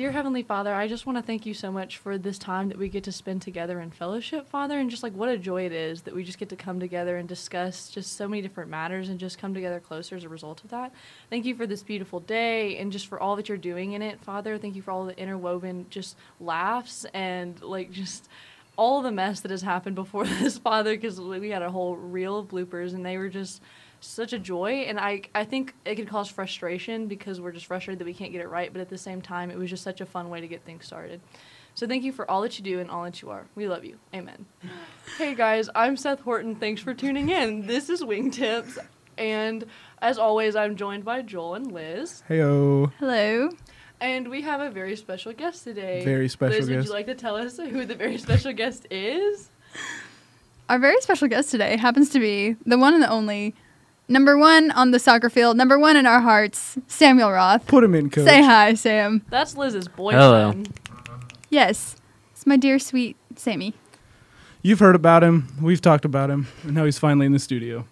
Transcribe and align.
Dear 0.00 0.12
Heavenly 0.12 0.42
Father, 0.42 0.74
I 0.74 0.88
just 0.88 1.04
want 1.04 1.18
to 1.18 1.22
thank 1.22 1.44
you 1.44 1.52
so 1.52 1.70
much 1.70 1.98
for 1.98 2.16
this 2.16 2.38
time 2.38 2.68
that 2.68 2.78
we 2.78 2.88
get 2.88 3.04
to 3.04 3.12
spend 3.12 3.42
together 3.42 3.82
in 3.82 3.90
fellowship, 3.90 4.48
Father, 4.48 4.78
and 4.78 4.88
just 4.88 5.02
like 5.02 5.12
what 5.12 5.28
a 5.28 5.36
joy 5.36 5.66
it 5.66 5.72
is 5.72 6.00
that 6.00 6.14
we 6.14 6.24
just 6.24 6.38
get 6.38 6.48
to 6.48 6.56
come 6.56 6.80
together 6.80 7.18
and 7.18 7.28
discuss 7.28 7.90
just 7.90 8.16
so 8.16 8.26
many 8.26 8.40
different 8.40 8.70
matters 8.70 9.10
and 9.10 9.20
just 9.20 9.36
come 9.36 9.52
together 9.52 9.78
closer 9.78 10.16
as 10.16 10.24
a 10.24 10.28
result 10.30 10.64
of 10.64 10.70
that. 10.70 10.94
Thank 11.28 11.44
you 11.44 11.54
for 11.54 11.66
this 11.66 11.82
beautiful 11.82 12.18
day 12.18 12.78
and 12.78 12.90
just 12.90 13.08
for 13.08 13.20
all 13.20 13.36
that 13.36 13.50
you're 13.50 13.58
doing 13.58 13.92
in 13.92 14.00
it, 14.00 14.18
Father. 14.22 14.56
Thank 14.56 14.74
you 14.74 14.80
for 14.80 14.90
all 14.90 15.04
the 15.04 15.18
interwoven 15.18 15.84
just 15.90 16.16
laughs 16.40 17.04
and 17.12 17.60
like 17.60 17.92
just 17.92 18.26
all 18.78 19.02
the 19.02 19.12
mess 19.12 19.40
that 19.40 19.50
has 19.50 19.60
happened 19.60 19.96
before 19.96 20.24
this, 20.40 20.56
Father, 20.56 20.96
because 20.96 21.20
we 21.20 21.50
had 21.50 21.60
a 21.60 21.70
whole 21.70 21.94
reel 21.94 22.38
of 22.38 22.48
bloopers 22.48 22.94
and 22.94 23.04
they 23.04 23.18
were 23.18 23.28
just 23.28 23.60
such 24.00 24.32
a 24.32 24.38
joy 24.38 24.70
and 24.88 24.98
I, 24.98 25.22
I 25.34 25.44
think 25.44 25.74
it 25.84 25.96
could 25.96 26.08
cause 26.08 26.28
frustration 26.28 27.06
because 27.06 27.40
we're 27.40 27.52
just 27.52 27.66
frustrated 27.66 27.98
that 28.00 28.06
we 28.06 28.14
can't 28.14 28.32
get 28.32 28.40
it 28.40 28.48
right 28.48 28.72
but 28.72 28.80
at 28.80 28.88
the 28.88 28.98
same 28.98 29.20
time 29.20 29.50
it 29.50 29.58
was 29.58 29.68
just 29.70 29.82
such 29.82 30.00
a 30.00 30.06
fun 30.06 30.30
way 30.30 30.40
to 30.40 30.48
get 30.48 30.64
things 30.64 30.86
started. 30.86 31.20
So 31.74 31.86
thank 31.86 32.02
you 32.02 32.10
for 32.12 32.28
all 32.30 32.40
that 32.42 32.58
you 32.58 32.64
do 32.64 32.80
and 32.80 32.90
all 32.90 33.04
that 33.04 33.22
you 33.22 33.30
are. 33.30 33.46
We 33.54 33.68
love 33.68 33.84
you. 33.84 33.98
Amen. 34.14 34.46
Hey 35.18 35.34
guys 35.34 35.68
i'm 35.74 35.96
seth 35.96 36.20
horton. 36.20 36.54
Thanks 36.56 36.80
for 36.80 36.94
tuning 36.94 37.28
in. 37.28 37.66
This 37.66 37.90
is 37.90 38.02
wingtips 38.02 38.78
and 39.18 39.66
as 40.00 40.16
always 40.18 40.56
i'm 40.56 40.76
joined 40.76 41.04
by 41.04 41.20
joel 41.22 41.54
and 41.56 41.70
liz. 41.70 42.22
Heyo. 42.28 42.90
Hello. 42.98 43.50
and 44.00 44.28
we 44.28 44.40
have 44.42 44.60
a 44.62 44.70
very 44.70 44.96
special 44.96 45.32
guest 45.34 45.64
today. 45.64 46.02
Very 46.04 46.28
special 46.28 46.56
liz 46.58 46.70
would 46.70 46.84
you 46.84 46.90
like 46.92 47.06
to 47.06 47.14
tell 47.14 47.36
us 47.36 47.58
who 47.58 47.84
the 47.84 47.94
very 47.94 48.16
special 48.16 48.52
guest 48.54 48.86
is? 48.90 49.50
Our 50.70 50.78
very 50.78 51.00
special 51.00 51.28
guest 51.28 51.50
today 51.50 51.76
happens 51.76 52.10
to 52.10 52.20
be 52.20 52.56
the 52.64 52.78
one 52.78 52.94
and 52.94 53.02
the 53.02 53.10
only 53.10 53.54
number 54.10 54.36
one 54.36 54.70
on 54.72 54.90
the 54.90 54.98
soccer 54.98 55.30
field, 55.30 55.56
number 55.56 55.78
one 55.78 55.96
in 55.96 56.04
our 56.04 56.20
hearts, 56.20 56.76
Samuel 56.88 57.30
Roth. 57.32 57.66
Put 57.66 57.84
him 57.84 57.94
in, 57.94 58.10
coach. 58.10 58.26
Say 58.26 58.42
hi, 58.42 58.74
Sam. 58.74 59.24
that's 59.30 59.56
liz's 59.56 59.88
boyfriend 59.88 60.22
Hello. 60.22 60.62
Yes, 61.48 61.96
it's 62.32 62.46
my 62.46 62.56
dear 62.56 62.78
sweet 62.78 63.16
Sammy. 63.36 63.74
You've 64.62 64.80
heard 64.80 64.94
about 64.94 65.24
him. 65.24 65.48
We've 65.60 65.80
talked 65.80 66.04
about 66.04 66.30
him, 66.30 66.46
and 66.64 66.74
now 66.74 66.84
he's 66.84 66.98
finally 66.98 67.24
in 67.24 67.32
the 67.32 67.38
studio. 67.38 67.86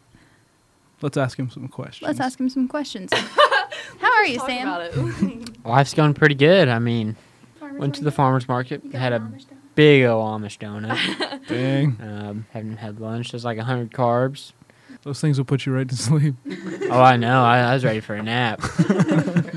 Let's 1.01 1.17
ask 1.17 1.39
him 1.39 1.49
some 1.49 1.69
questions. 1.69 2.07
Let's 2.07 2.21
ask 2.21 2.39
him 2.39 2.49
some 2.51 2.69
questions. 2.69 3.11
How 3.99 4.13
are 4.13 4.27
you, 4.27 4.41
Sam? 4.41 5.45
Life's 5.65 5.95
going 5.95 6.13
pretty 6.13 6.35
good. 6.35 6.69
I 6.69 6.79
mean, 6.79 7.17
went 7.79 7.95
to 7.97 8.05
the 8.05 8.11
farmer's 8.11 8.49
market, 8.49 8.83
had 8.93 9.13
a 9.13 9.33
big 9.75 10.05
old 10.05 10.43
Amish 10.43 10.59
donut. 10.59 11.47
Dang, 11.47 11.97
um, 12.03 12.47
haven't 12.51 12.79
had 12.79 13.01
lunch. 13.01 13.31
There's 13.31 13.45
like 13.45 13.57
100 13.59 13.93
carbs. 13.93 14.53
Those 15.03 15.21
things 15.21 15.39
will 15.39 15.45
put 15.45 15.65
you 15.67 15.73
right 15.73 15.89
to 15.89 15.97
sleep. 15.97 16.35
Oh, 16.91 17.03
I 17.03 17.17
know. 17.19 17.43
I, 17.43 17.59
I 17.59 17.75
was 17.75 17.85
ready 17.85 18.01
for 18.01 18.15
a 18.15 18.23
nap. 18.23 18.63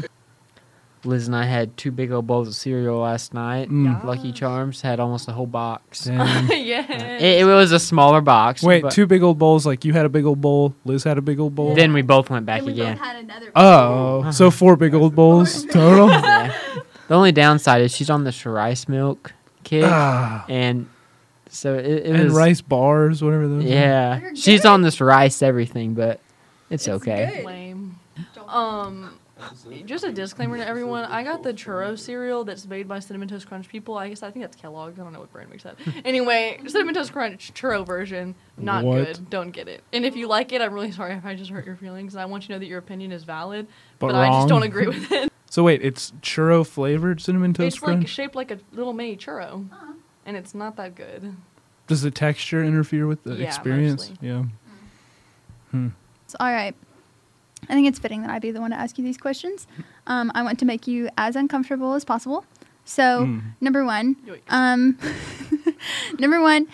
Liz 1.06 1.28
and 1.28 1.36
I 1.36 1.46
had 1.46 1.76
two 1.78 1.90
big 1.90 2.12
old 2.12 2.28
bowls 2.28 2.48
of 2.48 2.54
cereal 2.56 3.00
last 3.00 3.34
night. 3.34 3.70
Mm. 3.70 4.04
Lucky 4.04 4.32
Charms 4.32 4.82
had 4.82 5.00
almost 5.00 5.28
a 5.30 5.32
whole 5.32 5.48
box. 5.48 6.08
Yeah 6.08 6.92
It, 6.92 7.42
it 7.42 7.46
was 7.46 7.72
a 7.72 7.80
smaller 7.80 8.20
box. 8.22 8.62
Wait, 8.62 8.84
two 8.92 9.08
big 9.08 9.24
old 9.24 9.40
bowls. 9.40 9.66
Like 9.66 9.86
you 9.86 9.94
had 9.94 10.06
a 10.06 10.10
big 10.10 10.26
old 10.26 10.42
bowl. 10.42 10.76
Liz 10.86 11.06
had 11.06 11.18
a 11.18 11.22
big 11.22 11.40
old 11.40 11.56
bowl. 11.56 11.74
Then 11.74 11.94
we 11.94 12.02
both 12.02 12.30
went 12.30 12.46
back 12.46 12.64
again. 12.64 12.98
had 12.98 13.16
another. 13.24 13.52
oh, 13.56 14.30
so 14.32 14.52
four 14.52 14.76
big 14.76 14.94
old 14.94 15.16
bowls 15.16 15.66
total. 15.66 16.10
Yeah. 16.10 16.54
The 17.08 17.16
only 17.16 17.32
downside 17.32 17.82
is 17.82 17.96
she's 17.96 18.10
on 18.10 18.24
the 18.26 18.44
rice 18.46 18.88
milk 18.88 19.34
kick, 19.64 19.86
Ah, 19.86 20.46
and 20.50 20.88
so 21.52 21.76
it, 21.76 21.86
it 21.86 22.06
and 22.08 22.24
was 22.26 22.34
rice 22.34 22.62
bars, 22.62 23.24
whatever 23.24 23.48
those. 23.48 23.64
are. 23.66 23.68
Yeah, 23.68 24.20
You're 24.22 24.36
she's 24.36 24.66
on 24.66 24.82
this 24.82 25.00
rice 25.02 25.42
everything, 25.42 25.94
but 25.94 26.20
it's, 26.70 26.88
okay. 26.88 27.44
lame. 27.46 28.00
Um, 28.48 29.18
just 29.86 30.04
a 30.04 30.12
disclaimer 30.12 30.58
to 30.58 30.66
everyone. 30.68 31.04
I 31.06 31.24
got 31.24 31.42
the 31.44 31.54
churro 31.54 31.98
cereal 31.98 32.44
that's 32.44 32.68
made 32.68 32.88
by 32.88 33.00
Cinnamon 33.00 33.28
Toast 33.28 33.48
Crunch 33.48 33.68
people. 33.68 33.98
I 33.98 34.10
guess 34.10 34.22
I 34.24 34.30
think 34.30 34.44
that's 34.44 34.56
Kellogg's. 34.56 35.00
I 35.00 35.04
don't 35.04 35.14
know 35.14 35.20
what 35.20 35.32
brand 35.34 35.50
makes 35.50 35.64
that. 35.64 35.76
anyway, 36.06 36.60
Cinnamon 36.68 36.94
Toast 36.94 37.12
Crunch 37.12 37.52
churro 37.54 37.86
version, 37.86 38.36
not 38.58 38.84
What? 38.84 39.06
good. 39.06 39.30
Don't 39.30 39.52
get 39.52 39.68
it. 39.68 39.84
And 39.94 40.06
if 40.06 40.16
you 40.16 40.28
like 40.28 40.54
it, 40.54 40.62
I'm 40.62 40.74
really 40.74 40.92
sorry 40.92 41.16
if 41.16 41.26
I 41.26 41.36
just 41.36 41.50
hurt 41.50 41.66
your 41.66 41.76
feelings. 41.76 42.16
I 42.16 42.26
want 42.26 42.44
you 42.44 42.48
to 42.50 42.54
know 42.54 42.60
that 42.60 42.68
your 42.68 42.80
opinion 42.80 43.12
is 43.12 43.24
valid, 43.24 43.68
But 44.00 44.08
but, 44.08 44.16
I 44.16 44.28
just 44.30 44.48
don't 44.48 44.64
agree 44.64 44.88
with 44.88 45.12
it. 45.12 45.30
So 45.52 45.64
wait, 45.64 45.82
it's 45.84 46.12
churro 46.22 46.66
flavored 46.66 47.20
cinnamon 47.20 47.54
toast 47.54 47.76
it's 47.76 47.84
like 47.84 47.96
crunch. 47.98 48.08
shaped 48.08 48.36
like 48.36 48.52
a 48.52 48.60
little 48.72 48.94
mini 48.94 49.18
churro, 49.18 49.68
and 50.26 50.38
it's 50.38 50.54
not 50.54 50.76
that 50.78 50.96
good. 50.96 51.36
Does 51.88 52.02
the 52.02 52.12
texture 52.12 52.64
interfere 52.64 53.08
with 53.08 53.24
the 53.24 53.36
Yeah, 53.36 53.48
experience? 53.48 54.10
mostly. 54.10 54.28
Yeah. 54.30 54.44
Hmm. 55.72 55.88
It's 56.26 56.36
all 56.40 56.52
right. 56.52 56.76
I 57.70 57.74
think 57.74 57.88
it's 57.88 58.00
fitting 58.00 58.22
that 58.22 58.32
I 58.32 58.40
be 58.40 58.52
the 58.52 58.60
one 58.62 58.72
to 58.72 58.78
ask 58.78 58.98
you 58.98 59.04
these 59.04 59.18
questions. 59.18 59.68
Um, 60.08 60.32
I 60.34 60.42
want 60.44 60.60
to 60.60 60.66
make 60.66 60.88
you 60.88 61.10
as 61.18 61.36
uncomfortable 61.36 61.94
as 61.94 62.04
possible. 62.04 62.46
So, 62.86 63.26
Mm. 63.28 63.42
number 63.62 63.86
one, 63.86 64.16
um, 64.50 64.98
number 66.20 66.42
one, 66.42 66.68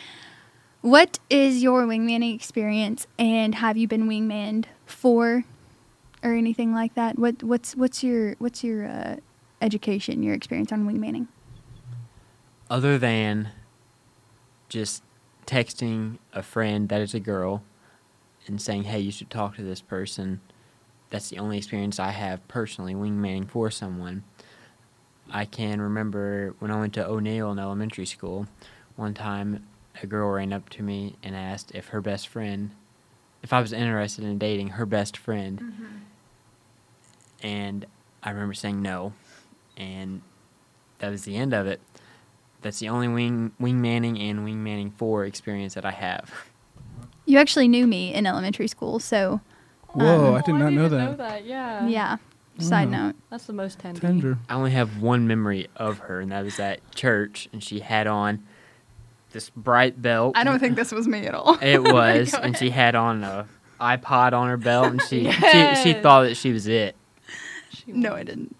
what 0.81 1.19
is 1.29 1.61
your 1.61 1.83
wingmanning 1.85 2.33
experience, 2.33 3.07
and 3.19 3.55
have 3.55 3.75
you 3.75 3.87
been 3.87 4.07
wingmanned 4.07 4.65
for, 4.85 5.43
or 6.23 6.33
anything 6.33 6.73
like 6.73 6.93
that? 6.95 7.19
What 7.19 7.43
what's 7.43 7.75
what's 7.75 8.03
your 8.03 8.35
what's 8.39 8.63
your 8.63 8.87
uh, 8.87 9.15
education, 9.61 10.23
your 10.23 10.33
experience 10.33 10.71
on 10.71 10.87
wingmanning? 10.87 11.27
Other 12.69 12.97
than 12.97 13.51
just 14.69 15.03
texting 15.45 16.17
a 16.33 16.43
friend 16.43 16.89
that 16.89 17.01
is 17.01 17.13
a 17.13 17.19
girl 17.19 17.63
and 18.45 18.61
saying, 18.61 18.83
"Hey, 18.83 18.99
you 18.99 19.11
should 19.11 19.29
talk 19.29 19.55
to 19.55 19.63
this 19.63 19.81
person." 19.81 20.41
That's 21.09 21.29
the 21.29 21.39
only 21.39 21.57
experience 21.57 21.99
I 21.99 22.11
have 22.11 22.45
personally 22.49 22.93
wingmanning 22.93 23.49
for 23.49 23.71
someone. 23.71 24.23
I 25.29 25.45
can 25.45 25.81
remember 25.81 26.53
when 26.59 26.71
I 26.71 26.79
went 26.79 26.93
to 26.95 27.07
O'Neill 27.07 27.51
in 27.51 27.59
elementary 27.59 28.05
school. 28.05 28.47
One 28.97 29.13
time, 29.13 29.65
a 30.01 30.07
girl 30.07 30.29
ran 30.29 30.51
up 30.53 30.69
to 30.69 30.83
me 30.83 31.15
and 31.23 31.35
asked 31.35 31.71
if 31.73 31.87
her 31.87 32.01
best 32.01 32.27
friend, 32.27 32.71
if 33.41 33.53
I 33.53 33.61
was 33.61 33.71
interested 33.71 34.23
in 34.23 34.37
dating 34.37 34.69
her 34.69 34.85
best 34.85 35.17
friend, 35.17 35.61
mm-hmm. 35.61 35.85
and 37.41 37.85
I 38.23 38.31
remember 38.31 38.53
saying 38.53 38.81
no, 38.81 39.13
and 39.77 40.21
that 40.99 41.09
was 41.09 41.23
the 41.23 41.37
end 41.37 41.53
of 41.53 41.67
it. 41.67 41.81
That's 42.61 42.79
the 42.79 42.89
only 42.89 43.07
wing 43.07 43.51
wing 43.59 43.81
Manning 43.81 44.19
and 44.19 44.43
wing 44.43 44.63
Manning 44.63 44.91
for 44.91 45.25
experience 45.25 45.73
that 45.75 45.85
I 45.85 45.91
have. 45.91 46.31
You 47.25 47.37
actually 47.39 47.67
knew 47.67 47.85
me 47.87 48.13
in 48.13 48.25
elementary 48.25 48.67
school, 48.67 48.99
so 48.99 49.41
Whoa, 49.89 50.29
Um, 50.29 50.35
I 50.35 50.41
did 50.41 50.55
Oh, 50.55 50.57
not 50.57 50.73
know 50.73 50.83
didn't 50.89 50.97
that. 50.97 51.11
know 51.11 51.15
that. 51.17 51.45
Yeah. 51.45 51.87
yeah. 51.87 52.17
Side 52.59 52.91
Wow. 52.91 53.07
note. 53.07 53.15
That's 53.29 53.45
the 53.45 53.53
most 53.53 53.79
tender. 53.79 53.99
Tender. 54.01 54.37
I 54.49 54.55
only 54.55 54.71
have 54.71 55.01
one 55.01 55.27
memory 55.27 55.67
of 55.75 55.99
her, 55.99 56.19
and 56.19 56.31
that 56.31 56.43
was 56.43 56.59
at 56.59 56.79
church, 56.95 57.47
and 57.53 57.63
she 57.63 57.79
had 57.81 58.07
on 58.07 58.43
this 59.31 59.49
bright 59.51 60.01
belt. 60.01 60.33
I 60.35 60.43
don't 60.43 60.59
think 60.59 60.75
this 60.75 60.91
was 60.91 61.07
me 61.07 61.25
at 61.27 61.35
all. 61.35 61.57
it 61.61 61.81
was, 61.93 62.33
and 62.33 62.57
she 62.57 62.69
had 62.71 62.95
on 62.95 63.23
a 63.23 63.47
iPod 63.79 64.33
on 64.33 64.47
her 64.47 64.57
belt, 64.57 64.87
and 64.87 65.01
she 65.03 65.29
she, 65.31 65.75
she 65.75 65.93
thought 65.93 66.23
that 66.23 66.35
she 66.35 66.51
was 66.51 66.67
it. 66.67 66.95
She 67.71 67.91
No. 67.91 68.13
I 68.13 68.23
didn't. 68.23 68.55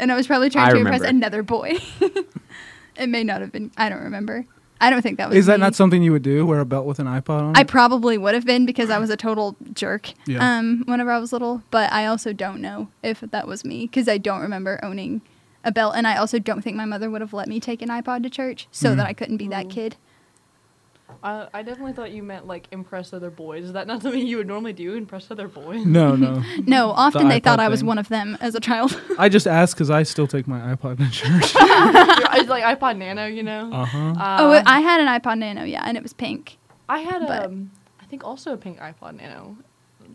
And 0.00 0.10
I 0.12 0.16
was 0.16 0.26
probably 0.26 0.50
trying 0.50 0.68
I 0.68 0.72
to 0.72 0.78
impress 0.78 1.02
another 1.02 1.42
boy. 1.42 1.76
it 2.98 3.08
may 3.08 3.24
not 3.24 3.40
have 3.40 3.52
been. 3.52 3.70
I 3.76 3.88
don't 3.88 4.02
remember. 4.02 4.44
I 4.80 4.90
don't 4.90 5.02
think 5.02 5.18
that 5.18 5.28
was. 5.28 5.36
Is 5.38 5.46
that 5.46 5.58
me. 5.58 5.66
not 5.66 5.74
something 5.74 6.02
you 6.02 6.12
would 6.12 6.22
do? 6.22 6.46
Wear 6.46 6.60
a 6.60 6.64
belt 6.64 6.86
with 6.86 6.98
an 7.00 7.06
iPod 7.06 7.42
on? 7.42 7.56
I 7.56 7.62
it? 7.62 7.68
probably 7.68 8.16
would 8.16 8.34
have 8.34 8.44
been 8.44 8.64
because 8.64 8.90
I 8.90 8.98
was 8.98 9.10
a 9.10 9.16
total 9.16 9.56
jerk. 9.72 10.12
Yeah. 10.26 10.58
Um, 10.58 10.84
whenever 10.86 11.10
I 11.10 11.18
was 11.18 11.32
little, 11.32 11.62
but 11.70 11.90
I 11.92 12.06
also 12.06 12.32
don't 12.32 12.60
know 12.60 12.88
if 13.02 13.20
that 13.20 13.46
was 13.48 13.64
me 13.64 13.86
because 13.86 14.08
I 14.08 14.18
don't 14.18 14.40
remember 14.40 14.78
owning 14.82 15.20
a 15.64 15.72
belt, 15.72 15.94
and 15.96 16.06
I 16.06 16.16
also 16.16 16.38
don't 16.38 16.62
think 16.62 16.76
my 16.76 16.84
mother 16.84 17.10
would 17.10 17.20
have 17.20 17.32
let 17.32 17.48
me 17.48 17.58
take 17.58 17.82
an 17.82 17.88
iPod 17.88 18.22
to 18.22 18.30
church 18.30 18.68
so 18.70 18.92
Mhm. 18.92 18.96
that 18.98 19.06
I 19.06 19.12
couldn't 19.12 19.38
be 19.38 19.48
that 19.48 19.68
kid. 19.68 19.96
I, 21.22 21.48
I 21.52 21.62
definitely 21.62 21.94
thought 21.94 22.10
you 22.12 22.22
meant 22.22 22.46
like 22.46 22.68
impress 22.70 23.12
other 23.12 23.30
boys. 23.30 23.64
Is 23.64 23.72
that 23.72 23.86
not 23.86 24.02
something 24.02 24.24
you 24.26 24.36
would 24.36 24.46
normally 24.46 24.72
do? 24.72 24.94
Impress 24.94 25.30
other 25.30 25.48
boys? 25.48 25.84
no, 25.84 26.14
no. 26.14 26.42
No, 26.66 26.90
often 26.90 27.28
they 27.28 27.40
thought 27.40 27.58
iPod 27.58 27.62
I 27.62 27.68
was 27.68 27.80
thing. 27.80 27.86
one 27.88 27.98
of 27.98 28.08
them 28.08 28.36
as 28.40 28.54
a 28.54 28.60
child. 28.60 29.00
I 29.18 29.28
just 29.28 29.46
asked 29.46 29.74
because 29.74 29.90
I 29.90 30.02
still 30.04 30.26
take 30.26 30.46
my 30.46 30.60
iPod 30.74 30.98
to 30.98 31.10
church. 31.10 31.52
it's 31.56 32.48
like 32.48 32.62
iPod 32.78 32.98
Nano, 32.98 33.26
you 33.26 33.42
know. 33.42 33.70
Uh 33.72 33.84
huh. 33.84 33.98
Uh, 34.10 34.36
oh, 34.40 34.62
I 34.66 34.80
had 34.80 35.00
an 35.00 35.06
iPod 35.08 35.38
Nano, 35.38 35.64
yeah, 35.64 35.82
and 35.84 35.96
it 35.96 36.02
was 36.02 36.12
pink. 36.12 36.56
I 36.88 37.00
had 37.00 37.26
but- 37.26 37.46
um, 37.46 37.70
I 38.00 38.04
think 38.06 38.24
also 38.24 38.52
a 38.52 38.56
pink 38.56 38.78
iPod 38.78 39.16
Nano. 39.20 39.56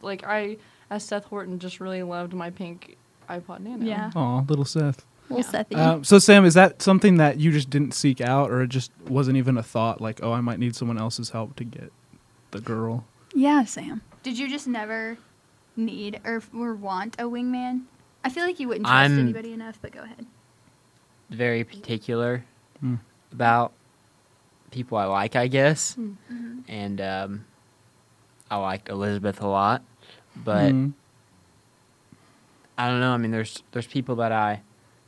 Like 0.01 0.23
I, 0.25 0.57
as 0.89 1.03
Seth 1.03 1.25
Horton, 1.25 1.59
just 1.59 1.79
really 1.79 2.03
loved 2.03 2.33
my 2.33 2.49
pink 2.49 2.97
iPod 3.29 3.59
Nano. 3.61 3.85
Yeah. 3.85 4.11
Aw, 4.15 4.41
little 4.47 4.65
Seth. 4.65 5.05
Little 5.29 5.37
Yeah. 5.53 5.63
Sethy. 5.63 5.77
Um, 5.77 6.03
so 6.03 6.19
Sam, 6.19 6.45
is 6.45 6.53
that 6.55 6.81
something 6.81 7.17
that 7.17 7.37
you 7.39 7.51
just 7.51 7.69
didn't 7.69 7.93
seek 7.93 8.19
out, 8.21 8.51
or 8.51 8.61
it 8.61 8.67
just 8.69 8.91
wasn't 9.07 9.37
even 9.37 9.57
a 9.57 9.63
thought? 9.63 10.01
Like, 10.01 10.19
oh, 10.23 10.33
I 10.33 10.41
might 10.41 10.59
need 10.59 10.75
someone 10.75 10.97
else's 10.97 11.29
help 11.31 11.55
to 11.57 11.63
get 11.63 11.91
the 12.51 12.59
girl. 12.59 13.05
Yeah, 13.33 13.63
Sam. 13.65 14.01
Did 14.21 14.37
you 14.37 14.47
just 14.49 14.67
never 14.67 15.17
need 15.75 16.19
or, 16.23 16.41
or 16.55 16.73
want 16.75 17.15
a 17.19 17.23
wingman? 17.23 17.83
I 18.23 18.29
feel 18.29 18.43
like 18.45 18.59
you 18.59 18.67
wouldn't 18.67 18.85
trust 18.85 18.95
I'm- 19.11 19.19
anybody 19.19 19.53
enough, 19.53 19.79
but 19.81 19.91
go 19.91 20.01
ahead. 20.03 20.25
Very 21.29 21.63
particular 21.63 22.45
Mm. 22.83 22.99
about 23.31 23.71
people 24.71 24.97
I 24.97 25.05
like, 25.05 25.35
I 25.35 25.47
guess, 25.47 25.95
Mm. 25.99 26.63
and 26.67 27.01
um, 27.01 27.45
I 28.51 28.57
liked 28.57 28.89
Elizabeth 28.89 29.41
a 29.41 29.47
lot, 29.47 29.83
but. 30.35 30.71
Mm. 30.73 30.93
I 32.77 32.89
don't 32.89 32.99
know. 32.99 33.11
I 33.11 33.17
mean, 33.17 33.29
there's 33.31 33.61
there's 33.71 33.85
people 33.85 34.15
that 34.15 34.31
I 34.31 34.61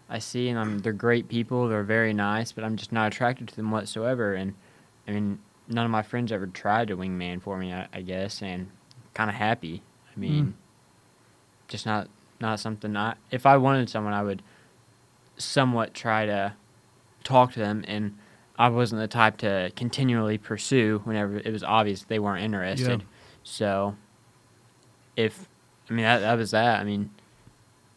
I 0.09 0.19
see, 0.19 0.49
and 0.49 0.59
I'm, 0.59 0.79
they're 0.79 0.93
great 0.93 1.27
people. 1.27 1.67
They're 1.67 1.83
very 1.83 2.13
nice, 2.13 2.51
but 2.51 2.63
I'm 2.63 2.75
just 2.75 2.91
not 2.91 3.07
attracted 3.11 3.47
to 3.47 3.55
them 3.55 3.71
whatsoever. 3.71 4.35
And 4.35 4.53
I 5.07 5.11
mean, 5.11 5.39
none 5.67 5.83
of 5.85 5.91
my 5.91 6.03
friends 6.03 6.31
ever 6.31 6.45
tried 6.47 6.89
to 6.89 6.97
wingman 6.97 7.41
for 7.41 7.57
me. 7.57 7.73
I, 7.73 7.87
I 7.91 8.01
guess, 8.01 8.41
and 8.41 8.69
kind 9.13 9.29
of 9.29 9.35
happy. 9.35 9.81
I 10.15 10.19
mean, 10.19 10.45
Mm. 10.45 10.53
just 11.67 11.85
not 11.85 12.07
not 12.39 12.59
something. 12.59 12.95
I 12.95 13.15
if 13.31 13.45
I 13.45 13.57
wanted 13.57 13.89
someone, 13.89 14.13
I 14.13 14.21
would 14.23 14.41
somewhat 15.37 15.93
try 15.93 16.25
to 16.25 16.53
talk 17.23 17.53
to 17.53 17.59
them, 17.59 17.83
and 17.87 18.17
I 18.57 18.69
wasn't 18.69 19.01
the 19.01 19.07
type 19.07 19.37
to 19.37 19.71
continually 19.75 20.37
pursue 20.37 21.01
whenever 21.03 21.37
it 21.37 21.51
was 21.51 21.63
obvious 21.63 22.03
they 22.03 22.19
weren't 22.19 22.43
interested. 22.43 23.03
So, 23.43 23.95
if 25.15 25.47
I 25.89 25.93
mean 25.93 26.03
that 26.03 26.19
that 26.19 26.37
was 26.37 26.51
that. 26.51 26.79
I 26.79 26.83
mean, 26.83 27.09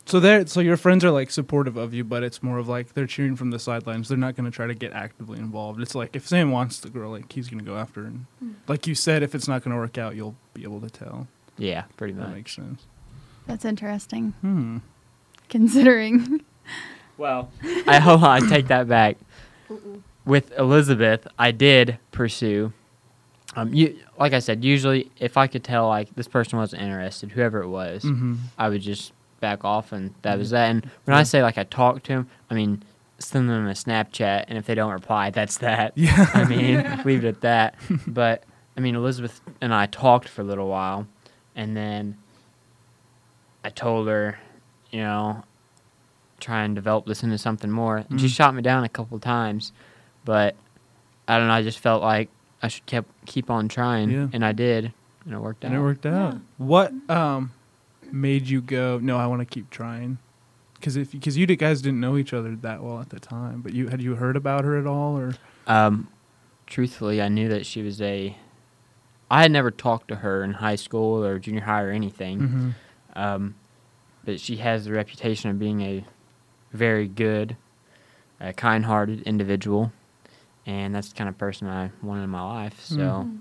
So 0.09 0.21
they're 0.21 0.47
so 0.47 0.61
your 0.61 0.77
friends 0.77 1.05
are 1.05 1.11
like 1.11 1.31
supportive 1.31 1.77
of 1.77 1.93
you, 1.93 2.03
but 2.03 2.23
it's 2.23 2.43
more 2.43 2.59
of 2.59 2.67
like 2.67 2.95
they're 2.95 3.07
cheering 3.07 3.37
from 3.37 3.51
the 3.51 3.59
sidelines. 3.59 4.09
They're 4.09 4.17
not 4.19 4.37
going 4.37 4.51
to 4.51 4.55
try 4.55 4.67
to 4.67 4.75
get 4.75 4.93
actively 4.93 5.39
involved. 5.39 5.81
It's 5.83 5.95
like 5.95 6.17
if 6.17 6.27
Sam 6.27 6.51
wants 6.51 6.81
the 6.81 6.89
girl, 6.89 7.11
like 7.11 7.31
he's 7.33 7.49
going 7.49 7.59
to 7.59 7.65
go 7.65 7.77
after 7.77 8.01
her. 8.03 8.07
And 8.07 8.27
like 8.67 8.87
you 8.87 8.95
said, 8.95 9.23
if 9.23 9.35
it's 9.35 9.47
not 9.47 9.63
going 9.63 9.73
to 9.75 9.81
work 9.81 9.99
out, 9.99 10.17
you'll 10.17 10.35
be 10.55 10.63
able 10.63 10.81
to 10.81 10.89
tell. 10.91 11.29
yeah, 11.59 11.85
pretty 11.99 12.15
That 12.15 12.21
much. 12.21 12.29
That 12.31 12.35
makes 12.37 12.57
sense. 12.57 12.87
That's 13.47 13.65
interesting, 13.65 14.33
Hmm. 14.41 14.79
considering. 15.49 16.41
Well, 17.17 17.51
I 17.87 17.99
hold 18.03 18.23
on. 18.25 18.45
I 18.45 18.49
take 18.49 18.69
that 18.69 18.89
back. 18.89 19.17
With 20.25 20.53
Elizabeth, 20.59 21.27
I 21.39 21.51
did 21.53 21.99
pursue. 22.13 22.73
Um, 23.57 23.73
you 23.75 23.99
like 24.19 24.35
I 24.35 24.39
said, 24.41 24.63
usually 24.63 25.11
if 25.19 25.37
I 25.37 25.47
could 25.47 25.65
tell 25.65 25.89
like 25.89 26.15
this 26.15 26.29
person 26.29 26.59
wasn't 26.59 26.83
interested, 26.83 27.33
whoever 27.33 27.63
it 27.63 27.69
was, 27.69 28.05
Mm-hmm. 28.05 28.35
I 28.59 28.69
would 28.69 28.83
just 28.83 29.13
back 29.41 29.65
off, 29.65 29.93
and 29.93 30.15
that 30.23 30.39
was 30.39 30.51
that. 30.51 30.71
And 30.71 30.91
when 31.05 31.17
I 31.17 31.23
say 31.23 31.43
like 31.43 31.59
I 31.59 31.65
talk 31.65 32.03
to 32.05 32.13
him, 32.13 32.29
I 32.51 32.55
mean 32.55 32.83
send 33.21 33.51
them 33.51 33.67
a 33.67 33.73
Snapchat, 33.73 34.45
and 34.47 34.57
if 34.57 34.67
they 34.67 34.77
don't 34.77 34.93
reply, 34.93 35.31
that's 35.31 35.59
that. 35.59 35.93
Yeah. 35.97 36.31
I 36.35 36.45
mean, 36.45 36.77
leave 37.05 37.25
it 37.25 37.29
at 37.29 37.41
that. 37.41 37.75
But 38.07 38.45
I 38.77 38.81
mean, 38.81 38.95
Elizabeth 38.95 39.41
and 39.61 39.75
I 39.75 39.87
talked 39.87 40.29
for 40.29 40.43
a 40.43 40.45
little 40.45 40.69
while, 40.69 41.07
and 41.57 41.77
then 41.77 42.17
I 43.65 43.71
told 43.71 44.07
her, 44.09 44.39
you 44.91 45.01
know, 45.01 45.43
try 46.41 46.63
and 46.63 46.75
develop 46.75 47.07
this 47.07 47.23
into 47.25 47.39
something 47.39 47.71
more. 47.71 48.05
And 48.09 48.21
she 48.21 48.29
shot 48.29 48.55
me 48.55 48.63
down 48.63 48.85
a 48.85 48.89
couple 48.89 49.19
times, 49.19 49.73
but 50.25 50.55
I 51.27 51.39
don't 51.39 51.49
know. 51.49 51.55
I 51.55 51.63
just 51.63 51.81
felt 51.81 52.03
like 52.03 52.29
I 52.63 52.69
should 52.69 52.87
keep 52.87 53.05
keep 53.27 53.51
on 53.51 53.69
trying, 53.69 54.11
Yeah. 54.11 54.29
and 54.33 54.45
I 54.45 54.53
did, 54.53 54.93
and 55.25 55.35
it 55.35 55.39
worked 55.41 55.65
and 55.65 55.75
out. 55.75 55.79
it 55.79 55.83
worked 55.83 56.07
out. 56.07 56.35
Yeah. 56.35 56.39
What 56.59 56.93
um 57.11 57.51
made 58.13 58.49
you 58.49 58.61
go? 58.61 58.99
No, 58.99 59.17
I 59.19 59.27
want 59.27 59.41
to 59.41 59.47
keep 59.47 59.71
trying. 59.71 60.19
Because 60.75 60.97
if 60.97 61.11
because 61.13 61.37
you 61.37 61.47
guys 61.47 61.83
didn't 61.83 62.01
know 62.01 62.17
each 62.17 62.33
other 62.33 62.55
that 62.57 62.83
well 62.83 63.01
at 63.01 63.11
the 63.11 63.19
time, 63.19 63.63
but 63.63 63.73
you 63.75 63.89
had 63.89 64.01
you 64.01 64.15
heard 64.15 64.37
about 64.37 64.65
her 64.65 64.79
at 64.79 64.87
all 64.87 65.19
or? 65.19 65.35
Um, 65.67 66.09
truthfully, 66.67 67.21
I 67.21 67.29
knew 67.29 67.49
that 67.49 67.67
she 67.67 67.83
was 67.83 68.01
a. 68.01 68.37
I 69.31 69.43
had 69.43 69.51
never 69.51 69.71
talked 69.71 70.09
to 70.09 70.17
her 70.17 70.43
in 70.45 70.55
high 70.55 70.77
school 70.77 71.23
or 71.25 71.39
junior 71.39 71.61
high 71.63 71.83
or 71.83 71.91
anything. 71.91 72.41
Mm-hmm. 72.41 72.71
Um, 73.15 73.55
but 74.25 74.39
she 74.41 74.57
has 74.59 74.85
the 74.85 74.93
reputation 74.93 75.51
of 75.51 75.59
being 75.59 75.81
a 75.83 76.05
very 76.73 77.09
good, 77.09 77.57
uh, 78.41 78.53
kind-hearted 78.53 79.23
individual, 79.23 79.93
and 80.65 80.95
that's 80.95 81.09
the 81.11 81.15
kind 81.17 81.29
of 81.29 81.37
person 81.37 81.67
I 81.67 81.91
wanted 82.03 82.25
in 82.25 82.31
my 82.31 82.43
life. 82.43 82.81
So, 82.81 82.97
Mm. 82.97 83.39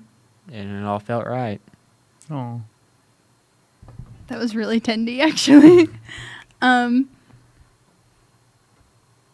and 0.52 0.80
it 0.82 0.86
all 0.86 1.00
felt 1.00 1.26
right. 1.28 1.62
Oh. 2.32 2.62
That 4.28 4.40
was 4.40 4.56
really 4.56 4.80
tendy, 4.80 5.20
actually. 5.26 5.90
um, 6.62 7.10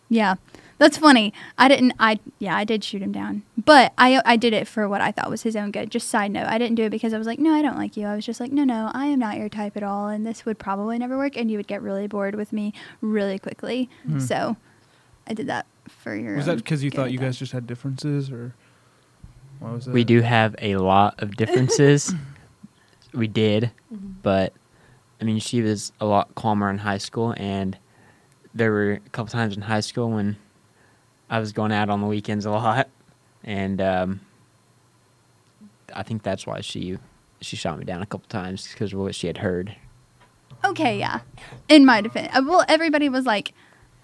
yeah, 0.09 0.35
that's 0.77 0.97
funny. 0.97 1.33
I 1.57 1.67
didn't. 1.67 1.93
I 1.99 2.19
yeah, 2.39 2.55
I 2.55 2.63
did 2.63 2.83
shoot 2.83 3.01
him 3.01 3.11
down, 3.11 3.43
but 3.57 3.93
I 3.97 4.21
I 4.25 4.37
did 4.37 4.53
it 4.53 4.67
for 4.67 4.87
what 4.87 5.01
I 5.01 5.11
thought 5.11 5.29
was 5.29 5.43
his 5.43 5.55
own 5.55 5.71
good. 5.71 5.89
Just 5.89 6.09
side 6.09 6.31
note, 6.31 6.47
I 6.47 6.57
didn't 6.57 6.75
do 6.75 6.83
it 6.83 6.89
because 6.89 7.13
I 7.13 7.17
was 7.17 7.27
like, 7.27 7.39
no, 7.39 7.53
I 7.53 7.61
don't 7.61 7.77
like 7.77 7.97
you. 7.97 8.05
I 8.05 8.15
was 8.15 8.25
just 8.25 8.39
like, 8.39 8.51
no, 8.51 8.63
no, 8.63 8.91
I 8.93 9.07
am 9.07 9.19
not 9.19 9.37
your 9.37 9.49
type 9.49 9.77
at 9.77 9.83
all, 9.83 10.07
and 10.07 10.25
this 10.25 10.45
would 10.45 10.59
probably 10.59 10.99
never 10.99 11.17
work, 11.17 11.37
and 11.37 11.49
you 11.49 11.57
would 11.57 11.67
get 11.67 11.81
really 11.81 12.07
bored 12.07 12.35
with 12.35 12.53
me 12.53 12.73
really 13.01 13.39
quickly. 13.39 13.89
Hmm. 14.05 14.19
So, 14.19 14.57
I 15.27 15.33
did 15.33 15.47
that 15.47 15.65
for 15.87 16.15
your. 16.15 16.35
Was 16.35 16.45
that 16.47 16.57
because 16.57 16.83
you 16.83 16.91
thought 16.91 17.11
you 17.11 17.19
guys 17.19 17.37
just 17.37 17.51
had 17.51 17.65
differences 17.65 18.31
or? 18.31 18.53
Why 19.59 19.71
was 19.71 19.85
that? 19.85 19.93
We 19.93 20.03
do 20.03 20.21
have 20.21 20.55
a 20.59 20.75
lot 20.75 21.21
of 21.21 21.37
differences. 21.37 22.13
we 23.13 23.27
did, 23.27 23.71
but 24.21 24.53
I 25.23 25.25
mean, 25.25 25.39
she 25.39 25.61
was 25.61 25.93
a 26.01 26.05
lot 26.05 26.35
calmer 26.35 26.69
in 26.69 26.79
high 26.79 26.97
school, 26.97 27.33
and 27.37 27.77
there 28.53 28.73
were 28.73 28.91
a 28.91 29.09
couple 29.11 29.31
times 29.31 29.55
in 29.55 29.61
high 29.61 29.79
school 29.79 30.11
when 30.11 30.35
I 31.29 31.39
was 31.39 31.53
going 31.53 31.71
out 31.71 31.89
on 31.89 32.01
the 32.01 32.07
weekends 32.07 32.45
a 32.45 32.51
lot, 32.51 32.89
and 33.41 33.79
um, 33.79 34.19
I 35.95 36.03
think 36.03 36.23
that's 36.23 36.45
why 36.45 36.59
she 36.59 36.97
she 37.39 37.55
shot 37.55 37.79
me 37.79 37.85
down 37.85 38.01
a 38.01 38.05
couple 38.05 38.27
times 38.27 38.67
because 38.67 38.91
of 38.91 38.99
what 38.99 39.15
she 39.15 39.27
had 39.27 39.37
heard. 39.37 39.73
Okay, 40.65 40.99
yeah. 40.99 41.21
In 41.69 41.85
my 41.85 42.01
defense, 42.01 42.27
uh, 42.35 42.41
well, 42.45 42.65
everybody 42.67 43.07
was 43.07 43.25
like, 43.25 43.53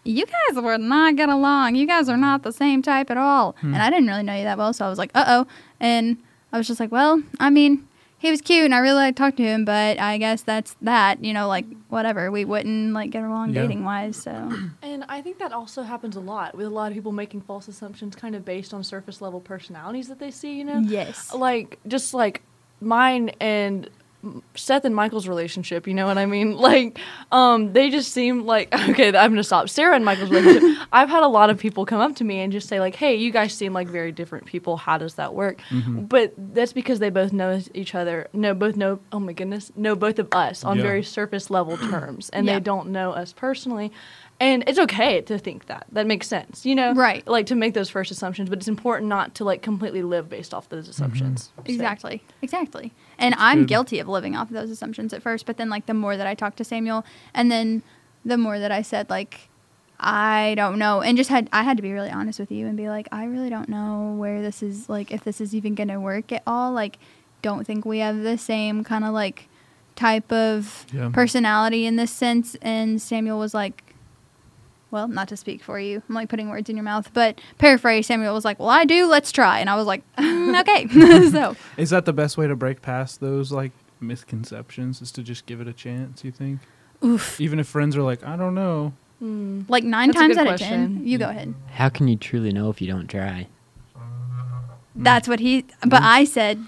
"You 0.05 0.25
guys 0.25 0.63
were 0.63 0.77
not 0.77 1.17
get 1.17 1.27
along. 1.27 1.75
You 1.75 1.85
guys 1.85 2.07
are 2.07 2.15
not 2.15 2.43
the 2.43 2.53
same 2.53 2.81
type 2.81 3.11
at 3.11 3.17
all." 3.17 3.57
Hmm. 3.59 3.73
And 3.73 3.83
I 3.83 3.89
didn't 3.89 4.07
really 4.07 4.23
know 4.23 4.37
you 4.37 4.45
that 4.45 4.57
well, 4.57 4.71
so 4.71 4.85
I 4.85 4.89
was 4.89 4.97
like, 4.97 5.11
"Uh 5.13 5.25
oh." 5.27 5.47
And 5.81 6.15
I 6.53 6.57
was 6.57 6.65
just 6.65 6.79
like, 6.79 6.93
"Well, 6.93 7.21
I 7.41 7.49
mean, 7.49 7.88
he 8.19 8.29
was 8.29 8.41
cute, 8.41 8.65
and 8.65 8.75
I 8.75 8.79
really 8.79 8.95
liked 8.95 9.17
to 9.17 9.23
talk 9.23 9.35
to 9.37 9.43
him, 9.43 9.65
but 9.65 9.97
I 9.99 10.17
guess 10.17 10.41
that's 10.43 10.75
that. 10.81 11.23
You 11.23 11.33
know, 11.33 11.47
like 11.47 11.65
mm-hmm. 11.65 11.79
whatever. 11.89 12.29
We 12.29 12.45
wouldn't 12.45 12.93
like 12.93 13.09
get 13.11 13.23
along 13.23 13.53
Yeah. 13.53 13.61
dating 13.61 13.83
wise. 13.85 14.17
So 14.17 14.31
And 14.83 15.05
I 15.09 15.21
think 15.21 15.39
that 15.39 15.51
also 15.53 15.83
happens 15.83 16.15
a 16.15 16.19
lot 16.19 16.55
with 16.55 16.65
a 16.67 16.69
lot 16.69 16.91
of 16.91 16.95
people 16.95 17.11
making 17.13 17.41
false 17.41 17.67
assumptions 17.67 18.15
kind 18.15 18.35
of 18.35 18.43
based 18.45 18.73
on 18.73 18.83
surface 18.83 19.21
level 19.21 19.39
personalities 19.39 20.07
that 20.09 20.19
they 20.19 20.31
see, 20.31 20.57
you 20.57 20.65
know? 20.65 20.79
yes, 20.79 21.33
Like, 21.33 21.79
just 21.87 22.13
like 22.13 22.41
mine 22.81 23.29
and 23.39 23.89
Seth 24.55 24.83
and 24.85 24.93
Michael's 24.95 25.27
relationship, 25.27 25.87
you 25.87 25.93
know 25.93 26.05
what 26.05 26.17
I 26.17 26.25
mean? 26.25 26.57
Like, 26.69 26.99
um, 27.31 27.73
they 27.73 27.89
just 27.89 28.11
seem 28.11 28.45
like 28.45 28.73
okay. 28.89 29.07
I'm 29.07 29.31
gonna 29.31 29.43
stop. 29.43 29.69
Sarah 29.69 29.95
and 29.95 30.03
Michael's 30.03 30.29
relationship. 30.29 30.87
I've 30.91 31.09
had 31.09 31.23
a 31.23 31.27
lot 31.27 31.49
of 31.49 31.57
people 31.57 31.85
come 31.85 32.01
up 32.01 32.15
to 32.17 32.23
me 32.23 32.39
and 32.39 32.51
just 32.51 32.67
say 32.67 32.79
like, 32.79 32.95
"Hey, 32.95 33.15
you 33.15 33.31
guys 33.31 33.53
seem 33.53 33.71
like 33.73 33.87
very 33.87 34.11
different 34.11 34.45
people. 34.45 34.77
How 34.77 34.97
does 34.97 35.15
that 35.15 35.33
work?" 35.33 35.61
Mm-hmm. 35.69 36.01
But 36.05 36.33
that's 36.37 36.73
because 36.73 36.99
they 36.99 37.09
both 37.09 37.31
know 37.33 37.61
each 37.73 37.95
other. 37.95 38.27
No, 38.33 38.53
both 38.53 38.75
know. 38.75 38.99
Oh 39.11 39.19
my 39.19 39.33
goodness, 39.33 39.71
know 39.75 39.95
both 39.95 40.19
of 40.19 40.27
us 40.33 40.63
on 40.63 40.77
Yeah. 40.77 40.83
very 40.83 41.03
surface 41.03 41.49
level 41.49 41.77
terms, 41.89 42.29
and 42.29 42.45
Yeah. 42.45 42.55
they 42.55 42.59
don't 42.59 42.89
know 42.89 43.11
us 43.11 43.31
personally. 43.33 43.91
And 44.41 44.63
it's 44.67 44.79
okay 44.79 45.19
to 45.21 45.37
think 45.37 45.65
that. 45.65 45.85
That 45.91 46.07
makes 46.07 46.25
sense, 46.25 46.65
you 46.65 46.73
know? 46.73 46.93
Right. 46.93 47.27
Like 47.27 47.47
to 47.47 47.55
make 47.55 47.73
those 47.73 47.89
first 47.89 48.09
assumptions, 48.09 48.47
but 48.49 48.57
it's 48.59 48.69
important 48.69 49.09
not 49.09 49.35
to 49.35 49.43
like 49.43 49.61
completely 49.61 50.01
live 50.01 50.29
based 50.29 50.53
off 50.53 50.69
those 50.69 50.87
assumptions. 50.87 51.51
So- 51.57 51.63
Exactly. 51.65 52.23
Exactly. 52.41 52.93
And 53.19 53.33
That's 53.33 53.41
I'm 53.43 53.59
good. 53.59 53.67
guilty 53.67 53.99
of 53.99 54.07
living 54.07 54.35
off 54.35 54.47
of 54.49 54.53
those 54.55 54.69
assumptions 54.71 55.13
at 55.13 55.21
first, 55.21 55.45
but 55.45 55.57
then 55.57 55.69
like 55.69 55.85
the 55.85 55.93
more 55.93 56.17
that 56.17 56.25
I 56.25 56.33
talked 56.33 56.57
to 56.57 56.63
Samuel 56.63 57.05
and 57.33 57.51
then 57.51 57.83
the 58.25 58.37
more 58.37 58.57
that 58.59 58.71
I 58.71 58.81
said 58.81 59.09
like 59.09 59.49
I 59.99 60.53
don't 60.55 60.79
know 60.79 61.01
and 61.01 61.17
just 61.17 61.29
had 61.29 61.49
I 61.51 61.63
had 61.63 61.75
to 61.77 61.83
be 61.83 61.91
really 61.91 62.09
honest 62.09 62.39
with 62.39 62.51
you 62.51 62.65
and 62.67 62.77
be 62.77 62.87
like 62.89 63.07
I 63.11 63.25
really 63.25 63.49
don't 63.49 63.67
know 63.69 64.15
where 64.17 64.41
this 64.41 64.63
is 64.63 64.87
like 64.89 65.11
if 65.11 65.23
this 65.23 65.41
is 65.41 65.53
even 65.53 65.75
going 65.75 65.89
to 65.89 65.99
work 65.99 66.31
at 66.31 66.41
all 66.47 66.71
like 66.71 66.97
don't 67.41 67.65
think 67.67 67.85
we 67.85 67.99
have 67.99 68.17
the 68.21 68.37
same 68.37 68.83
kind 68.83 69.03
of 69.03 69.13
like 69.13 69.47
type 69.95 70.31
of 70.31 70.85
Yeah. 70.93 71.09
personality 71.13 71.85
in 71.85 71.97
this 71.97 72.11
sense 72.11 72.55
and 72.61 73.01
Samuel 73.01 73.39
was 73.39 73.53
like 73.53 73.88
well, 74.91 75.07
not 75.07 75.27
to 75.29 75.37
speak 75.37 75.61
for 75.63 75.79
you. 75.79 76.01
I'm 76.09 76.15
like 76.15 76.29
putting 76.29 76.49
words 76.49 76.69
in 76.69 76.75
your 76.75 76.83
mouth, 76.83 77.11
but 77.13 77.39
paraphrase 77.57 78.07
Samuel 78.07 78.33
was 78.33 78.45
like, 78.45 78.59
"Well, 78.59 78.69
I 78.69 78.85
do. 78.85 79.05
Let's 79.07 79.31
try." 79.31 79.59
And 79.59 79.69
I 79.69 79.75
was 79.75 79.85
like, 79.85 80.03
mm, 80.17 80.59
"Okay." 80.61 80.87
so, 81.31 81.55
Is 81.77 81.89
that 81.91 82.05
the 82.05 82.13
best 82.13 82.37
way 82.37 82.47
to 82.47 82.55
break 82.55 82.81
past 82.81 83.19
those 83.19 83.51
like 83.51 83.71
misconceptions? 83.99 85.01
Is 85.01 85.11
to 85.13 85.23
just 85.23 85.45
give 85.45 85.61
it 85.61 85.67
a 85.67 85.73
chance? 85.73 86.23
You 86.23 86.31
think? 86.31 86.59
oof. 87.03 87.39
Even 87.39 87.59
if 87.59 87.67
friends 87.67 87.95
are 87.95 88.01
like, 88.03 88.23
I 88.25 88.35
don't 88.35 88.55
know. 88.55 88.93
Mm. 89.23 89.69
Like 89.69 89.83
nine 89.83 90.09
That's 90.09 90.19
times 90.19 90.35
good 90.37 90.47
out 90.47 90.53
of 90.53 90.59
ten, 90.59 90.87
question. 90.93 91.07
you 91.07 91.17
go 91.17 91.29
ahead. 91.29 91.53
How 91.71 91.89
can 91.89 92.07
you 92.07 92.15
truly 92.15 92.51
know 92.51 92.69
if 92.69 92.81
you 92.81 92.87
don't 92.87 93.07
try? 93.07 93.47
That's 94.95 95.27
what 95.27 95.39
he. 95.39 95.65
But 95.85 96.01
I 96.03 96.25
said, 96.25 96.65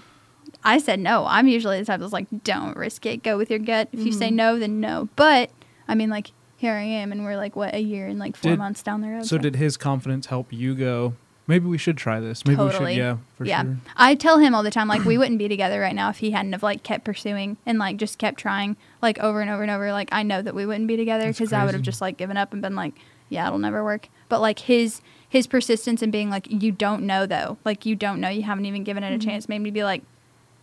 I 0.64 0.78
said 0.78 1.00
no. 1.00 1.26
I'm 1.26 1.48
usually 1.48 1.78
the 1.78 1.84
type 1.84 2.00
that's 2.00 2.12
like, 2.12 2.26
don't 2.44 2.76
risk 2.76 3.04
it. 3.06 3.22
Go 3.22 3.36
with 3.36 3.50
your 3.50 3.58
gut. 3.58 3.88
If 3.92 4.00
you 4.06 4.12
say 4.12 4.28
Mhm. 4.30 4.34
no, 4.34 4.58
then 4.58 4.80
no. 4.80 5.08
But 5.16 5.50
I 5.88 5.94
mean, 5.94 6.08
like 6.08 6.30
here 6.62 6.74
I 6.74 6.82
am, 6.82 7.10
and 7.12 7.24
we're 7.24 7.36
like 7.36 7.56
what 7.56 7.74
a 7.74 7.80
year 7.80 8.06
and 8.06 8.18
like 8.18 8.36
four 8.36 8.52
Did- 8.52 8.58
months 8.58 8.82
down 8.82 9.00
the 9.02 9.08
road. 9.08 9.26
So 9.26 9.36
did 9.36 9.56
his 9.56 9.76
confidence 9.76 10.26
help 10.26 10.52
you 10.52 10.74
go? 10.74 11.14
Maybe 11.48 11.66
we 11.66 11.76
should 11.76 11.96
try 11.96 12.20
this. 12.20 12.46
Maybe 12.46 12.56
Totally. 12.56 12.84
we 12.84 12.90
should. 12.92 12.98
Yeah, 12.98 13.16
for 13.36 13.44
yeah, 13.44 13.62
sure. 13.64 13.76
I 13.96 14.14
tell 14.14 14.38
him 14.38 14.54
all 14.54 14.62
the 14.62 14.70
time 14.70 14.86
like 14.86 15.04
we 15.04 15.18
wouldn't 15.18 15.38
be 15.38 15.48
together 15.48 15.80
right 15.80 15.94
now 15.94 16.08
if 16.08 16.18
he 16.18 16.30
hadn't 16.30 16.52
have 16.52 16.62
like 16.62 16.84
kept 16.84 17.04
pursuing 17.04 17.56
and 17.66 17.78
like 17.80 17.96
just 17.96 18.16
kept 18.18 18.38
trying 18.38 18.76
like 19.02 19.18
over 19.18 19.40
and 19.40 19.50
over 19.50 19.60
and 19.62 19.70
over. 19.70 19.90
Like 19.92 20.08
I 20.12 20.22
know 20.22 20.40
that 20.40 20.54
we 20.54 20.64
wouldn't 20.66 20.86
be 20.86 20.96
together 20.96 21.24
That's 21.26 21.38
because 21.38 21.52
I 21.52 21.64
would 21.64 21.74
have 21.74 21.80
crazy. 21.80 21.84
just 21.90 22.00
like 22.00 22.16
given 22.16 22.36
up 22.36 22.52
and 22.52 22.62
been 22.62 22.76
like, 22.76 22.94
yeah, 23.28 23.46
it'll 23.48 23.58
never 23.58 23.82
work. 23.82 24.08
But 24.28 24.40
like 24.40 24.60
his 24.60 25.00
his 25.28 25.48
persistence 25.48 26.00
and 26.00 26.12
being 26.12 26.30
like, 26.30 26.46
you 26.48 26.70
don't 26.70 27.02
know 27.02 27.26
though, 27.26 27.58
like 27.64 27.84
you 27.84 27.96
don't 27.96 28.20
know, 28.20 28.28
you 28.28 28.42
haven't 28.44 28.66
even 28.66 28.84
given 28.84 29.02
it 29.02 29.12
a 29.12 29.18
Mhm. 29.18 29.24
chance, 29.24 29.48
made 29.48 29.58
me 29.58 29.70
be 29.72 29.82
like, 29.82 30.02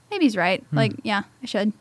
maybe 0.09 0.23
he's 0.25 0.37
right. 0.37 0.63
Hmm. 0.69 0.75
Like 0.77 0.93
yeah, 1.03 1.23
I 1.43 1.45
should. 1.45 1.73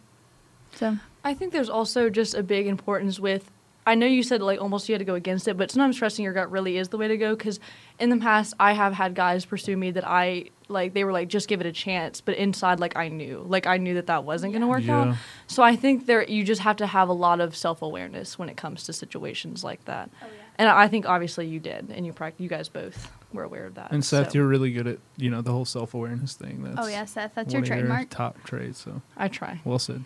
So 0.74 0.96
I 1.22 1.34
think 1.34 1.52
there's 1.52 1.70
also 1.70 2.10
just 2.10 2.34
a 2.34 2.42
big 2.42 2.66
importance 2.66 3.20
with 3.20 3.48
I 3.88 3.94
know 3.94 4.06
you 4.06 4.22
said 4.22 4.42
like 4.42 4.60
almost 4.60 4.88
you 4.88 4.92
had 4.92 4.98
to 5.00 5.04
go 5.04 5.14
against 5.14 5.48
it, 5.48 5.56
but 5.56 5.70
sometimes 5.70 5.96
trusting 5.96 6.22
your 6.24 6.34
gut 6.34 6.50
really 6.50 6.76
is 6.76 6.88
the 6.90 6.98
way 6.98 7.08
to 7.08 7.16
go. 7.16 7.34
Because 7.34 7.58
in 7.98 8.10
the 8.10 8.16
past, 8.18 8.54
I 8.60 8.72
have 8.72 8.92
had 8.92 9.14
guys 9.14 9.44
pursue 9.44 9.76
me 9.76 9.90
that 9.92 10.06
I 10.06 10.50
like. 10.68 10.92
They 10.94 11.04
were 11.04 11.12
like, 11.12 11.28
just 11.28 11.48
give 11.48 11.60
it 11.60 11.66
a 11.66 11.72
chance, 11.72 12.20
but 12.20 12.36
inside, 12.36 12.80
like 12.80 12.96
I 12.96 13.08
knew, 13.08 13.44
like 13.48 13.66
I 13.66 13.78
knew 13.78 13.94
that 13.94 14.06
that 14.08 14.24
wasn't 14.24 14.52
going 14.52 14.60
to 14.62 14.68
work 14.68 14.82
Yeah. 14.84 15.00
out. 15.10 15.16
So 15.46 15.62
I 15.62 15.74
think 15.76 16.06
there, 16.06 16.22
you 16.28 16.44
just 16.44 16.60
have 16.60 16.76
to 16.76 16.86
have 16.86 17.08
a 17.08 17.12
lot 17.14 17.40
of 17.40 17.56
self 17.56 17.80
awareness 17.82 18.38
when 18.38 18.48
it 18.48 18.56
comes 18.56 18.84
to 18.84 18.92
situations 18.92 19.64
like 19.64 19.84
that. 19.86 20.10
And 20.58 20.68
I 20.68 20.88
think 20.88 21.06
obviously 21.06 21.46
you 21.46 21.60
did, 21.60 21.90
and 21.94 22.04
you 22.04 22.12
prac- 22.12 22.34
you 22.38 22.48
guys 22.48 22.68
both 22.68 23.10
were 23.32 23.44
aware 23.44 23.64
of 23.64 23.74
that. 23.76 23.92
And 23.92 24.04
Seth, 24.04 24.32
so 24.32 24.38
you're 24.38 24.48
really 24.48 24.72
good 24.72 24.86
at 24.86 24.98
you 25.16 25.30
know 25.30 25.40
the 25.40 25.52
whole 25.52 25.64
self 25.64 25.94
awareness 25.94 26.34
thing. 26.34 26.62
That's 26.64 26.76
Oh 26.78 26.88
yeah, 26.88 27.04
Seth, 27.04 27.32
that's 27.34 27.54
one 27.54 27.64
your 27.64 27.72
of 27.74 27.78
trademark. 27.80 28.10
top 28.10 28.42
traits. 28.44 28.82
So 28.84 29.00
I 29.16 29.28
try. 29.28 29.60
well 29.64 29.78
said. 29.78 30.04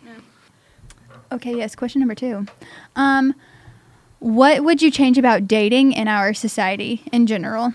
Okay, 1.30 1.56
yes. 1.56 1.74
Question 1.74 2.00
number 2.00 2.14
two. 2.14 2.46
Um, 2.96 3.34
what 4.23 4.62
would 4.62 4.81
you 4.81 4.91
change 4.91 5.19
about 5.19 5.49
dating 5.49 5.93
in 5.93 6.07
our 6.07 6.33
society 6.33 7.02
in 7.11 7.26
general? 7.26 7.75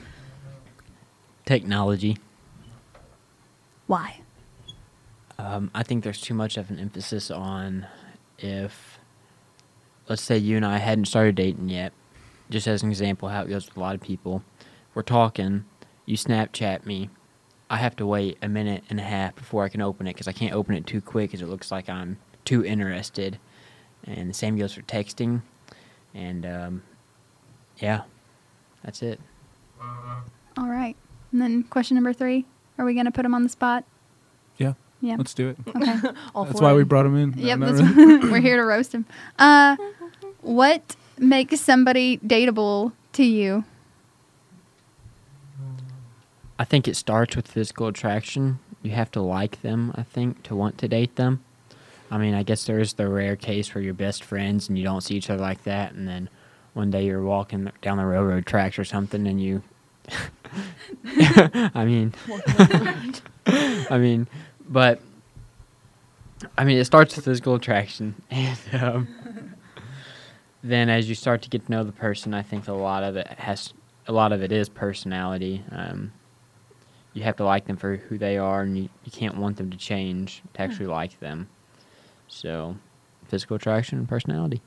Technology. 1.46 2.18
Why? 3.86 4.22
Um, 5.38 5.70
I 5.76 5.84
think 5.84 6.06
there's 6.06 6.22
too 6.22 6.34
much 6.34 6.56
of 6.56 6.70
an 6.70 6.80
emphasis 6.80 7.30
on 7.30 7.86
if, 8.40 8.98
let's 10.08 10.22
say 10.22 10.38
you 10.38 10.56
and 10.56 10.66
I 10.66 10.78
hadn't 10.78 11.06
started 11.06 11.36
dating 11.36 11.68
yet, 11.68 11.92
just 12.50 12.66
as 12.66 12.82
an 12.82 12.90
example, 12.90 13.28
how 13.28 13.42
it 13.42 13.50
goes 13.50 13.66
with 13.66 13.76
a 13.76 13.82
lot 13.82 13.96
of 13.96 14.02
people. 14.02 14.42
We're 14.94 15.02
talking, 15.02 15.66
you 16.06 16.16
Snapchat 16.16 16.86
me, 16.86 17.10
I 17.70 17.76
have 17.76 17.98
to 17.98 18.06
wait 18.06 18.38
a 18.42 18.48
minute 18.48 18.86
and 18.90 19.02
a 19.02 19.04
half 19.04 19.36
before 19.36 19.66
I 19.66 19.70
can 19.70 19.82
open 19.82 20.08
it 20.08 20.14
because 20.14 20.30
I 20.30 20.32
can't 20.32 20.54
open 20.54 20.76
it 20.76 20.88
too 20.88 21.02
quick 21.02 21.32
because 21.32 21.42
it 21.42 21.50
looks 21.50 21.72
like 21.72 21.90
I'm 21.90 22.20
too 22.46 22.64
interested. 22.64 23.38
And 24.06 24.30
the 24.30 24.34
same 24.34 24.58
goes 24.58 24.74
for 24.74 24.82
texting. 24.84 25.42
And 26.18 26.46
um, 26.48 26.82
yeah, 27.78 28.02
that's 28.84 29.04
it. 29.04 29.20
All 30.58 30.68
right. 30.68 30.96
And 31.32 31.40
then 31.40 31.64
question 31.64 31.94
number 31.96 32.12
three. 32.12 32.46
Are 32.80 32.86
we 32.86 32.96
gonna 32.96 33.12
put 33.12 33.24
him 33.24 33.36
on 33.36 33.44
the 33.44 33.50
spot? 33.50 33.84
Yeah, 34.58 34.74
Yeah. 35.00 35.16
let's 35.18 35.36
do 35.36 35.50
it. 35.50 35.58
Okay. 35.68 35.76
That's 36.36 36.60
why 36.62 36.74
we 36.74 36.84
brought 36.84 37.06
him 37.06 37.16
in. 37.16 37.34
yep. 37.38 37.60
That's 37.60 37.80
really. 37.80 38.30
we're 38.32 38.40
here 38.42 38.58
to 38.58 38.64
roast 38.64 38.94
him. 38.94 39.06
Uh, 39.38 39.76
what 40.42 40.96
makes 41.20 41.62
somebody 41.62 42.18
dateable 42.20 42.94
to 43.14 43.24
you? 43.24 43.64
I 46.58 46.64
think 46.64 46.88
it 46.88 46.96
starts 46.96 47.36
with 47.36 47.48
physical 47.48 47.86
attraction. 47.88 48.58
You 48.82 48.92
have 48.92 49.12
to 49.12 49.22
like 49.22 49.62
them, 49.62 49.92
I 49.96 50.02
think, 50.02 50.42
to 50.44 50.56
want 50.56 50.80
to 50.80 50.88
date 50.88 51.16
them. 51.16 51.44
I 52.10 52.18
mean, 52.18 52.34
I 52.34 52.44
guess 52.44 52.66
there 52.66 52.80
is 52.80 52.94
the 52.94 53.08
rare 53.08 53.36
case 53.36 53.74
where 53.74 53.84
you're 53.84 53.94
best 53.94 54.24
friends 54.24 54.70
and 54.70 54.78
you 54.78 54.84
don't 54.84 55.02
see 55.02 55.16
each 55.16 55.30
other 55.30 55.42
like 55.42 55.64
that, 55.64 55.94
and 55.94 56.08
then 56.08 56.30
one 56.74 56.92
day 56.92 57.06
you're 57.06 57.24
walking 57.24 57.70
down 57.82 57.98
the 57.98 58.06
railroad 58.06 58.46
tracks 58.46 58.80
or 58.80 58.86
something, 58.86 59.28
and 59.28 59.42
you. 59.42 59.64
I 61.06 61.84
mean, 61.86 62.14
I 63.48 63.98
mean, 63.98 64.28
but 64.70 65.02
I 66.58 66.64
mean, 66.64 66.78
it 66.78 66.86
starts 66.86 67.16
with 67.16 67.26
physical 67.26 67.56
attraction, 67.56 68.22
and 68.32 68.58
um, 68.74 69.08
then 70.64 70.90
as 70.90 71.10
you 71.10 71.16
start 71.16 71.42
to 71.42 71.50
get 71.50 71.66
to 71.66 71.72
know 71.72 71.84
the 71.84 71.92
person, 71.92 72.34
I 72.34 72.42
think 72.42 72.68
a 72.68 72.74
lot 72.74 73.04
of 73.04 73.18
it 73.18 73.28
has, 73.28 73.74
a 74.08 74.14
lot 74.14 74.32
of 74.32 74.42
it 74.42 74.52
is 74.52 74.70
personality. 74.70 75.64
Um, 75.72 76.14
you 77.14 77.24
have 77.24 77.36
to 77.38 77.44
like 77.44 77.66
them 77.66 77.78
for 77.78 77.96
who 77.96 78.18
they 78.18 78.38
are, 78.38 78.62
and 78.62 78.78
you, 78.78 78.90
you 79.04 79.12
can't 79.12 79.38
want 79.38 79.58
them 79.58 79.72
to 79.72 79.78
change 79.78 80.44
to 80.54 80.62
actually 80.62 80.86
like 80.86 81.20
them. 81.20 81.50
So, 82.28 82.76
physical 83.28 83.56
attraction 83.56 83.98
and 84.00 84.08
personality. 84.08 84.62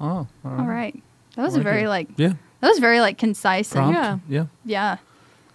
Oh, 0.00 0.06
all 0.06 0.28
All 0.44 0.66
right. 0.66 1.00
That 1.36 1.42
was 1.42 1.54
I 1.54 1.58
like 1.58 1.64
very 1.64 1.82
it. 1.82 1.88
like 1.88 2.08
Yeah, 2.16 2.32
that 2.60 2.68
was 2.68 2.78
very 2.78 3.00
like 3.00 3.18
concise 3.18 3.74
and. 3.74 3.92
Yeah. 3.92 4.18
yeah. 4.28 4.46
yeah. 4.64 4.96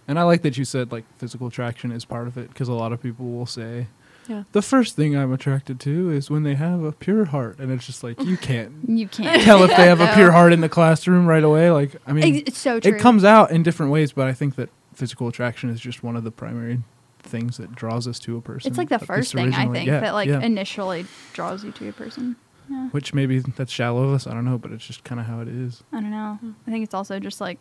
And 0.07 0.19
I 0.19 0.23
like 0.23 0.41
that 0.41 0.57
you 0.57 0.65
said 0.65 0.91
like 0.91 1.05
physical 1.17 1.47
attraction 1.47 1.91
is 1.91 2.03
part 2.05 2.27
of 2.27 2.37
it 2.37 2.49
because 2.49 2.67
a 2.67 2.73
lot 2.73 2.91
of 2.91 3.01
people 3.01 3.25
will 3.31 3.45
say 3.45 3.87
Yeah. 4.27 4.43
the 4.51 4.61
first 4.61 4.95
thing 4.97 5.15
I'm 5.15 5.31
attracted 5.31 5.79
to 5.81 6.11
is 6.11 6.29
when 6.29 6.43
they 6.43 6.55
have 6.55 6.83
a 6.83 6.91
pure 6.91 7.25
heart, 7.25 7.57
and 7.59 7.71
it's 7.71 7.85
just 7.85 8.03
like 8.03 8.21
you 8.21 8.35
can't 8.35 8.71
You 8.87 9.07
can't 9.07 9.41
tell 9.43 9.63
if 9.63 9.69
they 9.69 9.85
have 9.87 10.01
a 10.01 10.07
pure 10.15 10.31
heart 10.31 10.51
in 10.51 10.59
the 10.61 10.69
classroom 10.69 11.25
right 11.25 11.43
away. 11.43 11.71
Like 11.71 11.95
I 12.05 12.11
mean, 12.11 12.35
It's 12.45 12.57
so 12.57 12.79
true. 12.81 12.93
it 12.95 12.99
comes 12.99 13.23
out 13.23 13.51
in 13.51 13.63
different 13.63 13.91
ways, 13.93 14.11
but 14.11 14.27
I 14.27 14.33
think 14.33 14.55
that 14.55 14.69
physical 14.93 15.27
attraction 15.29 15.69
is 15.69 15.79
just 15.79 16.03
one 16.03 16.15
of 16.17 16.23
the 16.25 16.31
primary 16.31 16.81
things 17.23 17.57
that 17.57 17.73
draws 17.73 18.07
us 18.07 18.19
to 18.19 18.37
a 18.37 18.41
person. 18.41 18.69
It's 18.69 18.77
like 18.77 18.89
the 18.89 18.99
first 18.99 19.33
thing 19.33 19.53
I 19.53 19.67
think 19.71 19.87
Yeah, 19.87 20.01
that 20.01 20.13
like 20.13 20.29
yeah. 20.29 20.41
initially 20.41 21.05
draws 21.33 21.63
you 21.63 21.71
to 21.71 21.89
a 21.89 21.93
person. 21.93 22.35
Yeah. 22.69 22.87
which 22.91 23.13
maybe 23.13 23.39
that's 23.39 23.71
shallow 23.73 24.03
of 24.03 24.13
us. 24.13 24.25
I 24.25 24.33
don't 24.33 24.45
know, 24.45 24.57
but 24.57 24.71
it's 24.71 24.85
just 24.87 25.03
kind 25.03 25.19
of 25.19 25.27
how 25.27 25.41
it 25.41 25.49
is. 25.49 25.83
I 25.91 25.99
don't 25.99 26.11
know. 26.11 26.39
I 26.65 26.71
think 26.71 26.83
it's 26.85 26.93
also 26.93 27.19
just 27.19 27.41
like, 27.41 27.59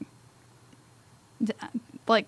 like 2.06 2.26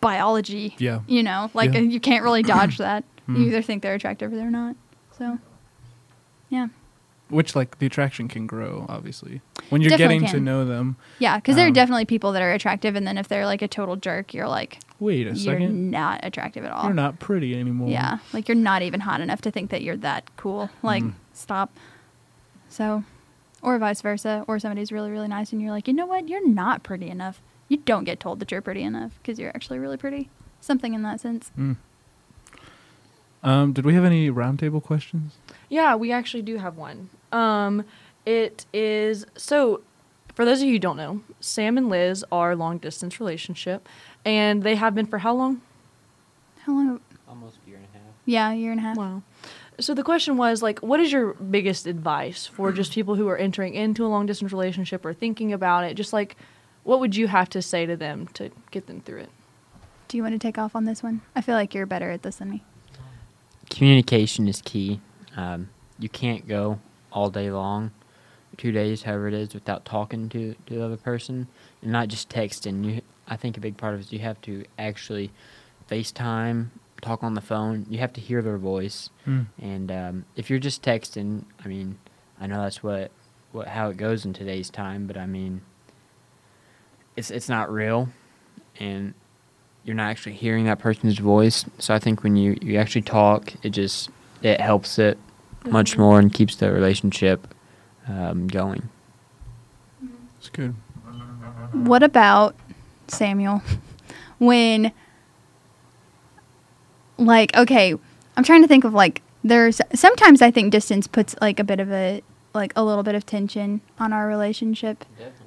biology. 0.00 0.74
Yeah. 0.78 1.00
You 1.06 1.22
know, 1.22 1.50
like 1.54 1.72
Yeah. 1.72 1.80
you 1.80 2.00
can't 2.00 2.24
really 2.24 2.42
dodge 2.42 2.78
that. 2.86 3.04
You 3.28 3.34
Mm. 3.34 3.46
either 3.46 3.62
think 3.62 3.82
they're 3.82 3.94
attractive 3.94 4.32
or 4.32 4.36
they're 4.36 4.50
not. 4.50 4.74
So, 5.16 5.38
yeah, 6.48 6.68
Which 7.30 7.54
like 7.56 7.78
the 7.78 7.86
attraction 7.86 8.28
can 8.28 8.46
grow, 8.46 8.86
obviously, 8.88 9.40
when 9.70 9.80
you're 9.80 9.90
Definitely 9.90 10.18
getting 10.20 10.32
to 10.32 10.40
know 10.40 10.64
them. 10.64 10.96
yeah, 11.18 11.36
because 11.36 11.56
there 11.56 11.64
are 11.64 11.68
Um, 11.68 11.72
definitely 11.74 12.04
people 12.04 12.32
that 12.32 12.42
are 12.42 12.52
attractive, 12.52 12.96
and 12.96 13.06
then 13.06 13.16
if 13.16 13.28
they're 13.28 13.46
like 13.46 13.62
a 13.62 13.68
total 13.68 13.96
jerk, 13.96 14.34
you're 14.34 14.48
like, 14.48 14.78
Wait 14.98 15.26
a 15.26 15.30
you're 15.30 15.36
second, 15.36 15.90
not 15.90 16.20
attractive 16.24 16.64
at 16.64 16.72
all. 16.72 16.84
you're 16.84 16.92
not 16.94 17.18
pretty 17.20 17.58
anymore. 17.58 17.88
Yeah, 17.88 18.18
like 18.32 18.48
you're 18.48 18.56
not 18.56 18.82
even 18.82 19.00
hot 19.00 19.20
enough 19.20 19.40
to 19.42 19.50
think 19.50 19.70
that 19.70 19.82
you're 19.82 19.96
that 19.98 20.24
cool. 20.36 20.70
Like, 20.82 21.02
Mm. 21.04 21.12
stop. 21.32 21.70
So, 22.68 23.04
or 23.62 23.78
vice 23.78 24.00
versa, 24.02 24.44
or 24.48 24.58
somebody's 24.58 24.90
really, 24.92 25.10
really 25.10 25.28
nice, 25.28 25.52
and 25.52 25.60
you're 25.62 25.70
like, 25.70 25.86
you 25.88 25.94
know 25.94 26.06
what? 26.06 26.28
You're 26.28 26.46
not 26.48 26.82
pretty 26.82 27.08
enough. 27.08 27.40
You 27.68 27.76
don't 27.78 28.04
get 28.04 28.18
told 28.20 28.40
that 28.40 28.50
you're 28.50 28.60
pretty 28.62 28.82
enough 28.82 29.12
because 29.22 29.38
you're 29.38 29.50
actually 29.54 29.78
really 29.78 29.96
pretty. 29.96 30.28
Something 30.60 30.94
in 30.94 31.02
that 31.02 31.20
sense. 31.20 31.52
Mm. 31.58 31.76
Um, 33.42 33.72
did 33.72 33.84
we 33.86 33.94
have 33.94 34.04
any 34.04 34.30
roundtable 34.30 34.82
questions? 34.82 35.34
Yeah, 35.68 35.94
we 35.94 36.12
actually 36.12 36.42
do 36.42 36.58
have 36.58 36.76
one. 36.76 37.08
Um, 37.32 37.84
it 38.26 38.66
is 38.72 39.26
so. 39.36 39.82
For 40.34 40.44
those 40.44 40.60
of 40.60 40.66
you 40.66 40.72
who 40.74 40.78
don't 40.78 40.96
know, 40.96 41.20
Sam 41.40 41.76
and 41.76 41.88
Liz 41.88 42.24
are 42.30 42.54
long 42.56 42.78
distance 42.78 43.20
relationship, 43.20 43.88
and 44.24 44.62
they 44.62 44.76
have 44.76 44.94
been 44.94 45.06
for 45.06 45.18
how 45.18 45.34
long? 45.34 45.60
How 46.60 46.72
long? 46.72 47.00
Almost 47.28 47.58
a 47.66 47.68
year 47.68 47.78
and 47.78 47.86
a 47.86 47.98
half. 47.98 48.06
Yeah, 48.24 48.52
a 48.52 48.54
year 48.54 48.70
and 48.70 48.80
a 48.80 48.82
half. 48.82 48.96
Wow. 48.96 49.22
So 49.80 49.94
the 49.94 50.02
question 50.02 50.36
was 50.36 50.62
like, 50.62 50.80
what 50.80 51.00
is 51.00 51.10
your 51.10 51.34
biggest 51.34 51.86
advice 51.86 52.46
for 52.46 52.70
just 52.72 52.92
people 52.92 53.14
who 53.14 53.28
are 53.28 53.36
entering 53.36 53.74
into 53.74 54.04
a 54.04 54.08
long 54.08 54.26
distance 54.26 54.52
relationship 54.52 55.04
or 55.04 55.12
thinking 55.12 55.52
about 55.52 55.84
it? 55.84 55.94
Just 55.94 56.12
like, 56.12 56.36
what 56.84 57.00
would 57.00 57.16
you 57.16 57.28
have 57.28 57.48
to 57.50 57.62
say 57.62 57.86
to 57.86 57.96
them 57.96 58.28
to 58.34 58.50
get 58.70 58.86
them 58.86 59.00
through 59.00 59.20
it? 59.20 59.30
Do 60.08 60.16
you 60.16 60.22
want 60.22 60.34
to 60.34 60.38
take 60.38 60.58
off 60.58 60.74
on 60.74 60.84
this 60.84 61.02
one? 61.02 61.22
I 61.36 61.40
feel 61.40 61.54
like 61.54 61.74
you're 61.74 61.86
better 61.86 62.10
at 62.10 62.22
this 62.22 62.36
than 62.36 62.50
me. 62.50 62.62
Communication 63.70 64.48
is 64.48 64.60
key. 64.60 65.00
Um, 65.36 65.70
you 65.98 66.08
can't 66.08 66.48
go 66.48 66.80
all 67.12 67.30
day 67.30 67.50
long, 67.50 67.90
two 68.56 68.72
days, 68.72 69.02
however 69.02 69.28
it 69.28 69.34
is, 69.34 69.54
without 69.54 69.84
talking 69.84 70.28
to, 70.30 70.54
to 70.66 70.74
the 70.74 70.84
other 70.84 70.96
person, 70.96 71.48
and 71.82 71.92
not 71.92 72.08
just 72.08 72.28
texting. 72.28 72.84
You, 72.84 73.02
I 73.28 73.36
think 73.36 73.56
a 73.56 73.60
big 73.60 73.76
part 73.76 73.94
of 73.94 74.00
it 74.00 74.06
is 74.06 74.12
you 74.12 74.18
have 74.20 74.40
to 74.42 74.64
actually 74.78 75.30
FaceTime, 75.90 76.68
talk 77.00 77.22
on 77.22 77.34
the 77.34 77.40
phone. 77.40 77.86
You 77.88 77.98
have 77.98 78.12
to 78.14 78.20
hear 78.20 78.42
their 78.42 78.58
voice. 78.58 79.10
Mm. 79.26 79.46
And 79.60 79.92
um, 79.92 80.24
if 80.36 80.50
you're 80.50 80.58
just 80.58 80.82
texting, 80.82 81.44
I 81.64 81.68
mean, 81.68 81.98
I 82.40 82.46
know 82.46 82.62
that's 82.62 82.82
what, 82.82 83.10
what 83.52 83.68
how 83.68 83.88
it 83.90 83.96
goes 83.96 84.24
in 84.24 84.32
today's 84.32 84.70
time, 84.70 85.06
but 85.06 85.16
I 85.16 85.26
mean, 85.26 85.62
it's 87.16 87.30
it's 87.30 87.48
not 87.48 87.70
real, 87.70 88.08
and 88.78 89.14
you're 89.84 89.96
not 89.96 90.10
actually 90.10 90.34
hearing 90.34 90.64
that 90.66 90.78
person's 90.78 91.18
voice. 91.18 91.64
So 91.78 91.94
I 91.94 91.98
think 91.98 92.22
when 92.22 92.36
you 92.36 92.56
you 92.62 92.78
actually 92.78 93.02
talk, 93.02 93.52
it 93.64 93.70
just 93.70 94.10
it 94.42 94.60
helps 94.60 94.98
it 94.98 95.18
much 95.66 95.94
Mhm. 95.94 95.98
more 95.98 96.18
and 96.18 96.32
keeps 96.32 96.56
the 96.56 96.70
relationship 96.72 97.46
um, 98.08 98.46
going. 98.48 98.88
It's 100.38 100.48
good. 100.48 100.74
What 101.72 102.02
about 102.02 102.54
Samuel? 103.08 103.62
When, 104.38 104.90
like, 107.18 107.54
okay, 107.56 107.94
I'm 108.36 108.44
trying 108.44 108.62
to 108.62 108.68
think 108.68 108.84
of 108.84 108.94
like, 108.94 109.20
there's 109.44 109.80
sometimes 109.94 110.40
I 110.42 110.50
think 110.50 110.72
distance 110.72 111.06
puts 111.06 111.34
like 111.42 111.60
a 111.60 111.64
bit 111.64 111.78
of 111.78 111.90
a, 111.92 112.22
like 112.54 112.72
a 112.74 112.82
little 112.82 113.02
bit 113.02 113.14
of 113.14 113.26
tension 113.26 113.80
on 113.98 114.12
our 114.14 114.26
relationship. 114.26 115.04
Definitely. 115.18 115.46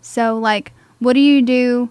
So, 0.00 0.38
like, 0.38 0.72
what 1.00 1.12
do 1.12 1.20
you 1.20 1.42
do? 1.42 1.90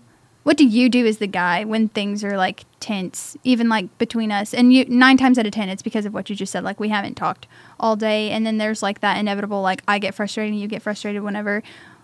What 0.49 0.57
do 0.57 0.65
you 0.65 0.89
do 0.89 1.05
as 1.05 1.19
the 1.19 1.27
guy 1.27 1.63
when 1.63 1.89
things 1.89 2.23
are 2.23 2.35
like 2.35 2.65
tense, 2.79 3.37
even 3.43 3.69
like 3.69 3.95
between 3.99 4.31
us? 4.31 4.51
And 4.51 4.73
you 4.73 4.83
nine 4.85 5.15
times 5.15 5.37
out 5.37 5.45
of 5.45 5.51
ten, 5.51 5.69
it's 5.69 5.83
because 5.83 6.07
of 6.07 6.13
what 6.15 6.27
you 6.27 6.35
just 6.35 6.51
said. 6.51 6.63
Like, 6.63 6.79
we 6.79 6.89
haven't 6.89 7.13
talked 7.13 7.45
all 7.79 7.95
day, 7.95 8.31
and 8.31 8.47
then 8.47 8.57
there's 8.57 8.81
like 8.81 9.01
that 9.01 9.19
inevitable, 9.19 9.61
like, 9.61 9.83
I 9.87 9.99
get 9.99 10.15
frustrated, 10.15 10.53
and 10.53 10.59
you 10.59 10.67
get 10.67 10.81
frustrated 10.81 11.21
whenever. 11.21 11.61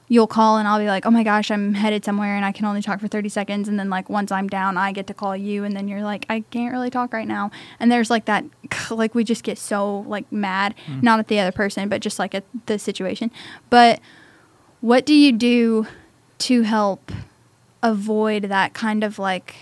you'll 0.08 0.28
call 0.28 0.58
and 0.60 0.68
I'll 0.68 0.78
be 0.78 0.86
like, 0.86 1.08
"Oh 1.08 1.10
my 1.10 1.24
gosh, 1.24 1.50
I'm 1.50 1.74
headed 1.74 2.06
somewhere 2.06 2.36
and 2.36 2.46
I 2.46 2.52
can 2.52 2.66
only 2.66 2.84
talk 2.84 3.00
for 3.00 3.08
30 3.08 3.30
seconds." 3.30 3.68
And 3.68 3.80
then 3.80 3.90
like 3.90 4.12
once 4.12 4.32
I'm 4.32 4.48
down, 4.48 4.78
I 4.78 4.92
get 4.92 5.08
to 5.08 5.16
call 5.16 5.36
you 5.36 5.64
and 5.64 5.76
then 5.76 5.88
you're 5.88 6.04
like, 6.04 6.28
"I 6.30 6.42
can't 6.42 6.72
really 6.72 6.92
talk 6.92 7.14
right 7.14 7.28
now." 7.28 7.50
And 7.80 7.92
there's 7.92 8.12
like 8.12 8.26
that 8.26 8.46
like 8.92 9.16
we 9.16 9.24
just 9.24 9.42
get 9.44 9.58
so 9.58 10.02
like 10.02 10.32
mad, 10.32 10.76
mm. 10.86 11.02
not 11.02 11.18
at 11.18 11.30
the 11.30 11.40
other 11.40 11.52
person, 11.52 11.90
but 11.90 12.00
just 12.00 12.20
like 12.20 12.36
at 12.36 12.44
the 12.68 12.78
situation. 12.78 13.32
But 13.72 14.00
what 14.82 15.04
do 15.04 15.16
you 15.16 15.32
do 15.32 15.88
to 16.38 16.62
help 16.62 17.12
avoid 17.86 18.44
that 18.44 18.74
kind 18.74 19.04
of 19.04 19.20
like 19.20 19.56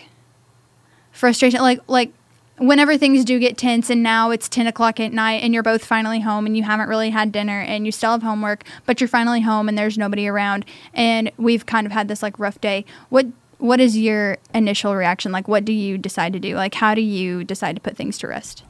frustration. 1.11 1.59
Like 1.61 1.79
like 1.87 2.11
whenever 2.57 2.97
things 2.97 3.25
do 3.25 3.39
get 3.39 3.57
tense 3.57 3.89
and 3.89 4.03
now 4.03 4.29
it's 4.29 4.47
10 4.47 4.67
o'clock 4.67 4.99
at 4.99 5.11
night 5.11 5.41
and 5.41 5.53
you're 5.53 5.63
both 5.63 5.83
finally 5.83 6.19
home 6.19 6.45
and 6.45 6.55
you 6.55 6.63
haven't 6.63 6.87
really 6.87 7.09
had 7.09 7.31
dinner 7.31 7.61
and 7.61 7.85
you 7.85 7.91
still 7.91 8.11
have 8.11 8.21
homework 8.21 8.63
but 8.85 9.01
you're 9.01 9.07
finally 9.07 9.41
home 9.41 9.67
and 9.67 9.75
there's 9.75 9.97
nobody 9.97 10.27
around 10.27 10.63
and 10.93 11.31
we've 11.37 11.65
kind 11.65 11.87
of 11.87 11.91
had 11.91 12.07
this 12.07 12.21
like 12.21 12.37
rough 12.37 12.61
day 12.61 12.85
what 13.09 13.25
what 13.57 13.79
is 13.79 13.97
your 13.97 14.37
initial 14.53 14.93
reaction? 14.93 15.31
Like 15.31 15.47
what 15.47 15.63
do 15.63 15.71
you 15.71 15.97
decide 15.97 16.33
to 16.33 16.39
do? 16.39 16.55
Like 16.55 16.75
how 16.75 16.93
do 16.93 17.01
you 17.01 17.45
decide 17.45 17.75
to 17.75 17.81
put 17.81 17.95
things 17.95 18.17
to 18.17 18.27
rest? 18.27 18.63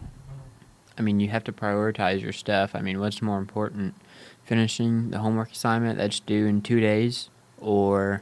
I 0.98 1.02
mean, 1.02 1.20
you 1.20 1.30
have 1.30 1.44
to 1.46 1.52
prioritize 1.52 2.22
your 2.22 2.32
stuff. 2.32 2.76
I 2.76 2.82
mean, 2.82 3.00
what's 3.00 3.20
more 3.20 3.40
important, 3.40 3.96
finishing 4.44 5.10
the 5.10 5.18
homework 5.18 5.52
assignment 5.52 5.98
that's 5.98 6.20
due 6.20 6.46
in 6.46 6.62
two 6.62 6.80
days, 6.80 7.30
or 7.60 8.22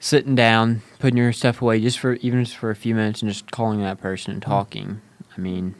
sitting 0.00 0.34
down, 0.34 0.82
putting 0.98 1.16
your 1.16 1.32
stuff 1.32 1.62
away 1.62 1.80
just 1.80 1.98
for 1.98 2.14
even 2.14 2.44
just 2.44 2.56
for 2.56 2.70
a 2.70 2.76
few 2.76 2.94
minutes 2.94 3.22
and 3.22 3.30
just 3.30 3.50
calling 3.50 3.80
that 3.80 4.00
person 4.00 4.32
and 4.32 4.42
mm. 4.42 4.46
talking? 4.46 5.00
I 5.36 5.40
mean, 5.40 5.74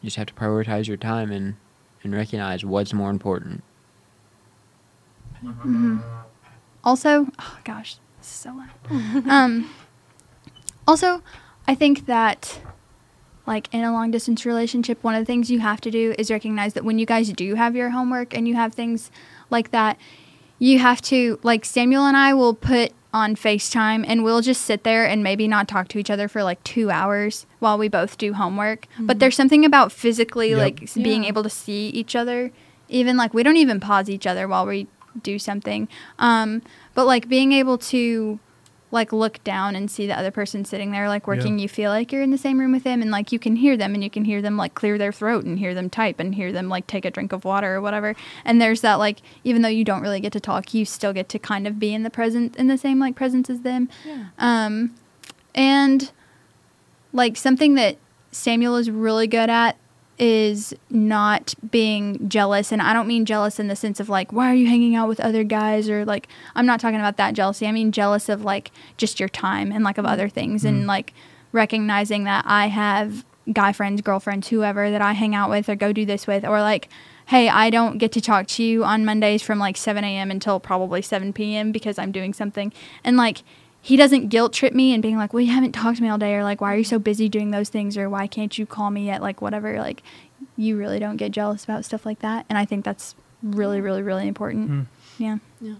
you 0.00 0.06
just 0.06 0.16
have 0.16 0.26
to 0.26 0.34
prioritize 0.34 0.86
your 0.86 0.96
time 0.96 1.30
and 1.30 1.56
and 2.02 2.14
recognize 2.14 2.64
what's 2.64 2.92
more 2.92 3.10
important. 3.10 3.64
Mm-hmm. 5.44 5.96
Mm-hmm. 5.96 5.98
also 6.82 7.28
oh 7.38 7.58
gosh 7.62 7.96
this 8.18 8.26
is 8.26 8.32
so 8.32 8.50
loud. 8.50 8.70
Mm-hmm. 8.88 9.30
Um 9.30 9.70
also 10.88 11.22
i 11.68 11.74
think 11.74 12.06
that 12.06 12.60
like 13.46 13.68
in 13.72 13.84
a 13.84 13.92
long 13.92 14.10
distance 14.10 14.46
relationship 14.46 15.02
one 15.04 15.14
of 15.14 15.20
the 15.20 15.26
things 15.26 15.50
you 15.50 15.60
have 15.60 15.80
to 15.82 15.90
do 15.90 16.14
is 16.18 16.30
recognize 16.30 16.72
that 16.74 16.84
when 16.84 16.98
you 16.98 17.06
guys 17.06 17.30
do 17.32 17.54
have 17.54 17.76
your 17.76 17.90
homework 17.90 18.34
and 18.34 18.48
you 18.48 18.54
have 18.54 18.72
things 18.72 19.10
like 19.50 19.72
that 19.72 19.98
you 20.58 20.78
have 20.78 21.00
to 21.02 21.38
like 21.42 21.64
samuel 21.64 22.04
and 22.06 22.16
i 22.16 22.32
will 22.34 22.54
put 22.54 22.92
on 23.14 23.34
facetime 23.34 24.04
and 24.06 24.22
we'll 24.24 24.42
just 24.42 24.60
sit 24.62 24.84
there 24.84 25.06
and 25.06 25.22
maybe 25.22 25.48
not 25.48 25.66
talk 25.68 25.88
to 25.88 25.98
each 25.98 26.10
other 26.10 26.28
for 26.28 26.42
like 26.42 26.62
two 26.64 26.90
hours 26.90 27.46
while 27.60 27.78
we 27.78 27.88
both 27.88 28.18
do 28.18 28.34
homework. 28.34 28.86
But 28.98 29.20
there's 29.20 29.34
something 29.36 29.64
about 29.64 29.90
physically 29.90 30.50
Yep. 30.50 30.58
like 30.58 30.82
s- 30.82 30.94
being 30.96 31.24
able 31.24 31.42
to 31.42 31.48
see 31.48 31.88
each 31.88 32.14
other. 32.14 32.50
Even 32.90 33.16
like 33.16 33.32
we 33.32 33.42
don't 33.42 33.56
even 33.56 33.80
pause 33.80 34.10
each 34.10 34.26
other 34.26 34.46
while 34.46 34.66
we 34.66 34.86
do 35.22 35.38
something. 35.38 35.88
Um 36.18 36.60
but 36.94 37.06
like 37.06 37.26
being 37.26 37.52
able 37.52 37.78
to 37.78 38.38
like 38.92 39.12
look 39.12 39.42
down 39.42 39.74
and 39.74 39.90
see 39.90 40.06
the 40.06 40.16
other 40.16 40.30
person 40.30 40.64
sitting 40.64 40.92
there 40.92 41.08
like 41.08 41.26
working 41.26 41.58
Yeah. 41.58 41.62
you 41.64 41.68
feel 41.68 41.90
like 41.90 42.12
you're 42.12 42.22
in 42.22 42.30
the 42.30 42.38
same 42.38 42.58
room 42.60 42.70
with 42.72 42.84
them 42.84 43.02
and 43.02 43.10
like 43.10 43.32
you 43.32 43.38
can 43.38 43.56
hear 43.56 43.76
them 43.76 43.94
and 43.94 44.04
you 44.04 44.08
can 44.10 44.24
hear 44.24 44.40
them 44.40 44.56
like 44.56 44.74
clear 44.74 44.96
their 44.96 45.12
throat 45.12 45.44
and 45.44 45.58
hear 45.58 45.74
them 45.74 45.90
type 45.90 46.20
and 46.20 46.36
hear 46.36 46.52
them 46.52 46.68
like 46.68 46.86
take 46.86 47.04
a 47.04 47.10
drink 47.10 47.32
of 47.32 47.44
water 47.44 47.74
or 47.74 47.80
whatever 47.80 48.14
and 48.44 48.62
there's 48.62 48.82
that 48.82 48.94
like 48.94 49.18
even 49.42 49.62
though 49.62 49.68
you 49.68 49.84
don't 49.84 50.02
really 50.02 50.20
get 50.20 50.32
to 50.32 50.40
talk 50.40 50.72
you 50.72 50.84
still 50.84 51.12
get 51.12 51.28
to 51.30 51.38
kind 51.38 51.66
of 51.66 51.78
be 51.80 51.92
in 51.92 52.04
the 52.04 52.10
present 52.10 52.54
in 52.56 52.68
the 52.68 52.78
same 52.78 53.00
like 53.00 53.16
presence 53.16 53.50
as 53.50 53.62
them 53.62 53.88
Yeah. 54.04 54.26
um 54.38 54.94
and 55.54 56.12
like 57.12 57.36
something 57.36 57.74
that 57.74 57.96
Samuel 58.30 58.76
is 58.76 58.90
really 58.90 59.26
good 59.26 59.50
at 59.50 59.76
is 60.18 60.74
not 60.88 61.54
being 61.70 62.28
jealous 62.28 62.72
and 62.72 62.80
I 62.80 62.92
don't 62.92 63.06
mean 63.06 63.26
jealous 63.26 63.60
in 63.60 63.68
the 63.68 63.76
sense 63.76 64.00
of 64.00 64.08
like 64.08 64.32
why 64.32 64.50
are 64.50 64.54
you 64.54 64.66
hanging 64.66 64.96
out 64.96 65.08
with 65.08 65.20
other 65.20 65.44
guys 65.44 65.90
or 65.90 66.04
like 66.04 66.28
I'm 66.54 66.66
not 66.66 66.80
talking 66.80 66.98
about 66.98 67.18
that 67.18 67.34
jealousy. 67.34 67.66
I 67.66 67.72
mean 67.72 67.92
jealous 67.92 68.28
of 68.28 68.42
like 68.42 68.70
just 68.96 69.20
your 69.20 69.28
time 69.28 69.70
and 69.72 69.84
like 69.84 69.98
of 69.98 70.04
mm-hmm. 70.04 70.12
other 70.12 70.28
things 70.28 70.64
and 70.64 70.78
mm-hmm. 70.78 70.88
like 70.88 71.12
recognizing 71.52 72.24
that 72.24 72.44
I 72.46 72.68
have 72.68 73.24
guy 73.52 73.72
friends, 73.72 74.00
girlfriends, 74.00 74.48
whoever 74.48 74.90
that 74.90 75.02
I 75.02 75.12
hang 75.12 75.34
out 75.34 75.50
with 75.50 75.68
or 75.68 75.76
go 75.76 75.92
do 75.92 76.06
this 76.06 76.26
with 76.26 76.44
or 76.44 76.60
like 76.60 76.88
hey, 77.26 77.48
I 77.48 77.70
don't 77.70 77.98
get 77.98 78.12
to 78.12 78.20
talk 78.20 78.46
to 78.46 78.62
you 78.62 78.84
on 78.84 79.04
Mondays 79.04 79.42
from 79.42 79.58
like 79.58 79.76
7 79.76 80.02
a.m. 80.04 80.30
until 80.30 80.60
probably 80.60 81.02
7 81.02 81.32
p.m. 81.32 81.72
because 81.72 81.98
I'm 81.98 82.12
doing 82.12 82.32
something. 82.32 82.72
And 83.02 83.16
like, 83.16 83.42
he 83.86 83.96
doesn't 83.96 84.30
guilt 84.30 84.52
trip 84.52 84.72
me 84.74 84.92
and 84.94 85.00
being 85.00 85.16
like, 85.16 85.32
well, 85.32 85.40
you 85.42 85.52
haven't 85.52 85.70
talked 85.70 85.98
to 85.98 86.02
me 86.02 86.08
all 86.08 86.18
day, 86.18 86.34
or 86.34 86.42
like, 86.42 86.60
why 86.60 86.74
are 86.74 86.76
you 86.76 86.82
so 86.82 86.98
busy 86.98 87.28
doing 87.28 87.52
those 87.52 87.68
things, 87.68 87.96
or 87.96 88.10
why 88.10 88.26
can't 88.26 88.58
you 88.58 88.66
call 88.66 88.90
me 88.90 89.10
at 89.10 89.22
like 89.22 89.40
whatever. 89.40 89.78
Like, 89.78 90.02
you 90.56 90.76
really 90.76 90.98
don't 90.98 91.16
get 91.18 91.30
jealous 91.30 91.62
about 91.62 91.84
stuff 91.84 92.04
like 92.04 92.18
that. 92.18 92.46
And 92.48 92.58
I 92.58 92.64
think 92.64 92.84
that's 92.84 93.14
really, 93.42 93.80
really, 93.80 94.02
really 94.02 94.26
important. 94.26 94.70
Mm. 94.70 94.86
Yeah. 95.18 95.38
Yeah. 95.60 95.74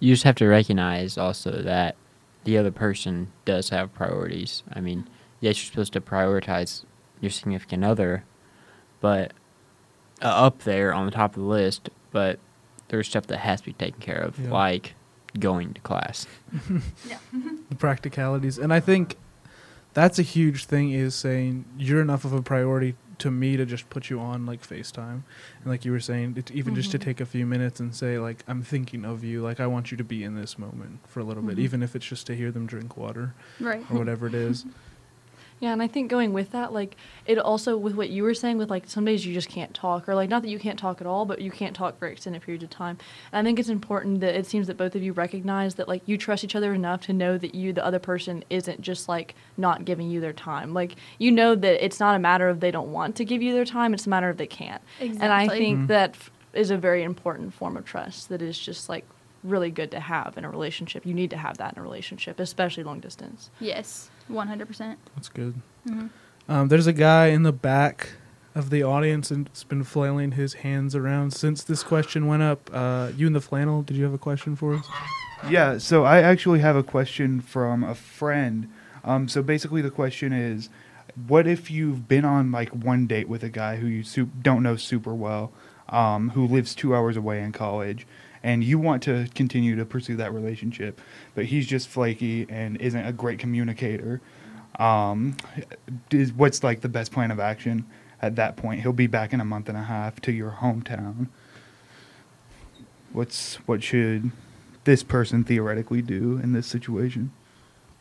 You 0.00 0.12
just 0.12 0.24
have 0.24 0.34
to 0.36 0.46
recognize 0.46 1.16
also 1.16 1.62
that 1.62 1.94
the 2.44 2.58
other 2.58 2.72
person 2.72 3.28
does 3.44 3.68
have 3.68 3.94
priorities. 3.94 4.64
I 4.72 4.80
mean, 4.80 5.08
yes, 5.40 5.58
you're 5.62 5.70
supposed 5.70 5.92
to 5.92 6.00
prioritize 6.00 6.82
your 7.20 7.30
significant 7.30 7.84
other, 7.84 8.24
but 9.00 9.32
uh, 10.20 10.26
up 10.26 10.64
there 10.64 10.92
on 10.92 11.06
the 11.06 11.12
top 11.12 11.36
of 11.36 11.42
the 11.42 11.48
list, 11.48 11.88
but 12.10 12.40
there's 12.88 13.08
stuff 13.08 13.28
that 13.28 13.38
has 13.38 13.60
to 13.60 13.66
be 13.66 13.72
taken 13.74 14.00
care 14.00 14.18
of, 14.18 14.38
Yeah. 14.40 14.50
like 14.50 14.94
going 15.38 15.72
to 15.74 15.80
class. 15.80 16.26
the 17.68 17.74
practicalities 17.78 18.58
and 18.58 18.72
i 18.72 18.80
think 18.80 19.16
that's 19.94 20.18
a 20.18 20.22
huge 20.22 20.64
thing 20.64 20.90
is 20.90 21.14
saying 21.14 21.64
you're 21.78 22.00
enough 22.00 22.24
of 22.24 22.32
a 22.32 22.42
priority 22.42 22.94
to 23.18 23.30
me 23.30 23.56
to 23.56 23.64
just 23.64 23.88
put 23.90 24.10
you 24.10 24.18
on 24.20 24.44
like 24.46 24.66
facetime 24.66 25.22
and 25.60 25.66
like 25.66 25.84
you 25.84 25.92
were 25.92 26.00
saying 26.00 26.34
it, 26.36 26.50
even 26.50 26.74
just 26.74 26.90
to 26.90 26.98
Mhm. 26.98 27.02
take 27.02 27.20
a 27.20 27.26
few 27.26 27.46
minutes 27.46 27.78
and 27.80 27.94
say 27.94 28.18
like 28.18 28.42
i'm 28.48 28.62
thinking 28.62 29.04
of 29.04 29.22
you 29.24 29.42
like 29.42 29.60
i 29.60 29.66
want 29.66 29.90
you 29.90 29.96
to 29.96 30.04
be 30.04 30.24
in 30.24 30.34
this 30.34 30.58
moment 30.58 31.00
for 31.08 31.20
a 31.20 31.24
little 31.24 31.42
bit 31.42 31.56
Mhm. 31.56 31.60
even 31.60 31.82
if 31.82 31.94
it's 31.96 32.06
just 32.06 32.26
to 32.26 32.34
hear 32.36 32.50
them 32.50 32.66
drink 32.66 32.96
water 32.96 33.34
Right. 33.60 33.84
or 33.90 33.98
whatever 33.98 34.26
it 34.26 34.34
is 34.34 34.64
Yeah, 35.62 35.72
and 35.72 35.80
I 35.80 35.86
think 35.86 36.10
going 36.10 36.32
with 36.32 36.50
that, 36.50 36.72
like 36.72 36.96
it 37.24 37.38
also 37.38 37.76
with 37.76 37.94
what 37.94 38.10
you 38.10 38.24
were 38.24 38.34
saying, 38.34 38.58
with 38.58 38.68
like 38.68 38.88
some 38.88 39.04
days 39.04 39.24
you 39.24 39.32
just 39.32 39.48
can't 39.48 39.72
talk, 39.72 40.08
or 40.08 40.14
like 40.16 40.28
not 40.28 40.42
that 40.42 40.48
you 40.48 40.58
can't 40.58 40.76
talk 40.76 41.00
at 41.00 41.06
all, 41.06 41.24
but 41.24 41.40
you 41.40 41.52
can't 41.52 41.76
talk 41.76 41.96
for 42.00 42.08
extended 42.08 42.42
periods 42.42 42.64
of 42.64 42.70
time. 42.70 42.98
And 43.30 43.46
I 43.46 43.48
think 43.48 43.60
it's 43.60 43.68
important 43.68 44.18
that 44.22 44.34
it 44.34 44.44
seems 44.44 44.66
that 44.66 44.76
both 44.76 44.96
of 44.96 45.04
you 45.04 45.12
recognize 45.12 45.76
that 45.76 45.86
like 45.86 46.02
you 46.04 46.18
trust 46.18 46.42
each 46.42 46.56
other 46.56 46.74
enough 46.74 47.02
to 47.02 47.12
know 47.12 47.38
that 47.38 47.54
you, 47.54 47.72
the 47.72 47.84
other 47.86 48.00
person, 48.00 48.42
isn't 48.50 48.80
just 48.80 49.08
like 49.08 49.36
not 49.56 49.84
giving 49.84 50.10
you 50.10 50.20
their 50.20 50.32
time. 50.32 50.74
Like 50.74 50.96
you 51.18 51.30
know 51.30 51.54
that 51.54 51.84
it's 51.84 52.00
not 52.00 52.16
a 52.16 52.18
matter 52.18 52.48
of 52.48 52.58
they 52.58 52.72
don't 52.72 52.90
want 52.90 53.14
to 53.16 53.24
give 53.24 53.40
you 53.40 53.52
their 53.54 53.64
time; 53.64 53.94
it's 53.94 54.04
a 54.06 54.10
matter 54.10 54.28
of 54.28 54.38
they 54.38 54.48
can't. 54.48 54.82
Exactly. 54.98 55.22
And 55.24 55.32
I 55.32 55.42
Exactly. 55.44 55.64
think 55.64 55.78
Mhm. 55.78 55.86
that 55.86 56.10
f- 56.10 56.30
is 56.54 56.72
a 56.72 56.76
very 56.76 57.04
important 57.04 57.54
form 57.54 57.76
of 57.76 57.84
trust 57.84 58.30
that 58.30 58.42
is 58.42 58.58
just 58.58 58.88
like 58.88 59.06
really 59.44 59.70
good 59.70 59.90
to 59.92 60.00
have 60.00 60.36
in 60.36 60.44
a 60.44 60.50
relationship. 60.50 61.06
You 61.06 61.14
need 61.14 61.30
to 61.30 61.36
have 61.36 61.58
that 61.58 61.74
in 61.74 61.78
a 61.78 61.82
relationship, 61.82 62.40
especially 62.40 62.82
long 62.82 62.98
distance. 63.00 63.50
Yes. 63.60 64.10
100%. 64.30 64.96
that's 65.14 65.28
good 65.28 65.54
hmm 65.86 66.06
um, 66.48 66.68
there's 66.68 66.88
a 66.88 66.92
guy 66.92 67.28
in 67.28 67.44
the 67.44 67.52
back 67.52 68.14
of 68.54 68.70
the 68.70 68.82
audience 68.82 69.30
and 69.30 69.46
it's 69.46 69.62
been 69.64 69.84
flailing 69.84 70.32
his 70.32 70.54
hands 70.54 70.94
around 70.96 71.32
since 71.32 71.62
this 71.62 71.82
question 71.84 72.26
went 72.26 72.42
up 72.42 72.68
uh, 72.72 73.10
you 73.16 73.26
in 73.28 73.32
the 73.32 73.40
flannel 73.40 73.82
did 73.82 73.96
you 73.96 74.02
have 74.04 74.12
a 74.12 74.18
question 74.18 74.56
for 74.56 74.74
us 74.74 74.86
Yeah, 75.50 75.78
so 75.78 76.04
I 76.04 76.20
actually 76.20 76.60
have 76.60 76.76
a 76.76 76.82
question 76.84 77.40
from 77.40 77.82
a 77.82 77.96
friend. 77.96 78.68
Um, 79.02 79.26
so 79.26 79.42
basically, 79.42 79.82
the 79.82 79.90
question 79.90 80.32
is, 80.32 80.68
what 81.26 81.48
if 81.48 81.68
you've 81.68 82.06
been 82.06 82.24
on 82.24 82.52
like 82.52 82.68
one 82.70 83.08
date 83.08 83.28
with 83.28 83.42
a 83.42 83.48
guy 83.48 83.74
who 83.76 83.88
you 83.88 84.04
su- 84.04 84.30
don't 84.40 84.62
know 84.62 84.76
super 84.76 85.12
well, 85.12 85.50
um, 85.88 86.30
who 86.30 86.46
lives 86.46 86.76
two 86.76 86.94
hours 86.94 87.16
away 87.16 87.42
in 87.42 87.50
college, 87.50 88.06
and 88.42 88.64
you 88.64 88.78
want 88.78 89.02
to 89.04 89.28
continue 89.34 89.76
to 89.76 89.84
pursue 89.84 90.16
that 90.16 90.34
relationship, 90.34 91.00
but 91.34 91.46
he's 91.46 91.66
just 91.66 91.88
flaky 91.88 92.46
and 92.48 92.76
isn't 92.78 93.06
a 93.06 93.12
great 93.12 93.38
communicator? 93.38 94.20
Um, 94.78 95.36
is 96.10 96.32
what's 96.32 96.64
like 96.64 96.80
the 96.80 96.88
best 96.88 97.12
plan 97.12 97.30
of 97.30 97.38
action 97.38 97.86
at 98.20 98.36
that 98.36 98.56
point? 98.56 98.80
He'll 98.82 98.92
be 98.92 99.06
back 99.06 99.32
in 99.32 99.40
a 99.40 99.44
month 99.44 99.68
and 99.68 99.76
a 99.76 99.82
half 99.82 100.20
to 100.22 100.32
your 100.32 100.58
hometown. 100.60 101.28
What's 103.12 103.56
what 103.66 103.82
should 103.82 104.30
this 104.84 105.02
person 105.02 105.44
theoretically 105.44 106.02
do 106.02 106.40
in 106.42 106.52
this 106.52 106.66
situation? 106.66 107.32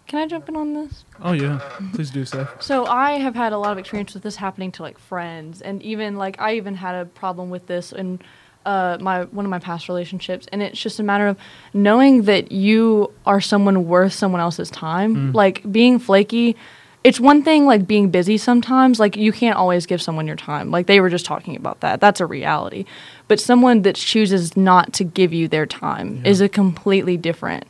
Can 0.07 0.19
I 0.19 0.27
jump 0.27 0.49
in 0.49 0.55
on 0.55 0.73
this? 0.73 1.05
oh 1.21 1.31
yeah 1.33 1.59
please 1.93 2.09
do 2.09 2.25
so 2.25 2.47
So 2.59 2.85
I 2.85 3.13
have 3.19 3.35
had 3.35 3.53
a 3.53 3.57
lot 3.57 3.71
of 3.71 3.77
experience 3.77 4.13
with 4.13 4.23
this 4.23 4.37
happening 4.37 4.71
to 4.73 4.81
like 4.81 4.97
friends, 4.97 5.61
and 5.61 5.81
even 5.83 6.15
like 6.15 6.39
I 6.39 6.55
even 6.55 6.75
had 6.75 6.95
a 6.95 7.05
problem 7.05 7.49
with 7.49 7.67
this 7.67 7.91
in 7.91 8.19
uh, 8.65 8.97
my 9.01 9.23
one 9.25 9.45
of 9.45 9.49
my 9.49 9.59
past 9.59 9.87
relationships, 9.89 10.47
and 10.51 10.61
it's 10.61 10.79
just 10.79 10.99
a 10.99 11.03
matter 11.03 11.27
of 11.27 11.37
knowing 11.73 12.23
that 12.23 12.51
you 12.51 13.11
are 13.25 13.41
someone 13.41 13.87
worth 13.87 14.13
someone 14.13 14.41
else's 14.41 14.69
time. 14.69 15.15
Mm. 15.31 15.33
Like 15.33 15.71
being 15.71 15.97
flaky, 15.99 16.55
it's 17.03 17.19
one 17.19 17.41
thing 17.43 17.65
like 17.65 17.87
being 17.87 18.11
busy 18.11 18.37
sometimes. 18.37 18.99
Like 18.99 19.15
you 19.15 19.31
can't 19.31 19.57
always 19.57 19.85
give 19.85 20.01
someone 20.01 20.27
your 20.27 20.35
time. 20.35 20.69
Like 20.69 20.85
they 20.85 20.99
were 20.99 21.09
just 21.09 21.25
talking 21.25 21.55
about 21.55 21.79
that. 21.81 21.99
That's 21.99 22.19
a 22.21 22.25
reality. 22.25 22.85
But 23.27 23.39
someone 23.39 23.81
that 23.81 23.95
chooses 23.95 24.55
not 24.55 24.93
to 24.93 25.03
give 25.03 25.33
you 25.33 25.47
their 25.47 25.65
time 25.65 26.21
Yeah. 26.23 26.29
is 26.31 26.41
a 26.41 26.49
completely 26.49 27.17
different 27.17 27.65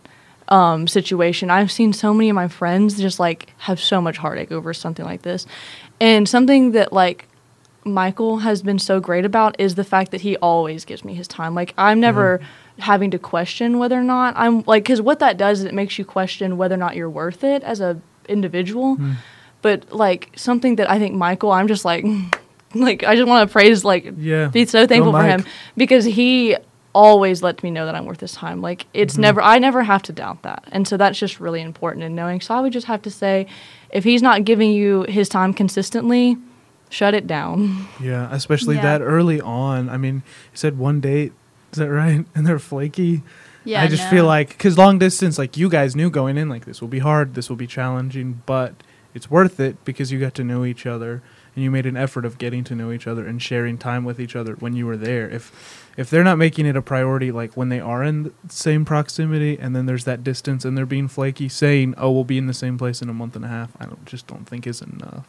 um, 0.50 0.86
situation. 0.88 1.50
I've 1.50 1.72
seen 1.72 1.94
so 1.94 2.14
many 2.14 2.30
of 2.30 2.36
my 2.36 2.50
friends 2.50 3.00
just 3.00 3.20
like 3.20 3.54
have 3.60 3.80
so 3.80 4.02
much 4.02 4.18
heartache 4.18 4.52
over 4.52 4.74
something 4.74 5.06
like 5.06 5.22
this, 5.22 5.46
and 6.02 6.28
something 6.28 6.72
that 6.74 6.92
like 6.92 7.28
Michael 7.84 8.38
has 8.40 8.62
been 8.62 8.78
so 8.80 9.00
great 9.00 9.26
about 9.26 9.56
is 9.60 9.76
the 9.76 9.84
fact 9.84 10.12
that 10.12 10.22
he 10.22 10.38
always 10.38 10.86
gives 10.86 11.04
me 11.04 11.14
his 11.16 11.28
time. 11.28 11.56
Like 11.56 11.74
I'm 11.78 12.00
never 12.00 12.40
having 12.80 13.12
to 13.12 13.20
question 13.20 13.80
whether 13.80 14.00
or 14.00 14.04
not 14.04 14.34
I'm 14.38 14.64
like 14.68 14.86
cuz 14.86 15.02
what 15.02 15.20
that 15.20 15.38
does 15.38 15.60
is 15.60 15.66
it 15.66 15.74
makes 15.74 15.98
you 16.00 16.06
question 16.06 16.58
whether 16.58 16.76
or 16.76 16.78
not 16.78 16.96
you're 16.96 17.10
worth 17.10 17.44
it 17.44 17.64
as 17.64 17.82
a 17.82 18.00
individual. 18.30 18.96
Hmm. 18.96 19.12
But 19.62 19.92
like 19.92 20.32
something 20.36 20.76
that 20.78 20.90
I 20.90 21.00
think 21.00 21.16
Michael 21.16 21.52
I'm 21.52 21.68
just 21.68 21.84
like 21.86 22.06
like 22.76 23.04
I 23.04 23.16
just 23.16 23.28
want 23.28 23.48
to 23.50 23.52
praise 23.52 23.84
like 23.84 24.14
Yeah. 24.18 24.48
be 24.48 24.66
so 24.66 24.86
thankful 24.88 25.12
for 25.14 25.24
him 25.24 25.44
because 25.76 26.06
he 26.06 26.56
always 26.94 27.42
lets 27.42 27.64
me 27.64 27.72
know 27.72 27.86
that 27.86 27.96
I'm 27.96 28.06
worth 28.06 28.20
his 28.20 28.34
time. 28.34 28.62
Like 28.62 28.86
it's 28.94 29.14
Mm-hmm. 29.14 29.22
never 29.22 29.42
I 29.42 29.58
never 29.60 29.84
have 29.84 30.04
to 30.04 30.14
doubt 30.14 30.44
that. 30.44 30.64
And 30.72 30.88
so 30.88 30.98
that's 30.98 31.18
just 31.18 31.40
really 31.40 31.62
important 31.62 32.04
in 32.04 32.14
knowing. 32.16 32.42
So 32.42 32.54
I 32.54 32.62
would 32.62 32.74
just 32.74 32.88
have 32.88 33.02
to 33.04 33.10
say 33.10 33.48
if 33.92 34.04
he's 34.04 34.22
not 34.22 34.46
giving 34.46 34.72
you 34.72 35.04
his 35.10 35.30
time 35.30 35.54
consistently, 35.54 36.38
shut 36.92 37.14
it 37.16 37.26
down. 37.26 37.88
Yeah, 38.00 38.28
especially 38.32 38.76
Yeah. 38.76 38.84
that 38.84 39.02
early 39.02 39.42
on. 39.42 39.90
I 39.90 39.98
mean, 39.98 40.16
you 40.16 40.22
said 40.58 40.78
one 40.78 41.00
date. 41.02 41.34
Is 41.72 41.80
that 41.80 41.90
right? 41.90 42.26
And 42.36 42.46
they're 42.46 42.60
flaky. 42.60 43.24
Yeah, 43.64 43.82
I 43.84 43.88
just 43.88 44.04
no. 44.06 44.10
feel 44.10 44.26
like 44.26 44.50
because 44.50 44.78
long 44.78 44.98
distance, 45.00 45.38
like 45.38 45.56
you 45.56 45.70
guys 45.70 45.96
knew 45.96 46.10
going 46.10 46.38
in, 46.38 46.50
like 46.50 46.66
this 46.66 46.82
will 46.82 46.88
be 46.88 47.00
hard, 47.00 47.36
this 47.36 47.48
will 47.50 47.56
be 47.56 47.68
challenging, 47.68 48.42
but 48.46 48.74
it's 49.14 49.30
worth 49.30 49.60
it 49.60 49.84
because 49.86 50.12
you 50.12 50.20
got 50.20 50.34
to 50.36 50.44
know 50.44 50.66
each 50.66 50.86
other 50.88 51.22
and 51.56 51.64
you 51.64 51.70
made 51.70 51.86
an 51.86 51.96
effort 51.98 52.26
of 52.26 52.38
getting 52.40 52.64
to 52.64 52.74
know 52.76 52.92
each 52.92 53.06
other 53.06 53.26
and 53.28 53.40
sharing 53.42 53.78
time 53.78 54.04
with 54.04 54.20
each 54.20 54.36
other 54.36 54.54
when 54.56 54.74
you 54.74 54.86
were 54.88 54.98
there. 54.98 55.30
If 55.30 55.52
if 55.96 56.10
they're 56.10 56.24
not 56.24 56.38
making 56.40 56.66
it 56.66 56.76
a 56.76 56.82
priority, 56.82 57.32
like 57.32 57.56
when 57.56 57.70
they 57.70 57.80
are 57.80 58.04
in 58.04 58.24
the 58.24 58.32
same 58.50 58.84
proximity 58.84 59.60
and 59.60 59.76
then 59.76 59.86
there's 59.86 60.06
that 60.06 60.24
distance 60.24 60.66
and 60.66 60.76
they're 60.78 60.86
being 60.88 61.08
flaky, 61.10 61.48
saying, 61.48 61.94
"Oh, 61.98 62.10
we'll 62.12 62.24
be 62.24 62.38
in 62.40 62.48
the 62.48 62.54
same 62.56 62.78
place 62.80 63.02
in 63.02 63.10
a 63.10 63.14
month 63.14 63.36
and 63.36 63.46
a 63.46 63.50
half," 63.50 63.70
I 63.80 63.86
don't 63.86 64.06
just 64.06 64.26
don't 64.28 64.48
think 64.48 64.66
is 64.66 64.82
enough. 64.82 65.28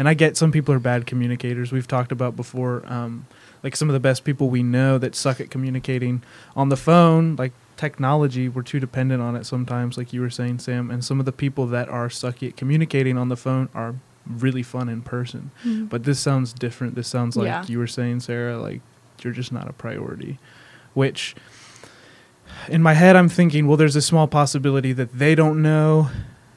And 0.00 0.08
I 0.08 0.14
get 0.14 0.34
some 0.34 0.50
people 0.50 0.72
are 0.74 0.78
bad 0.78 1.06
communicators. 1.06 1.72
We've 1.72 1.86
talked 1.86 2.10
about 2.10 2.34
before, 2.34 2.82
um, 2.90 3.26
like 3.62 3.76
some 3.76 3.90
of 3.90 3.92
the 3.92 4.00
best 4.00 4.24
people 4.24 4.48
we 4.48 4.62
know 4.62 4.96
that 4.96 5.14
suck 5.14 5.42
at 5.42 5.50
communicating 5.50 6.22
on 6.56 6.70
the 6.70 6.76
phone, 6.78 7.36
like 7.36 7.52
technology, 7.76 8.48
we're 8.48 8.62
too 8.62 8.80
dependent 8.80 9.20
on 9.20 9.36
it 9.36 9.44
sometimes, 9.44 9.98
like 9.98 10.14
you 10.14 10.22
were 10.22 10.30
saying, 10.30 10.60
Sam. 10.60 10.90
And 10.90 11.04
some 11.04 11.20
of 11.20 11.26
the 11.26 11.32
people 11.32 11.66
that 11.66 11.90
are 11.90 12.08
sucky 12.08 12.48
at 12.48 12.56
communicating 12.56 13.18
on 13.18 13.28
the 13.28 13.36
phone 13.36 13.68
are 13.74 13.94
really 14.26 14.62
fun 14.62 14.88
in 14.88 15.02
person. 15.02 15.50
But 15.66 16.04
this 16.04 16.18
sounds 16.18 16.54
different. 16.54 16.94
This 16.94 17.08
sounds 17.08 17.36
like 17.36 17.48
Yeah. 17.48 17.64
you 17.68 17.78
were 17.78 17.86
saying, 17.86 18.20
Sarah, 18.20 18.56
like 18.58 18.80
you're 19.22 19.34
just 19.34 19.52
not 19.52 19.68
a 19.68 19.74
priority. 19.74 20.38
Which, 20.94 21.36
in 22.68 22.80
my 22.82 22.94
head, 22.94 23.16
I'm 23.16 23.28
thinking, 23.28 23.68
well, 23.68 23.76
there's 23.76 23.96
a 23.96 24.02
small 24.02 24.26
possibility 24.26 24.94
that 24.94 25.18
they 25.18 25.34
don't 25.34 25.60
know 25.60 26.08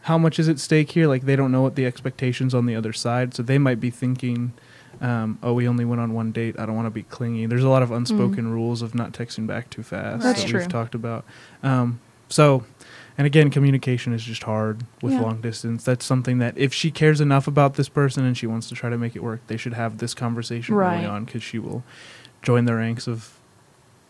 how 0.04 0.18
much 0.18 0.40
is 0.40 0.48
at 0.50 0.60
stake 0.60 0.92
here. 0.92 1.08
Like 1.08 1.24
they 1.24 1.36
don't 1.36 1.52
know 1.52 1.62
what 1.62 1.76
the 1.76 1.86
expectations 1.86 2.54
on 2.54 2.66
the 2.66 2.76
other 2.76 2.94
side. 2.94 3.34
So 3.34 3.44
they 3.44 3.58
might 3.58 3.80
be 3.80 3.90
thinking, 3.90 4.54
um, 5.02 5.38
oh, 5.44 5.54
we 5.54 5.68
only 5.68 5.86
went 5.86 6.02
on 6.02 6.14
one 6.14 6.32
date. 6.32 6.60
I 6.60 6.66
don't 6.66 6.76
want 6.76 6.86
to 6.86 6.92
be 6.92 7.04
clingy. 7.04 7.46
There's 7.46 7.64
a 7.64 7.70
lot 7.70 7.84
of 7.84 7.92
unspoken 7.92 8.52
rules 8.52 8.82
of 8.82 8.94
not 8.96 9.12
texting 9.12 9.48
back 9.48 9.70
too 9.70 9.84
fast 9.84 10.24
That's 10.24 10.44
that 10.44 10.50
true. 10.50 10.60
we've 10.60 10.68
talked 10.70 10.96
about. 10.96 11.26
Um, 11.64 12.00
so, 12.30 12.64
and 13.18 13.28
again, 13.28 13.50
communication 13.50 14.14
is 14.14 14.24
just 14.24 14.44
hard 14.44 14.86
with 15.02 15.14
Yeah. 15.14 15.22
long 15.22 15.40
distance. 15.42 15.84
That's 15.84 16.06
something 16.06 16.40
that 16.40 16.58
if 16.58 16.74
she 16.74 16.90
cares 16.92 17.22
enough 17.22 17.48
about 17.48 17.76
this 17.76 17.90
person 17.90 18.26
and 18.26 18.38
she 18.38 18.48
wants 18.48 18.68
to 18.70 18.76
try 18.76 18.90
to 18.90 18.98
make 18.98 19.16
it 19.16 19.24
work, 19.24 19.42
they 19.48 19.58
should 19.58 19.74
have 19.74 20.00
this 20.00 20.14
conversation 20.14 20.76
early 20.76 21.06
on 21.06 21.26
because 21.26 21.44
she 21.44 21.60
will 21.60 21.84
join 22.42 22.66
the 22.66 22.76
ranks 22.76 23.08
of 23.08 23.38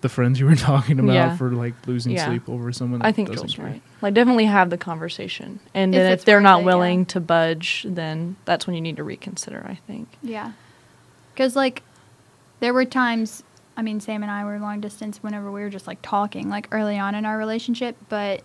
the 0.03 0.09
friends 0.09 0.39
you 0.39 0.45
were 0.45 0.55
talking 0.71 0.99
about 0.99 1.13
Yeah. 1.13 1.35
for 1.35 1.51
like 1.51 1.73
losing 1.87 2.11
Yeah. 2.13 2.27
sleep 2.27 2.47
over 2.47 2.71
someone. 2.71 2.99
That 2.99 3.07
I 3.07 3.11
think 3.11 3.29
doesn't 3.29 3.47
Joel's 3.47 3.55
care. 3.55 3.65
right. 3.65 3.81
Like 4.03 4.13
definitely 4.13 4.45
have 4.45 4.69
the 4.69 4.77
conversation. 4.77 5.59
And 5.73 5.95
If 5.95 5.99
then 5.99 6.11
if, 6.11 6.25
they're 6.25 6.39
not 6.41 6.59
it, 6.59 6.61
yeah. 6.61 6.65
willing 6.67 7.05
to 7.07 7.19
budge, 7.19 7.85
then 7.89 8.35
that's 8.45 8.67
when 8.67 8.75
you 8.75 8.81
need 8.81 8.97
to 8.97 9.03
reconsider, 9.03 9.65
I 9.67 9.75
think. 9.87 10.07
Yeah. 10.21 10.51
Because, 11.33 11.55
like, 11.55 11.81
there 12.59 12.73
were 12.75 12.85
times, 12.85 13.41
I 13.75 13.81
mean, 13.81 13.99
Sam 13.99 14.21
and 14.21 14.31
I 14.31 14.45
were 14.45 14.59
long 14.59 14.81
distance 14.81 15.23
whenever 15.23 15.51
we 15.51 15.61
were 15.61 15.69
just, 15.71 15.87
like, 15.87 15.97
talking, 16.03 16.47
like, 16.47 16.67
early 16.71 16.99
on 16.99 17.15
in 17.15 17.25
our 17.25 17.39
relationship, 17.39 17.95
but, 18.07 18.43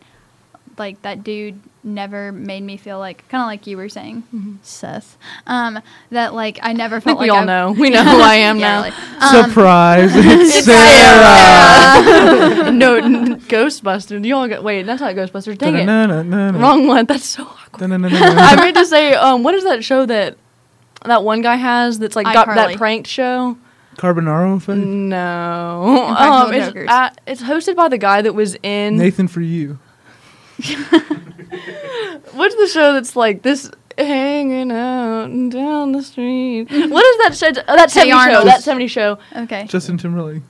like, 0.79 1.03
that 1.03 1.25
dude 1.25 1.59
never 1.85 2.33
made 2.33 2.63
me 2.63 2.77
feel 2.77 2.99
like, 2.99 3.27
kind 3.29 3.43
of 3.43 3.47
like 3.47 3.67
you 3.67 3.77
were 3.77 3.89
saying, 3.89 4.59
Seth, 4.63 5.17
um, 5.47 5.81
that, 6.11 6.35
like, 6.35 6.59
I 6.63 6.73
never 6.73 6.97
I 6.97 7.01
felt 7.01 7.19
think 7.19 7.21
we 7.21 7.31
like 7.31 7.37
all 7.37 7.43
I- 7.43 7.47
know. 7.47 7.73
We 7.79 7.91
know 7.91 8.05
who 8.05 8.21
I 8.21 8.35
am 8.37 8.59
Yeah, 8.59 8.69
now. 8.69 8.83
really. 8.85 8.97
Um, 9.45 9.49
Surprise! 9.51 10.11
it's 10.15 10.65
Sarah. 10.65 12.71
no, 12.73 12.97
n- 12.97 13.41
Ghostbusters. 13.43 14.25
You 14.25 14.37
all 14.37 14.49
got 14.49 14.63
wait. 14.63 14.85
That's 14.85 15.01
not 15.01 15.15
Ghostbusters. 15.15 15.59
Dang 15.59 15.77
it, 15.77 16.59
wrong 16.59 16.87
one. 16.87 17.07
That's 17.07 17.25
so 17.27 17.45
awkward. 17.45 17.93
I 17.93 17.97
meant 17.97 18.77
to 18.77 18.87
say, 18.87 19.15
um, 19.15 19.43
what 19.43 19.55
is 19.55 19.65
that 19.65 19.85
show 19.85 20.07
that 20.07 20.37
that 21.05 21.23
one 21.25 21.43
guy 21.43 21.57
has? 21.57 21.99
That's 21.99 22.17
like 22.17 22.27
got 22.27 22.49
iCarly. 22.49 22.55
that 22.57 22.77
pranked 22.77 23.09
show. 23.09 23.57
Carbonaro 23.97 24.57
effect. 24.59 24.79
No, 24.79 26.07
Impractical 26.09 26.33
um, 26.33 26.55
it's, 26.55 26.67
Jokers. 26.69 26.89
uh, 26.89 27.11
it's 27.27 27.43
hosted 27.43 27.75
by 27.75 27.89
the 27.89 27.99
guy 27.99 28.23
that 28.23 28.33
was 28.33 28.57
in. 28.63 28.97
Nathan 28.97 29.27
for 29.27 29.41
you. 29.41 29.81
What's 32.33 32.55
the 32.57 32.69
show 32.73 32.93
that's 32.95 33.15
like 33.17 33.43
this? 33.43 33.71
Hanging 33.97 34.71
out 34.71 35.27
down 35.51 35.93
the 35.93 36.03
street. 36.03 36.65
What 36.71 37.05
is 37.05 37.19
that 37.19 37.37
show? 37.37 37.49
Uh, 37.49 37.77
that 37.77 37.91
Hey 37.91 38.11
70 38.11 38.33
show. 38.33 38.45
That 38.45 38.63
70 38.63 38.87
show. 38.87 39.19
Okay. 39.35 39.67
Justin 39.67 39.99
Timberlake. 39.99 40.43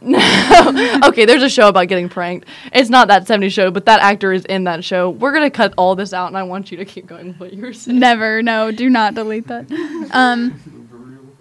No. 0.00 0.18
okay, 1.04 1.24
there's 1.24 1.42
a 1.42 1.48
show 1.48 1.68
about 1.68 1.88
getting 1.88 2.08
pranked. 2.08 2.46
It's 2.72 2.90
not 2.90 3.08
that 3.08 3.26
70 3.26 3.48
show, 3.48 3.70
but 3.70 3.86
that 3.86 4.00
actor 4.00 4.32
is 4.32 4.44
in 4.44 4.64
that 4.64 4.84
show. 4.84 5.10
We're 5.10 5.32
gonna 5.32 5.50
cut 5.50 5.72
all 5.78 5.96
this 5.96 6.12
out, 6.12 6.28
and 6.28 6.36
I 6.36 6.42
want 6.42 6.70
you 6.70 6.76
to 6.76 6.84
keep 6.84 7.06
going 7.06 7.28
with 7.28 7.40
what 7.40 7.52
you 7.54 7.62
were 7.62 7.72
saying. 7.72 7.98
Never. 7.98 8.42
No, 8.42 8.70
do 8.70 8.90
not 8.90 9.14
delete 9.14 9.46
that. 9.48 9.66
Um, 10.12 10.85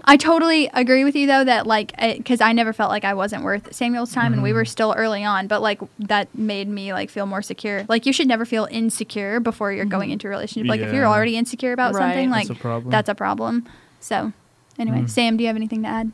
I 0.07 0.17
totally 0.17 0.69
agree 0.73 1.03
with 1.03 1.15
you 1.15 1.25
though 1.25 1.43
that 1.43 1.65
like 1.65 1.91
because 1.99 2.39
I 2.39 2.51
never 2.53 2.73
felt 2.73 2.89
like 2.91 3.03
I 3.03 3.15
wasn't 3.15 3.43
worth 3.43 3.73
Samuel's 3.73 4.13
time, 4.13 4.33
and 4.33 4.43
we 4.43 4.49
Mm-hmm. 4.49 4.57
were 4.57 4.65
still 4.65 4.93
early 4.95 5.23
on, 5.23 5.47
but 5.47 5.61
like 5.63 5.79
that 5.99 6.33
made 6.37 6.67
me 6.67 6.93
like 6.93 7.09
feel 7.09 7.25
more 7.25 7.41
secure. 7.41 7.85
Like 7.89 8.05
you 8.05 8.13
should 8.13 8.27
never 8.27 8.45
feel 8.45 8.67
insecure 8.69 9.39
before 9.39 9.73
you're 9.73 9.85
going 9.85 10.11
into 10.11 10.27
a 10.27 10.29
relationship. 10.29 10.69
Like 10.69 10.81
if 10.81 10.93
you're 10.93 11.07
already 11.07 11.37
insecure 11.37 11.73
about 11.73 11.93
Right. 11.95 12.01
something, 12.13 12.29
like 12.29 12.47
That's 12.47 12.59
a 12.59 12.61
problem. 12.61 12.91
that's 12.91 13.09
a 13.09 13.15
problem. 13.15 13.67
So, 13.99 14.31
anyway, 14.77 15.01
Mhm. 15.01 15.09
Sam, 15.09 15.37
do 15.37 15.43
you 15.43 15.47
have 15.47 15.55
anything 15.55 15.81
to 15.81 15.89
add? 15.89 16.11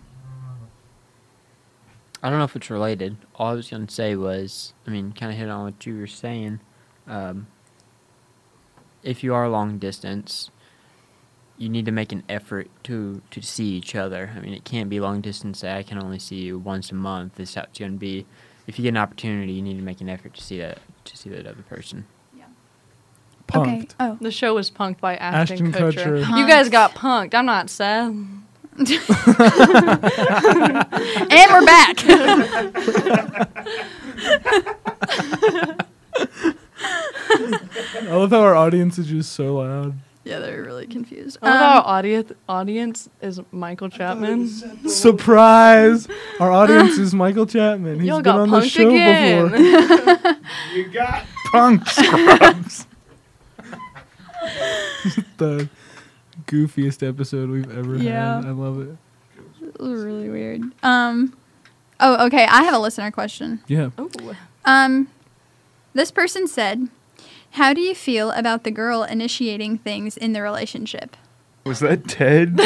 I 2.23 2.29
don't 2.29 2.37
know 2.39 2.45
if 2.45 2.55
it's 2.55 2.69
related. 2.69 3.17
All 3.35 3.47
I 3.47 3.53
was 3.53 3.69
going 3.69 3.87
to 3.87 3.93
say 3.93 4.15
was, 4.15 4.73
I 4.87 4.91
mean, 4.91 5.11
kind 5.11 5.31
of 5.31 5.37
hit 5.37 5.49
on 5.49 5.63
what 5.65 5.85
you 5.85 5.97
were 5.97 6.05
saying. 6.07 6.59
Um, 7.07 7.47
if 9.03 9.23
you 9.23 9.33
are 9.33 9.49
long 9.49 9.79
distance, 9.79 10.51
you 11.61 11.69
need 11.69 11.85
to 11.85 11.91
make 11.91 12.11
an 12.11 12.23
effort 12.27 12.67
to 12.83 13.21
to 13.29 13.41
see 13.41 13.69
each 13.69 13.95
other. 13.95 14.31
I 14.35 14.39
mean, 14.39 14.53
it 14.53 14.63
can't 14.63 14.89
be 14.89 14.99
long 14.99 15.21
distance. 15.21 15.59
Say 15.59 15.71
I 15.71 15.83
can 15.83 16.01
only 16.01 16.17
see 16.17 16.37
you 16.37 16.57
once 16.57 16.91
a 16.91 16.95
month. 16.95 17.39
It's 17.39 17.53
how 17.53 17.61
it's 17.61 17.77
going 17.77 17.91
to 17.91 17.97
be. 17.99 18.25
If 18.65 18.79
you 18.79 18.83
get 18.83 18.89
an 18.89 18.97
opportunity, 18.97 19.53
you 19.53 19.61
need 19.61 19.77
to 19.77 19.83
make 19.83 20.01
an 20.01 20.09
effort 20.09 20.33
to 20.33 20.41
see 20.41 20.57
that 20.57 20.79
to 21.05 21.17
see 21.17 21.29
that 21.29 21.45
other 21.45 21.61
person. 21.69 22.07
Okay. 23.53 23.81
Punked. 23.81 23.95
Oh, 23.99 24.17
The 24.21 24.31
show 24.31 24.55
was 24.55 24.71
punked 24.71 25.01
by 25.01 25.17
Ashton, 25.17 25.67
Ashton 25.67 25.73
Kutcher. 25.73 26.23
Kutcher. 26.23 26.37
You 26.37 26.47
guys 26.47 26.69
got 26.69 26.95
punked. 26.95 27.35
I'm 27.35 27.45
not 27.45 27.69
Seth. 27.69 28.07
and 28.07 28.43
we're 31.51 31.65
back. 31.65 31.97
I 37.93 38.15
love 38.15 38.31
how 38.31 38.41
our 38.41 38.55
audience 38.55 38.97
is 38.97 39.07
just 39.07 39.33
so 39.33 39.57
loud. 39.57 39.95
Yeah, 40.23 40.39
they're 40.39 40.61
really 40.63 40.85
confused. 40.87 41.37
I 41.41 41.47
Um, 41.49 41.53
our 41.63 41.83
audience 41.97 42.31
audience 42.47 43.09
is 43.21 43.39
Michael 43.51 43.89
Chapman. 43.89 44.47
Surprise! 44.87 46.07
Our 46.39 46.51
audience 46.51 46.97
is 46.99 47.13
Michael 47.13 47.45
Chapman. 47.47 47.99
He's 47.99 48.07
Y'all 48.09 48.21
been 48.21 48.35
on 48.35 48.49
the 48.51 48.61
show 48.67 48.89
again. 48.89 49.49
before. 49.51 50.35
You 50.75 50.87
got 50.89 51.25
punk 51.51 51.87
scrubs. 51.87 52.85
the 55.37 55.69
goofiest 56.47 57.07
episode 57.07 57.49
we've 57.49 57.77
ever 57.77 57.95
Yeah. 57.97 58.37
had. 58.37 58.45
I 58.45 58.51
love 58.51 58.79
it. 58.81 58.97
it 59.61 59.79
was 59.79 60.03
really 60.03 60.29
weird. 60.29 60.61
Um. 60.83 61.35
Oh, 61.99 62.25
okay. 62.27 62.45
I 62.45 62.63
have 62.63 62.73
a 62.73 62.79
listener 62.79 63.11
question. 63.11 63.61
Yeah. 63.67 63.89
Ooh. 63.99 64.09
Um, 64.65 65.07
this 65.93 66.09
person 66.11 66.47
said, 66.47 66.87
"How 67.51 67.73
do 67.73 67.81
you 67.81 67.93
feel 67.95 68.31
about 68.31 68.63
the 68.63 68.71
girl 68.71 69.03
initiating 69.03 69.77
things 69.79 70.17
in 70.17 70.33
the 70.33 70.41
relationship?" 70.41 71.15
Was 71.63 71.79
that 71.81 72.07
Ted? 72.07 72.59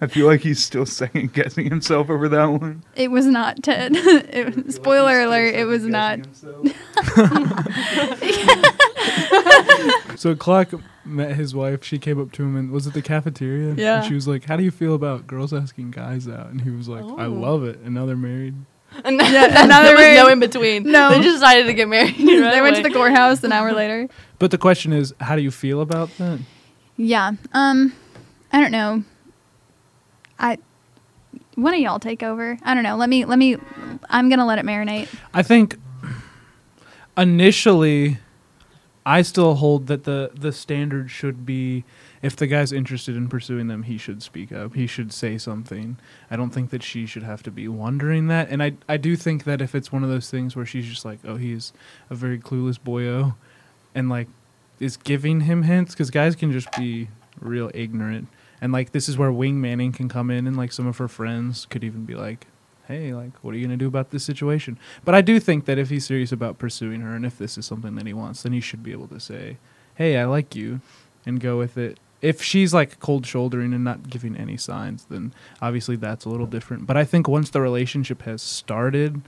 I 0.00 0.06
feel 0.06 0.26
like 0.26 0.40
he's 0.40 0.64
still 0.64 0.86
second 0.86 1.34
guessing 1.34 1.68
himself 1.68 2.08
over 2.08 2.26
that 2.30 2.46
one. 2.46 2.82
It 2.96 3.10
was 3.10 3.26
not 3.26 3.62
Ted. 3.62 3.92
it 3.96 4.56
was, 4.64 4.76
spoiler 4.76 5.20
alert! 5.20 5.54
It 5.54 5.66
was 5.66 5.84
not. 5.84 6.20
So 10.16 10.34
Clark 10.34 10.68
met 11.04 11.34
his 11.36 11.54
wife. 11.54 11.82
She 11.84 11.98
came 11.98 12.20
up 12.20 12.32
to 12.32 12.42
him 12.42 12.56
and 12.56 12.70
was 12.70 12.86
it 12.86 12.92
the 12.94 13.02
cafeteria? 13.02 13.74
Yeah. 13.74 13.98
And 13.98 14.06
she 14.06 14.14
was 14.14 14.28
like, 14.28 14.44
"How 14.44 14.56
do 14.56 14.62
you 14.62 14.70
feel 14.70 14.94
about 14.94 15.26
girls 15.26 15.52
asking 15.52 15.92
guys 15.92 16.28
out?" 16.28 16.48
And 16.48 16.60
he 16.60 16.70
was 16.70 16.88
like, 16.88 17.04
"I 17.04 17.24
Oh. 17.26 17.32
love 17.32 17.64
it." 17.64 17.78
And 17.80 17.94
now 17.94 18.04
they're 18.06 18.16
married. 18.16 18.54
And 19.04 19.16
Yeah, 19.18 19.46
now 19.66 19.82
there 19.82 19.96
they're 19.96 20.14
was 20.14 20.24
no 20.24 20.32
in 20.32 20.40
between. 20.40 20.82
No. 20.90 21.10
they 21.10 21.20
just 21.20 21.36
decided 21.36 21.66
to 21.66 21.74
get 21.74 21.88
married. 21.88 22.14
they 22.18 22.60
went 22.60 22.76
to 22.76 22.82
the 22.82 22.90
courthouse 22.90 23.42
an 23.44 23.52
hour 23.52 23.72
later. 23.72 24.08
But 24.38 24.50
the 24.50 24.58
question 24.58 24.92
is, 24.92 25.14
how 25.20 25.36
do 25.36 25.42
you 25.42 25.50
feel 25.50 25.80
about 25.80 26.16
that? 26.18 26.40
Yeah. 26.96 27.32
Um, 27.52 27.92
I 28.52 28.60
don't 28.60 28.72
know. 28.72 29.04
I 30.38 30.58
one 31.54 31.74
of 31.74 31.80
y'all 31.80 31.98
take 31.98 32.22
over. 32.22 32.58
I 32.62 32.74
don't 32.74 32.82
know. 32.82 32.96
Let 32.96 33.08
me 33.08 33.24
let 33.24 33.38
me. 33.38 33.56
I'm 34.08 34.28
gonna 34.28 34.46
let 34.46 34.58
it 34.58 34.64
marinate. 34.64 35.08
I 35.34 35.42
think 35.42 35.76
initially, 37.16 38.18
I 39.04 39.22
still 39.22 39.54
hold 39.54 39.86
that 39.88 40.04
the 40.04 40.30
the 40.34 40.52
standard 40.52 41.10
should 41.10 41.44
be 41.44 41.84
if 42.22 42.36
the 42.36 42.46
guy's 42.46 42.72
interested 42.72 43.16
in 43.16 43.28
pursuing 43.28 43.68
them, 43.68 43.84
he 43.84 43.96
should 43.96 44.22
speak 44.22 44.52
up. 44.52 44.74
He 44.74 44.86
should 44.86 45.12
say 45.12 45.38
something. 45.38 45.96
I 46.30 46.36
don't 46.36 46.50
think 46.50 46.70
that 46.70 46.82
she 46.82 47.06
should 47.06 47.22
have 47.22 47.42
to 47.44 47.50
be 47.50 47.66
wondering 47.66 48.26
that. 48.28 48.50
And 48.50 48.62
I 48.62 48.74
I 48.88 48.96
do 48.96 49.16
think 49.16 49.44
that 49.44 49.62
if 49.62 49.74
it's 49.74 49.90
one 49.90 50.04
of 50.04 50.10
those 50.10 50.30
things 50.30 50.54
where 50.54 50.66
she's 50.66 50.86
just 50.86 51.04
like, 51.04 51.20
oh, 51.24 51.36
he's 51.36 51.72
a 52.10 52.14
very 52.14 52.38
clueless 52.38 52.78
boyo, 52.78 53.34
and 53.94 54.08
like 54.08 54.28
is 54.78 54.96
giving 54.96 55.40
him 55.42 55.62
hints 55.62 55.94
because 55.94 56.10
guys 56.10 56.36
can 56.36 56.52
just 56.52 56.70
be 56.76 57.08
real 57.40 57.70
ignorant. 57.74 58.28
And 58.60 58.72
like 58.72 58.92
this 58.92 59.08
is 59.08 59.16
where 59.16 59.30
wingmanning 59.30 59.94
can 59.94 60.08
come 60.08 60.30
in, 60.30 60.46
and 60.46 60.56
like 60.56 60.72
some 60.72 60.86
of 60.86 60.98
her 60.98 61.08
friends 61.08 61.66
could 61.66 61.84
even 61.84 62.04
be 62.04 62.14
like, 62.14 62.46
hey, 62.86 63.14
like, 63.14 63.32
what 63.42 63.54
are 63.54 63.56
you 63.56 63.66
going 63.66 63.78
to 63.78 63.82
do 63.82 63.88
about 63.88 64.10
this 64.10 64.24
situation? 64.24 64.78
But 65.04 65.14
I 65.14 65.20
do 65.20 65.38
think 65.38 65.64
that 65.66 65.78
if 65.78 65.90
he's 65.90 66.04
serious 66.04 66.32
about 66.32 66.58
pursuing 66.58 67.00
her 67.02 67.14
and 67.14 67.24
if 67.24 67.38
this 67.38 67.56
is 67.56 67.64
something 67.64 67.94
that 67.94 68.06
he 68.06 68.12
wants, 68.12 68.42
then 68.42 68.52
he 68.52 68.60
should 68.60 68.82
be 68.82 68.92
able 68.92 69.06
to 69.08 69.20
say, 69.20 69.58
hey, 69.94 70.18
I 70.18 70.24
like 70.24 70.56
you, 70.56 70.80
and 71.24 71.40
go 71.40 71.56
with 71.56 71.78
it. 71.78 71.98
If 72.22 72.42
she's 72.42 72.74
like 72.74 73.00
cold 73.00 73.26
shouldering 73.26 73.72
and 73.72 73.82
not 73.82 74.10
giving 74.10 74.36
any 74.36 74.56
signs, 74.56 75.06
then 75.06 75.32
obviously 75.62 75.96
that's 75.96 76.24
a 76.24 76.28
little 76.28 76.46
different. 76.46 76.86
But 76.86 76.96
I 76.96 77.04
think 77.04 77.28
once 77.28 77.50
the 77.50 77.60
relationship 77.60 78.22
has 78.22 78.42
started, 78.42 79.22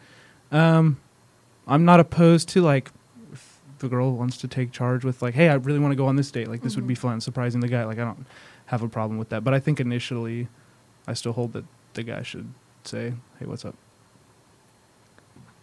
um, 0.51 1.01
I'm 1.67 1.85
not 1.85 2.01
opposed 2.01 2.49
to 2.51 2.61
like 2.61 2.91
if 3.33 3.61
the 3.79 3.89
girl 3.89 4.13
wants 4.13 4.37
to 4.39 4.49
take 4.49 4.73
charge 4.73 5.05
with 5.05 5.23
like, 5.23 5.35
hey, 5.35 5.49
I 5.49 5.55
really 5.55 5.79
want 5.79 5.93
to 5.93 5.97
go 5.97 6.07
on 6.07 6.17
this 6.17 6.31
date. 6.31 6.49
Like 6.49 6.63
this 6.63 6.77
would 6.77 6.87
be 6.87 6.95
fun, 6.95 7.21
surprising 7.21 7.61
the 7.61 7.69
guy. 7.69 7.85
Like 7.85 7.99
I 7.99 8.05
don't 8.05 8.27
have 8.67 8.83
a 8.83 8.89
problem 8.89 9.19
with 9.19 9.31
that. 9.31 9.43
But 9.43 9.55
I 9.55 9.61
think 9.61 9.81
initially, 9.81 10.49
I 11.07 11.15
still 11.15 11.33
hold 11.33 11.55
that 11.55 11.65
the 11.95 12.03
guy 12.03 12.23
should 12.23 12.53
say, 12.85 13.15
hey, 13.39 13.47
what's 13.47 13.65
up? 13.65 13.77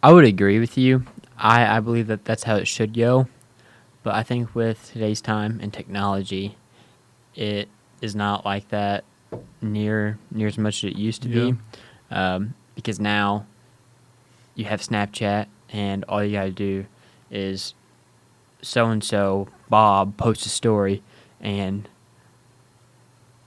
I 0.01 0.11
would 0.13 0.25
agree 0.25 0.59
with 0.59 0.77
you. 0.77 1.05
I, 1.37 1.77
I 1.77 1.79
believe 1.79 2.07
that 2.07 2.25
that's 2.25 2.43
how 2.43 2.55
it 2.55 2.67
should 2.67 2.93
go. 2.93 3.27
But 4.01 4.15
I 4.15 4.23
think 4.23 4.55
with 4.55 4.91
today's 4.93 5.19
time 5.19 5.59
and 5.61 5.73
technology, 5.73 6.55
it 7.39 7.69
is 8.01 8.15
not 8.15 8.45
like 8.45 8.67
that 8.69 9.03
near 9.61 10.17
near 10.31 10.47
as 10.47 10.57
much 10.57 10.83
as 10.83 10.91
it 10.91 10.97
used 10.97 11.23
to 11.23 11.29
Yeah. 11.29 11.51
be. 11.51 11.57
Um, 12.11 12.53
because 12.75 12.99
now 12.99 13.45
you 14.55 14.65
have 14.65 14.81
Snapchat, 14.81 15.47
and 15.71 16.03
all 16.09 16.23
you 16.23 16.33
got 16.33 16.43
to 16.45 16.51
do 16.51 16.85
is 17.31 17.73
so 18.61 18.87
and 18.87 19.03
so 19.03 19.47
Bob 19.69 20.17
posts 20.17 20.45
a 20.45 20.49
story, 20.49 21.01
and 21.39 21.87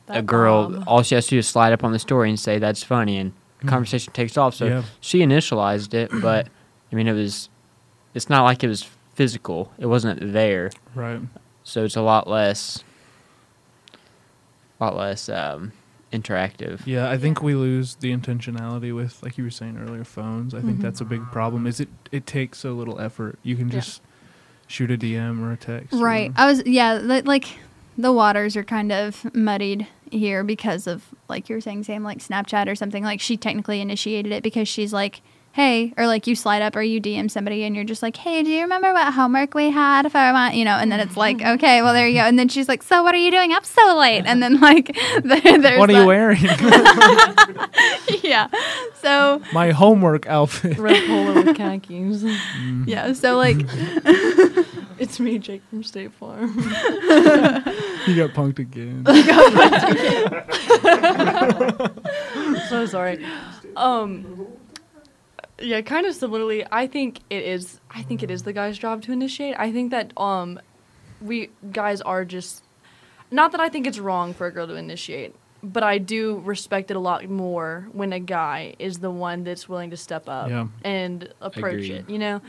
a 0.09 0.23
girl, 0.23 0.71
Bob. 0.71 0.85
all 0.87 1.03
she 1.03 1.15
has 1.15 1.27
to 1.27 1.31
do 1.31 1.39
is 1.39 1.49
slide 1.49 1.73
up 1.73 1.85
on 1.85 1.93
the 1.93 1.99
story 1.99 2.29
and 2.31 2.39
say 2.41 2.59
that's 2.59 2.83
funny, 2.83 3.19
and 3.19 3.33
the 3.61 3.67
Mhm. 3.67 3.71
conversation 3.71 4.13
takes 4.13 4.37
off. 4.39 4.55
So 4.55 4.67
Yeah. 4.67 4.83
she 5.01 5.21
initialized 5.21 5.93
it, 5.95 6.11
but 6.21 6.49
I 6.91 6.95
mean, 6.95 7.09
it 7.09 7.13
was. 7.15 7.49
It's 8.15 8.29
not 8.29 8.43
like 8.45 8.63
it 8.63 8.69
was 8.69 8.83
physical. 9.15 9.73
It 9.79 9.87
wasn't 9.87 10.33
there, 10.33 10.71
Right. 10.95 11.21
so 11.65 11.85
it's 11.85 11.97
a 11.97 12.03
lot 12.03 12.29
less. 12.29 12.85
A 14.83 14.87
lot 14.87 14.97
less 14.97 15.29
um, 15.29 15.71
interactive. 16.13 16.85
Yeah, 16.87 17.09
I 17.09 17.17
think 17.17 17.41
we 17.41 17.55
lose 17.55 17.95
the 17.95 18.13
intentionality 18.13 18.93
with, 18.93 19.23
like 19.23 19.39
you 19.39 19.45
were 19.45 19.51
saying 19.51 19.79
earlier, 19.81 20.03
phones. 20.03 20.55
I 20.55 20.61
think 20.61 20.79
Mhm. 20.79 20.83
that's 20.83 21.01
a 21.01 21.05
big 21.05 21.23
problem. 21.31 21.69
Is 21.69 21.79
it? 21.79 21.89
It 22.11 22.27
takes 22.27 22.59
so 22.59 22.73
little 22.73 22.99
effort. 22.99 23.39
You 23.45 23.55
can 23.55 23.69
Yeah. 23.69 23.75
just 23.75 24.03
shoot 24.67 24.91
a 24.91 24.97
DM 24.97 25.41
or 25.41 25.53
a 25.53 25.57
text. 25.57 25.93
or- 25.95 25.99
Right. 26.05 26.33
I 26.35 26.47
was 26.47 26.65
yeah, 26.67 26.95
li- 26.95 27.21
like 27.23 27.45
the 27.97 28.11
waters 28.11 28.57
are 28.57 28.65
kind 28.65 28.91
of 28.91 29.33
muddied 29.33 29.87
here 30.11 30.43
because 30.43 30.89
of 30.89 31.05
like 31.29 31.49
you 31.49 31.55
were 31.55 31.61
saying 31.61 31.85
Sam 31.85 32.03
like 32.03 32.19
Snapchat 32.19 32.67
or 32.67 32.75
something 32.75 33.05
like 33.05 33.21
she 33.21 33.37
technically 33.37 33.81
initiated 33.81 34.33
it 34.33 34.43
because 34.43 34.67
she's 34.67 34.93
like 34.93 35.21
hey 35.53 35.93
or 35.99 36.07
like 36.07 36.27
you 36.27 36.35
slide 36.35 36.63
up 36.63 36.75
or 36.75 36.81
you 36.83 37.01
DM 37.01 37.31
somebody 37.31 37.63
and 37.65 37.77
you're 37.77 37.85
just 37.85 38.03
like 38.03 38.17
hey 38.17 38.43
do 38.43 38.51
you 38.51 38.63
remember 38.63 38.93
what 38.93 39.13
homework 39.13 39.53
we 39.55 39.71
had 39.71 40.07
if 40.07 40.17
I 40.17 40.33
want 40.33 40.55
you 40.55 40.65
know 40.65 40.73
and 40.77 40.91
then 40.91 40.99
it's 40.99 41.17
like 41.17 41.43
okay 41.43 41.83
well 41.83 41.93
there 41.93 42.09
you 42.09 42.15
go 42.15 42.21
and 42.23 42.39
then 42.39 42.49
she's 42.49 42.69
like 42.69 42.83
so 42.83 43.03
what 43.03 43.15
are 43.15 43.19
you 43.19 43.31
doing 43.31 43.53
up 43.53 43.65
so 43.67 43.97
late 43.99 44.25
and 44.25 44.43
then 44.43 44.61
like 44.61 44.97
there, 45.23 45.41
there's 45.59 45.79
what 45.79 45.91
are 45.91 45.93
that- 45.93 46.01
you 46.01 46.07
wearing? 46.07 46.43
yeah 48.23 48.49
so 49.03 49.43
My 49.53 49.73
homework 49.73 50.27
outfit. 50.27 50.79
red 50.79 51.07
polo 51.07 51.35
with 51.43 51.57
khakis. 51.59 52.23
Mm. 52.23 52.87
yeah 52.89 53.13
so 53.13 53.37
like 53.37 53.59
It's 54.99 55.19
me, 55.19 55.39
Jake 55.39 55.63
from 55.69 55.83
State 55.83 56.13
Farm. 56.13 56.57
You 58.07 58.15
got 58.15 58.31
punked 58.37 58.61
again. 58.61 59.05
so 62.69 62.87
sorry. 62.87 63.25
Um, 63.77 64.47
yeah, 65.63 65.81
kind 65.81 66.07
of 66.07 66.15
similarly. 66.15 66.65
I 66.71 66.87
think 66.87 67.21
it 67.31 67.45
is. 67.45 67.81
I 67.91 68.03
think 68.03 68.23
it 68.23 68.31
is 68.31 68.43
the 68.43 68.53
guy's 68.53 68.77
job 68.79 69.03
to 69.03 69.13
initiate. 69.13 69.55
I 69.59 69.73
think 69.73 69.91
that 69.93 70.13
um, 70.19 70.61
we 71.21 71.51
guys 71.73 72.01
are 72.01 72.25
just. 72.25 72.63
Not 73.31 73.53
that 73.53 73.61
I 73.61 73.69
think 73.71 73.87
it's 73.87 73.99
wrong 73.99 74.35
for 74.35 74.47
a 74.47 74.51
girl 74.53 74.67
to 74.67 74.75
initiate, 74.75 75.35
but 75.63 75.83
I 75.83 75.97
do 75.97 76.39
respect 76.45 76.91
it 76.91 76.97
a 76.99 77.01
lot 77.01 77.27
more 77.31 77.89
when 77.93 78.13
a 78.13 78.21
guy 78.21 78.75
is 78.79 78.99
the 78.99 79.11
one 79.11 79.43
that's 79.45 79.69
willing 79.69 79.89
to 79.91 79.97
step 79.97 80.29
up 80.29 80.51
Yeah. 80.51 80.67
and 80.85 81.33
approach 81.41 81.73
Agreed. 81.75 81.91
it. 81.93 82.11
You 82.11 82.19
know, 82.19 82.43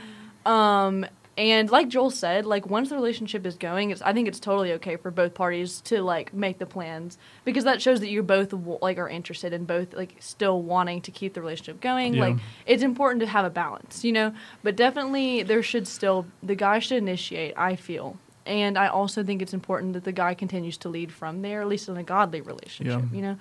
um, 0.45 1.05
and 1.37 1.69
like 1.71 1.89
Joel 1.89 2.11
said, 2.11 2.45
like 2.45 2.67
once 2.67 2.89
the 2.89 2.95
relationship 2.95 3.45
is 3.45 3.55
going, 3.55 3.89
it's, 3.89 4.01
I 4.03 4.13
think 4.13 4.27
it's 4.27 4.39
totally 4.39 4.71
okay 4.73 4.97
for 4.97 5.09
both 5.09 5.33
parties 5.33 5.81
to 5.81 6.01
like 6.01 6.33
make 6.33 6.59
the 6.59 6.65
plans 6.65 7.17
because 7.43 7.63
that 7.63 7.81
shows 7.81 7.99
that 8.01 8.09
you 8.09 8.21
both 8.21 8.53
like 8.81 8.99
are 8.99 9.09
interested 9.09 9.51
in 9.51 9.65
both 9.65 9.93
like 9.93 10.15
still 10.19 10.61
wanting 10.61 11.01
to 11.01 11.11
keep 11.11 11.33
the 11.33 11.41
relationship 11.41 11.81
going. 11.81 12.13
Yeah. 12.13 12.21
Like 12.21 12.35
it's 12.67 12.83
important 12.83 13.21
to 13.21 13.27
have 13.27 13.45
a 13.45 13.49
balance, 13.49 14.03
you 14.03 14.11
know. 14.11 14.33
But 14.61 14.75
definitely 14.75 15.41
there 15.43 15.63
should 15.63 15.87
still 15.87 16.25
the 16.43 16.55
guy 16.55 16.79
should 16.79 16.97
initiate. 16.97 17.53
I 17.57 17.75
feel. 17.77 18.17
And 18.45 18.77
I 18.77 18.87
also 18.87 19.23
think 19.23 19.41
it's 19.41 19.53
important 19.53 19.93
that 19.93 20.03
the 20.03 20.11
guy 20.11 20.33
continues 20.33 20.77
to 20.79 20.89
lead 20.89 21.11
from 21.11 21.41
there, 21.41 21.61
at 21.61 21.67
least 21.67 21.87
in 21.87 21.95
a 21.97 22.03
godly 22.03 22.41
relationship, 22.41 23.01
Yeah. 23.11 23.15
you 23.15 23.21
know. 23.21 23.37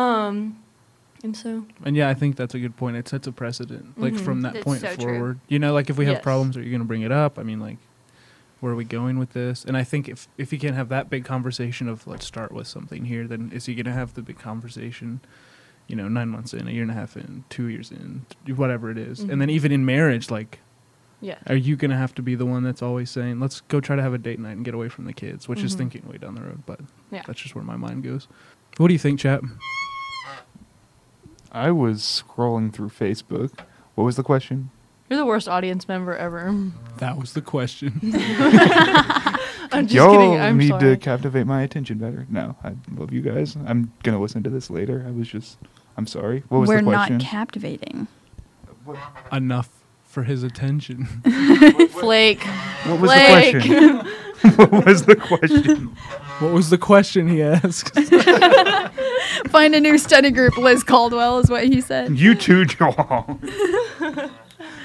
Um, 0.00 0.58
and 1.22 1.36
so 1.36 1.64
And 1.84 1.96
yeah, 1.96 2.08
I 2.08 2.14
think 2.14 2.36
that's 2.36 2.54
a 2.54 2.58
good 2.58 2.76
point. 2.76 2.96
It 2.96 3.08
sets 3.08 3.26
a 3.26 3.32
precedent, 3.32 3.98
like 3.98 4.14
Mhm. 4.14 4.20
from 4.20 4.40
that 4.42 4.54
That's 4.54 4.64
point 4.64 4.80
so 4.80 4.94
true. 4.96 5.04
forward. 5.14 5.40
You 5.48 5.58
know, 5.58 5.72
like 5.72 5.90
if 5.90 5.98
we 5.98 6.06
have 6.06 6.14
Yes. 6.16 6.22
problems, 6.22 6.56
are 6.56 6.62
you 6.62 6.70
going 6.70 6.80
to 6.80 6.86
bring 6.86 7.02
it 7.02 7.12
up? 7.12 7.38
I 7.38 7.42
mean, 7.42 7.60
like, 7.60 7.78
where 8.60 8.72
are 8.72 8.76
we 8.76 8.84
going 8.84 9.18
with 9.18 9.32
this? 9.32 9.64
And 9.64 9.76
I 9.76 9.84
think 9.84 10.08
if 10.08 10.28
if 10.38 10.52
you 10.52 10.58
can't 10.58 10.74
have 10.76 10.88
that 10.90 11.08
big 11.10 11.24
conversation 11.24 11.88
of 11.88 12.06
let's 12.06 12.26
start 12.26 12.52
with 12.52 12.66
something 12.66 13.06
here, 13.06 13.26
then 13.26 13.50
is 13.54 13.66
he 13.66 13.74
going 13.74 13.86
to 13.86 13.92
have 13.92 14.14
the 14.14 14.22
big 14.22 14.38
conversation? 14.38 15.20
You 15.88 15.96
know, 15.96 16.08
nine 16.08 16.28
months 16.28 16.54
in, 16.54 16.68
a 16.68 16.70
year 16.70 16.82
and 16.82 16.90
a 16.90 16.94
half 16.94 17.16
in, 17.16 17.42
two 17.48 17.66
years 17.66 17.90
in, 17.90 18.24
whatever 18.54 18.90
it 18.90 18.98
is. 18.98 19.20
and 19.20 19.40
then 19.40 19.48
Mhm. 19.48 19.52
even 19.52 19.72
in 19.72 19.84
marriage, 19.84 20.30
like, 20.30 20.60
yeah. 21.20 21.38
are 21.48 21.56
you 21.56 21.74
going 21.74 21.90
to 21.90 21.96
have 21.96 22.14
to 22.14 22.22
be 22.22 22.34
the 22.36 22.46
one 22.46 22.62
that's 22.62 22.80
always 22.80 23.10
saying, 23.10 23.40
"Let's 23.40 23.60
go 23.62 23.80
try 23.80 23.96
to 23.96 24.02
have 24.02 24.14
a 24.14 24.18
date 24.18 24.38
night 24.38 24.52
and 24.56 24.64
get 24.64 24.72
away 24.74 24.88
from 24.88 25.04
the 25.06 25.12
kids," 25.12 25.48
which 25.48 25.62
is 25.64 25.74
Mhm. 25.74 25.78
thinking 25.78 26.02
way 26.08 26.16
down 26.18 26.34
the 26.36 26.42
road. 26.42 26.62
But 26.64 26.80
Yeah. 27.10 27.22
that's 27.26 27.40
just 27.40 27.54
where 27.56 27.64
my 27.64 27.76
mind 27.76 28.04
goes. 28.04 28.28
What 28.76 28.86
do 28.88 28.92
you 28.94 28.98
think, 29.00 29.18
chap? 29.18 29.42
I 31.52 31.70
was 31.70 32.00
scrolling 32.02 32.72
through 32.72 32.90
Facebook. 32.90 33.60
What 33.94 34.04
was 34.04 34.16
the 34.16 34.22
question? 34.22 34.70
You're 35.08 35.18
the 35.18 35.26
worst 35.26 35.48
audience 35.48 35.88
member 35.88 36.16
ever. 36.16 36.54
That 36.98 37.16
was 37.16 37.32
the 37.32 37.42
question. 37.42 37.98
I'm 39.72 39.86
just 39.86 39.94
Y'all 39.94 40.12
kidding. 40.12 40.40
I'm 40.40 40.56
need 40.58 40.68
sorry. 40.68 40.80
to 40.94 40.96
captivate 40.96 41.46
my 41.46 41.62
attention 41.62 41.98
better. 41.98 42.26
No, 42.30 42.54
I 42.62 42.74
love 42.94 43.12
you 43.12 43.20
guys. 43.20 43.56
I'm 43.66 43.92
gonna 44.04 44.20
listen 44.20 44.42
to 44.44 44.50
this 44.50 44.70
later. 44.70 45.04
I 45.06 45.10
was 45.10 45.26
just, 45.28 45.58
I'm 45.96 46.06
sorry. 46.06 46.44
What 46.48 46.60
was 46.60 46.68
we're 46.68 46.76
the 46.78 46.84
question? 46.84 47.18
not 47.18 47.24
captivating 47.26 48.06
Enough 49.32 49.68
for 50.04 50.22
his 50.24 50.42
attention. 50.42 51.06
Flake. 51.90 52.42
what 52.84 53.00
was 53.00 53.10
Blake. 53.10 53.54
the 53.54 53.60
question? 53.60 54.56
what 54.70 54.84
was 54.86 55.04
the 55.04 55.16
question? 55.16 55.86
What 56.38 56.52
was 56.52 56.70
the 56.70 56.78
question 56.78 57.28
he 57.28 57.42
asked? 57.42 57.92
find 59.48 59.74
a 59.74 59.80
new 59.80 59.96
study 59.98 60.30
group 60.30 60.56
Liz 60.56 60.82
Caldwell 60.84 61.38
is 61.38 61.50
what 61.50 61.64
he 61.64 61.80
said 61.80 62.18
You 62.18 62.34
too, 62.34 62.64
Joel. 62.64 63.38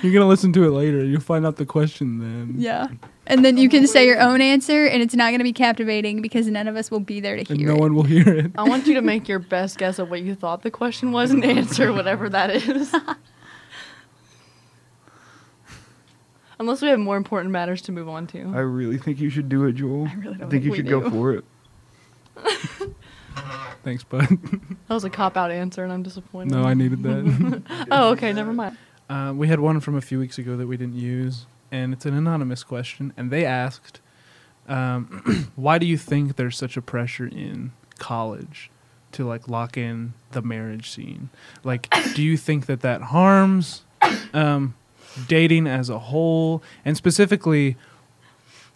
You're 0.02 0.14
gonna 0.14 0.28
listen 0.28 0.54
to 0.54 0.64
it 0.66 0.70
later. 0.72 1.04
You'll 1.04 1.20
find 1.22 1.46
out 1.46 1.56
the 1.56 1.66
question 1.66 2.20
then. 2.20 2.56
Yeah. 2.58 2.88
And 3.28 3.44
then 3.44 3.58
you 3.58 3.70
can 3.70 3.88
say 3.88 4.06
your 4.06 4.20
own 4.22 4.40
answer, 4.40 4.86
and 4.86 5.02
it's 5.02 5.16
not 5.16 5.30
going 5.30 5.40
to 5.40 5.44
be 5.44 5.52
captivating 5.52 6.22
because 6.22 6.46
none 6.46 6.68
of 6.68 6.76
us 6.76 6.92
will 6.92 7.00
be 7.00 7.20
there 7.20 7.36
to 7.44 7.50
And 7.50 7.58
hear 7.60 7.70
no 7.70 7.74
it. 7.74 7.80
one 7.80 7.96
will 7.96 8.04
hear 8.04 8.30
it. 8.30 8.52
I 8.56 8.62
want 8.62 8.86
you 8.86 8.94
to 8.94 9.02
make 9.02 9.28
your 9.28 9.40
best 9.40 9.80
guess 9.80 9.98
of 9.98 10.12
what 10.12 10.22
you 10.22 10.36
thought 10.36 10.62
the 10.62 10.70
question 10.70 11.12
was 11.12 11.32
and 11.32 11.44
answer 11.44 11.92
whatever 11.92 12.30
that 12.30 12.52
is. 12.52 12.94
Unless 16.60 16.84
we 16.84 16.88
have 16.90 17.00
more 17.00 17.18
important 17.18 17.52
matters 17.52 17.82
to 17.84 17.92
move 17.92 18.08
on 18.08 18.28
to. 18.28 18.54
I 18.56 18.60
really 18.60 19.00
think 19.00 19.20
you 19.20 19.32
should 19.32 19.50
do 19.50 19.66
it, 19.66 19.74
Joel. 19.74 20.08
I 20.08 20.14
really 20.14 20.38
don't 20.38 20.50
think 20.52 20.64
you 20.64 20.70
we 20.72 20.78
should 20.78 20.86
do. 20.86 21.02
go 21.02 21.10
for 21.10 21.34
it. 21.34 21.44
Thanks, 23.84 24.04
bud. 24.04 24.28
That 24.88 24.94
was 24.94 25.04
a 25.04 25.10
cop 25.10 25.38
out 25.38 25.52
answer 25.52 25.84
and 25.84 25.92
I'm 25.94 26.04
disappointed. 26.04 26.52
no, 26.54 26.64
I 26.64 26.74
needed 26.74 27.04
that. 27.04 27.62
Oh, 27.92 28.12
okay, 28.12 28.34
never 28.34 28.54
mind. 28.54 28.78
uh, 29.10 29.34
we 29.36 29.48
had 29.48 29.60
one 29.60 29.80
from 29.80 29.96
a 29.96 30.02
few 30.02 30.20
weeks 30.20 30.38
ago 30.38 30.58
that 30.58 30.68
we 30.68 30.78
didn't 30.78 30.96
use, 30.96 31.46
and 31.72 31.94
it's 31.94 32.06
an 32.06 32.14
anonymous 32.16 32.64
question. 32.64 33.14
And 33.16 33.30
they 33.32 33.46
asked, 33.46 34.02
um, 34.68 35.52
"Why 35.56 35.78
do 35.78 35.86
you 35.86 35.98
think 35.98 36.36
there's 36.36 36.58
such 36.58 36.78
a 36.78 36.82
pressure 36.82 37.28
in 37.28 37.74
college 38.00 38.72
to 39.16 39.26
like 39.26 39.48
lock 39.48 39.78
in 39.78 40.14
the 40.32 40.42
marriage 40.42 40.90
scene. 40.90 41.30
Like, 41.64 41.90
do 42.16 42.22
you 42.22 42.36
think 42.38 42.66
that 42.66 42.82
that 42.82 43.02
harms 43.02 43.84
um, 44.34 44.76
dating 45.28 45.68
as 45.68 45.90
a 45.90 46.00
whole, 46.00 46.62
and 46.84 46.96
specifically? 46.96 47.78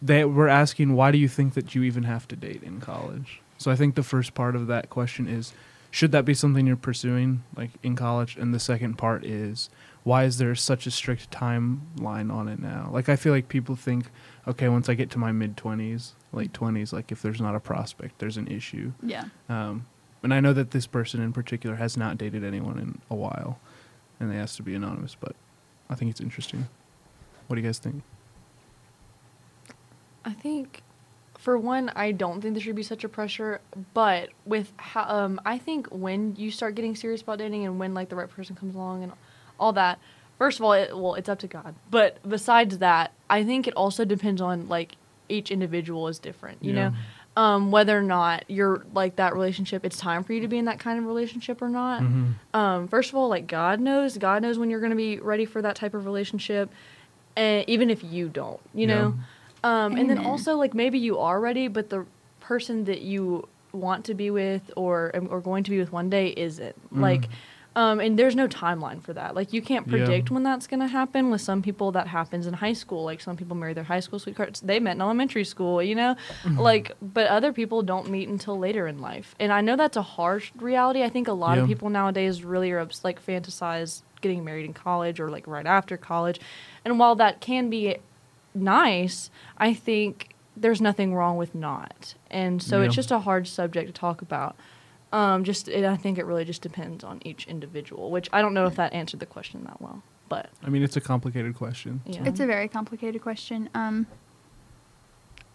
They 0.02 0.24
we're 0.24 0.48
asking 0.48 0.94
why 0.94 1.12
do 1.12 1.18
you 1.18 1.28
think 1.28 1.56
that 1.56 1.76
you 1.76 1.84
even 1.84 2.04
have 2.04 2.26
to 2.30 2.38
date 2.38 2.64
in 2.64 2.80
college? 2.80 3.42
So 3.60 3.70
I 3.70 3.76
think 3.76 3.94
the 3.94 4.02
first 4.04 4.34
part 4.34 4.56
of 4.56 4.66
that 4.68 4.90
question 4.90 5.28
is 5.28 5.54
should 5.92 6.12
that 6.12 6.26
be 6.26 6.34
something 6.34 6.66
you're 6.66 6.76
pursuing 6.76 7.44
like 7.56 7.72
in 7.84 7.96
college? 7.96 8.36
And 8.38 8.54
the 8.54 8.60
second 8.60 8.96
part 8.98 9.24
is 9.24 9.70
why 10.04 10.24
is 10.24 10.38
there 10.40 10.56
such 10.56 10.88
a 10.88 10.92
strict 10.92 11.30
timeline 11.30 12.32
on 12.34 12.48
it 12.48 12.60
now? 12.60 12.90
Like 12.92 13.08
i 13.10 13.16
feel 13.16 13.34
like 13.34 13.48
people 13.50 13.76
think 13.76 14.10
okay 14.48 14.70
once 14.70 14.90
i 14.90 14.96
get 14.96 15.12
to 15.12 15.20
my 15.20 15.32
mid 15.32 15.56
20s 15.58 16.14
late 16.32 16.54
20s 16.54 16.92
like 16.94 17.12
if 17.12 17.22
there's 17.22 17.42
not 17.42 17.56
a 17.56 17.60
prospect 17.60 18.18
there's 18.20 18.38
an 18.38 18.48
issue. 18.48 18.94
Yeah. 19.04 19.26
um, 19.50 19.86
and 20.24 20.34
i 20.34 20.40
know 20.40 20.54
that 20.54 20.72
this 20.72 20.88
person 20.88 21.22
in 21.22 21.34
particular 21.34 21.76
has 21.76 21.98
not 21.98 22.18
dated 22.18 22.44
anyone 22.44 22.80
in 22.80 23.02
a 23.10 23.16
while 23.16 23.60
and 24.20 24.32
they 24.32 24.38
asked 24.38 24.58
to 24.58 24.64
be 24.64 24.74
anonymous 24.76 25.16
but 25.20 25.36
i 25.90 25.96
think 25.96 26.10
it's 26.12 26.22
interesting. 26.22 26.68
What 27.48 27.56
do 27.56 27.62
you 27.62 27.68
guys 27.68 27.80
think? 27.80 28.04
I 30.24 30.34
think, 30.34 30.84
for 31.40 31.58
one, 31.58 31.90
I 31.96 32.12
don't 32.12 32.42
think 32.42 32.54
there 32.54 32.62
should 32.62 32.76
be 32.76 32.84
such 32.84 33.04
a 33.06 33.10
pressure. 33.10 33.62
But 33.94 34.30
with 34.46 34.74
how, 34.78 35.04
um, 35.04 35.40
I 35.46 35.58
think 35.58 35.88
when 35.88 36.36
you 36.38 36.52
start 36.52 36.76
getting 36.76 36.96
serious 36.96 37.22
about 37.22 37.38
dating 37.40 37.66
and 37.66 37.80
when 37.80 37.94
like 37.94 38.10
the 38.10 38.16
right 38.18 38.30
person 38.30 38.56
comes 38.58 38.76
along 38.76 39.04
and 39.04 39.14
all 39.58 39.72
that, 39.74 40.00
first 40.38 40.60
of 40.60 40.66
all, 40.66 40.74
it, 40.74 40.96
well, 40.98 41.16
it's 41.16 41.30
up 41.30 41.40
to 41.40 41.48
God. 41.48 41.76
But 41.90 42.18
besides 42.28 42.80
that, 42.80 43.14
I 43.30 43.46
think 43.46 43.68
it 43.68 43.74
also 43.76 44.04
depends 44.04 44.42
on 44.42 44.68
like 44.68 44.98
each 45.30 45.50
individual 45.50 46.10
is 46.10 46.20
different. 46.20 46.62
You 46.62 46.74
Yeah. 46.74 46.90
know, 46.90 47.42
um, 47.42 47.72
whether 47.72 47.98
or 47.98 48.02
not 48.02 48.44
you're 48.50 48.84
like 48.94 49.16
that 49.16 49.34
relationship, 49.34 49.86
it's 49.86 49.96
time 49.98 50.26
for 50.26 50.34
you 50.34 50.42
to 50.42 50.48
be 50.50 50.58
in 50.58 50.66
that 50.66 50.80
kind 50.80 51.00
of 51.00 51.06
relationship 51.06 51.62
or 51.62 51.70
not. 51.70 52.02
Mhm. 52.04 52.34
Um, 52.54 52.88
first 52.90 53.12
of 53.12 53.16
all, 53.16 53.30
like 53.30 53.48
God 53.48 53.80
knows, 53.80 54.18
God 54.18 54.42
knows 54.42 54.60
when 54.60 54.70
you're 54.70 54.82
going 54.82 54.90
to 54.90 54.96
be 54.98 55.20
ready 55.20 55.46
for 55.46 55.62
that 55.62 55.78
type 55.78 55.94
of 55.94 56.04
relationship, 56.06 56.70
and 57.38 57.64
even 57.70 57.90
if 57.90 58.04
you 58.04 58.28
don't, 58.28 58.60
you 58.74 58.88
Yeah. 58.88 58.96
know. 59.04 59.14
Um, 59.64 59.98
and 59.98 60.10
then 60.10 60.18
also 60.20 60.56
like 60.56 60.74
maybe 60.74 61.00
you 61.00 61.18
are 61.20 61.40
ready, 61.40 61.68
but 61.68 61.90
the 61.90 62.06
person 62.40 62.86
that 62.86 63.02
you 63.02 63.48
want 63.72 64.06
to 64.06 64.14
be 64.14 64.32
with 64.32 64.72
or 64.76 65.12
um, 65.16 65.28
or 65.30 65.42
going 65.42 65.64
to 65.66 65.72
be 65.72 65.80
with 65.80 65.92
one 65.92 66.10
day 66.10 66.34
isn't. 66.36 66.76
Like, 66.92 67.26
um, 67.76 68.00
and 68.00 68.18
there's 68.18 68.36
no 68.36 68.48
timeline 68.48 69.02
for 69.02 69.14
that. 69.14 69.36
Like 69.36 69.54
you 69.54 69.62
can't 69.62 69.88
Mm. 69.88 69.92
Yeah. 69.92 70.06
predict 70.06 70.32
when 70.32 70.44
that's 70.44 70.66
gonna 70.66 70.88
happen. 70.88 71.30
With 71.30 71.42
some 71.42 71.62
people, 71.62 71.92
that 71.92 72.08
happens 72.08 72.48
in 72.48 72.54
high 72.56 72.74
school. 72.74 73.04
Like 73.04 73.22
some 73.22 73.38
people 73.38 73.56
marry 73.56 73.74
their 73.74 73.84
high 73.84 74.00
school 74.00 74.18
sweethearts. 74.18 74.62
They 74.62 74.80
met 74.80 74.96
in 74.96 75.02
elementary 75.02 75.44
school, 75.44 75.84
you 75.84 75.94
know. 75.94 76.16
Mm-hmm. 76.44 76.58
like, 76.60 76.94
but 77.02 77.28
other 77.28 77.54
people 77.54 77.82
don't 77.84 78.10
meet 78.10 78.28
until 78.30 78.58
later 78.58 78.88
in 78.88 79.00
life. 79.02 79.36
And 79.40 79.52
I 79.52 79.62
know 79.62 79.76
that's 79.76 79.98
a 79.98 80.02
harsh 80.02 80.52
reality. 80.58 81.04
I 81.04 81.10
think 81.10 81.28
a 81.28 81.34
lot 81.34 81.58
of 81.60 81.68
people 81.68 81.90
nowadays 81.90 82.44
really 82.44 82.72
are 82.72 82.88
like 83.04 83.24
fantasize 83.24 84.02
getting 84.22 84.44
married 84.44 84.66
in 84.66 84.74
college 84.74 85.20
or 85.20 85.30
like 85.30 85.46
right 85.48 85.66
after 85.68 85.96
college. 85.96 86.40
And 86.84 86.98
while 87.00 87.16
that 87.16 87.40
can 87.40 87.70
be 87.70 87.98
nice, 88.62 89.30
I 89.58 89.74
think 89.74 90.36
there's 90.56 90.82
nothing 90.82 91.16
wrong 91.16 91.38
with 91.38 91.56
not. 91.56 92.16
And 92.30 92.62
so 92.62 92.82
it's 92.82 92.96
just 92.96 93.12
a 93.12 93.20
hard 93.20 93.48
subject 93.48 93.88
to 93.88 93.94
talk 93.94 94.22
about. 94.22 94.56
Um, 95.12 95.44
just 95.44 95.68
it, 95.68 95.86
I 95.86 95.98
think 95.98 96.18
it 96.18 96.26
really 96.26 96.46
just 96.46 96.62
depends 96.62 97.04
on 97.04 97.20
each 97.26 97.48
individual, 97.48 98.12
which 98.12 98.30
I 98.32 98.42
don't 98.42 98.54
know 98.54 98.68
if 98.68 98.76
that 98.76 98.94
answered 98.94 99.20
the 99.20 99.26
question 99.26 99.64
that 99.64 99.82
well, 99.82 100.04
but 100.30 100.50
i 100.64 100.70
mean 100.70 100.84
it's 100.84 100.96
a 100.96 101.02
complicated 101.02 101.56
question 101.56 102.02
yeah, 102.06 102.24
It's 102.26 102.40
a 102.40 102.46
very 102.46 102.68
complicated 102.68 103.22
question. 103.22 103.70
Um, 103.74 104.06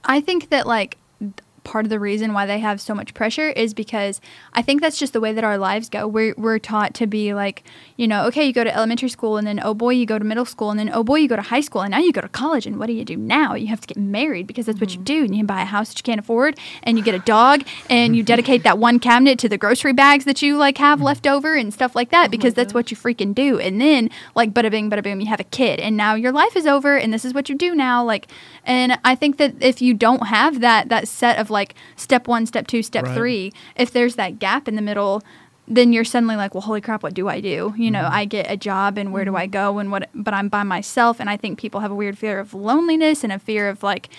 I 0.04 0.20
think 0.20 0.50
that 0.50 0.66
like 0.66 0.98
th- 1.20 1.32
part 1.64 1.86
of 1.86 1.90
the 1.90 1.98
reason 1.98 2.32
why 2.32 2.46
they 2.46 2.60
have 2.60 2.80
so 2.80 2.94
much 2.94 3.14
pressure 3.14 3.48
is 3.48 3.74
because 3.74 4.20
I 4.52 4.62
think 4.62 4.80
that's 4.80 4.98
just 4.98 5.12
the 5.12 5.20
way 5.20 5.32
that 5.32 5.42
our 5.42 5.58
lives 5.58 5.88
go. 5.88 6.06
We're 6.06 6.34
we're 6.36 6.58
taught 6.58 6.94
to 6.94 7.06
be 7.06 7.34
like, 7.34 7.64
you 7.96 8.06
know, 8.06 8.26
okay, 8.26 8.46
you 8.46 8.52
go 8.52 8.62
to 8.62 8.74
elementary 8.74 9.08
school 9.08 9.36
and 9.36 9.46
then 9.46 9.60
oh 9.62 9.74
boy, 9.74 9.90
you 9.90 10.06
go 10.06 10.18
to 10.18 10.24
middle 10.24 10.44
school 10.44 10.70
and 10.70 10.78
then 10.78 10.90
oh 10.92 11.02
boy, 11.02 11.16
you 11.16 11.28
go 11.28 11.36
to 11.36 11.42
high 11.42 11.60
school 11.60 11.80
and 11.80 11.90
now 11.90 11.98
you 11.98 12.12
go 12.12 12.20
to 12.20 12.28
college 12.28 12.66
and 12.66 12.78
what 12.78 12.86
do 12.86 12.92
you 12.92 13.04
do 13.04 13.16
now? 13.16 13.54
You 13.54 13.68
have 13.68 13.80
to 13.80 13.86
get 13.86 13.96
married 13.96 14.46
because 14.46 14.66
that's 14.66 14.80
what 14.80 14.90
you 14.90 14.98
mm-hmm. 14.98 15.04
do 15.04 15.24
and 15.24 15.36
you 15.36 15.44
buy 15.44 15.62
a 15.62 15.66
house 15.66 15.88
that 15.88 15.98
you 15.98 16.02
can't 16.02 16.20
afford 16.20 16.58
and 16.82 16.98
you 16.98 17.04
get 17.04 17.14
a 17.14 17.18
dog 17.20 17.64
and 17.88 18.14
you 18.14 18.22
dedicate 18.22 18.62
that 18.62 18.78
one 18.78 18.98
cabinet 18.98 19.38
to 19.40 19.48
the 19.48 19.58
grocery 19.58 19.92
bags 19.92 20.24
that 20.26 20.42
you 20.42 20.56
like 20.56 20.78
have 20.78 20.98
mm-hmm. 20.98 21.06
left 21.06 21.26
over 21.26 21.54
and 21.54 21.72
stuff 21.72 21.96
like 21.96 22.10
that 22.10 22.26
oh 22.26 22.30
because 22.30 22.54
that's 22.54 22.74
what 22.74 22.90
you 22.90 22.96
freaking 22.96 23.34
do. 23.34 23.58
And 23.58 23.80
then 23.80 24.10
like 24.34 24.52
bada 24.52 24.70
bing 24.70 24.90
bada 24.90 25.02
boom, 25.02 25.20
you 25.20 25.26
have 25.26 25.40
a 25.40 25.44
kid 25.44 25.80
and 25.80 25.96
now 25.96 26.14
your 26.14 26.32
life 26.32 26.56
is 26.56 26.66
over 26.66 26.96
and 26.96 27.12
this 27.12 27.24
is 27.24 27.32
what 27.32 27.48
you 27.48 27.54
do 27.56 27.74
now. 27.74 28.04
Like 28.04 28.28
and 28.64 28.98
I 29.04 29.14
think 29.14 29.38
that 29.38 29.54
if 29.60 29.80
you 29.80 29.94
don't 29.94 30.26
have 30.26 30.60
that 30.60 30.88
that 30.90 31.08
set 31.08 31.38
of 31.38 31.50
like 31.54 31.74
step 31.96 32.28
one, 32.28 32.44
step 32.44 32.66
two, 32.66 32.82
step 32.82 33.04
Right. 33.06 33.14
three, 33.16 33.52
if 33.76 33.92
there's 33.92 34.16
that 34.16 34.38
gap 34.38 34.68
in 34.68 34.74
the 34.76 34.82
middle, 34.82 35.22
then 35.66 35.94
you're 35.94 36.04
suddenly 36.04 36.36
like, 36.36 36.52
well, 36.54 36.60
holy 36.60 36.82
crap, 36.82 37.02
what 37.02 37.14
do 37.14 37.26
I 37.26 37.40
do? 37.40 37.72
You 37.78 37.90
know, 37.90 38.06
I 38.12 38.26
get 38.26 38.50
a 38.50 38.56
job 38.58 38.98
and 38.98 39.14
where 39.14 39.24
do 39.24 39.34
I 39.34 39.46
go 39.46 39.78
and 39.78 39.90
what? 39.90 40.10
But 40.14 40.34
I'm 40.34 40.48
by 40.50 40.62
myself, 40.62 41.20
and 41.20 41.30
I 41.30 41.38
think 41.38 41.58
people 41.58 41.80
have 41.80 41.90
a 41.90 41.94
weird 41.94 42.18
fear 42.18 42.38
of 42.38 42.52
loneliness 42.52 43.24
and 43.24 43.32
a 43.32 43.38
fear 43.38 43.70
of 43.70 43.82
like 43.82 44.10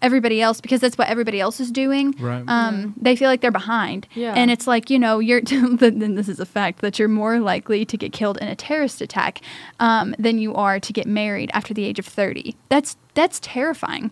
everybody 0.00 0.40
else 0.42 0.60
because 0.60 0.80
that's 0.80 0.98
what 0.98 1.08
everybody 1.08 1.40
else 1.40 1.60
is 1.60 1.70
doing. 1.70 2.12
right 2.20 2.42
Um, 2.48 2.92
They 3.00 3.14
feel 3.16 3.28
like 3.28 3.40
they're 3.40 3.50
behind, 3.52 4.06
Yeah. 4.14 4.34
and 4.36 4.48
it's 4.50 4.66
like 4.68 4.90
you 4.90 4.98
know, 4.98 5.18
you're. 5.18 5.40
then 5.80 6.14
this 6.14 6.28
is 6.28 6.38
a 6.40 6.46
fact 6.46 6.80
that 6.82 6.98
you're 7.00 7.08
more 7.08 7.40
likely 7.40 7.84
to 7.84 7.96
get 7.96 8.12
killed 8.12 8.36
in 8.38 8.46
a 8.48 8.54
terrorist 8.54 9.00
attack 9.00 9.40
um, 9.80 10.14
than 10.20 10.38
you 10.38 10.54
are 10.54 10.78
to 10.78 10.92
get 10.92 11.06
married 11.06 11.50
after 11.52 11.74
the 11.74 11.84
age 11.84 11.98
of 11.98 12.06
thirty. 12.06 12.54
That's 12.68 12.96
that's 13.14 13.40
terrifying. 13.42 14.10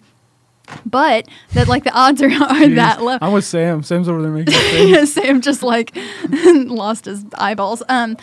But 0.87 1.29
that 1.53 1.69
like 1.69 1.85
the 1.85 1.93
odds 1.93 2.23
are, 2.23 2.31
are 2.31 2.69
that 2.69 3.03
low. 3.03 3.19
i'm 3.21 3.33
with 3.33 3.45
sam 3.45 3.83
sam's 3.83 4.09
over 4.09 4.23
there 4.23 4.31
making 4.31 4.55
a 4.57 4.59
face. 4.59 5.15
Sam 5.15 5.41
just 5.41 5.63
like 5.63 5.97
lost 6.33 7.05
his 7.05 7.25
eyeballs. 7.35 7.83
Um, 7.89 8.17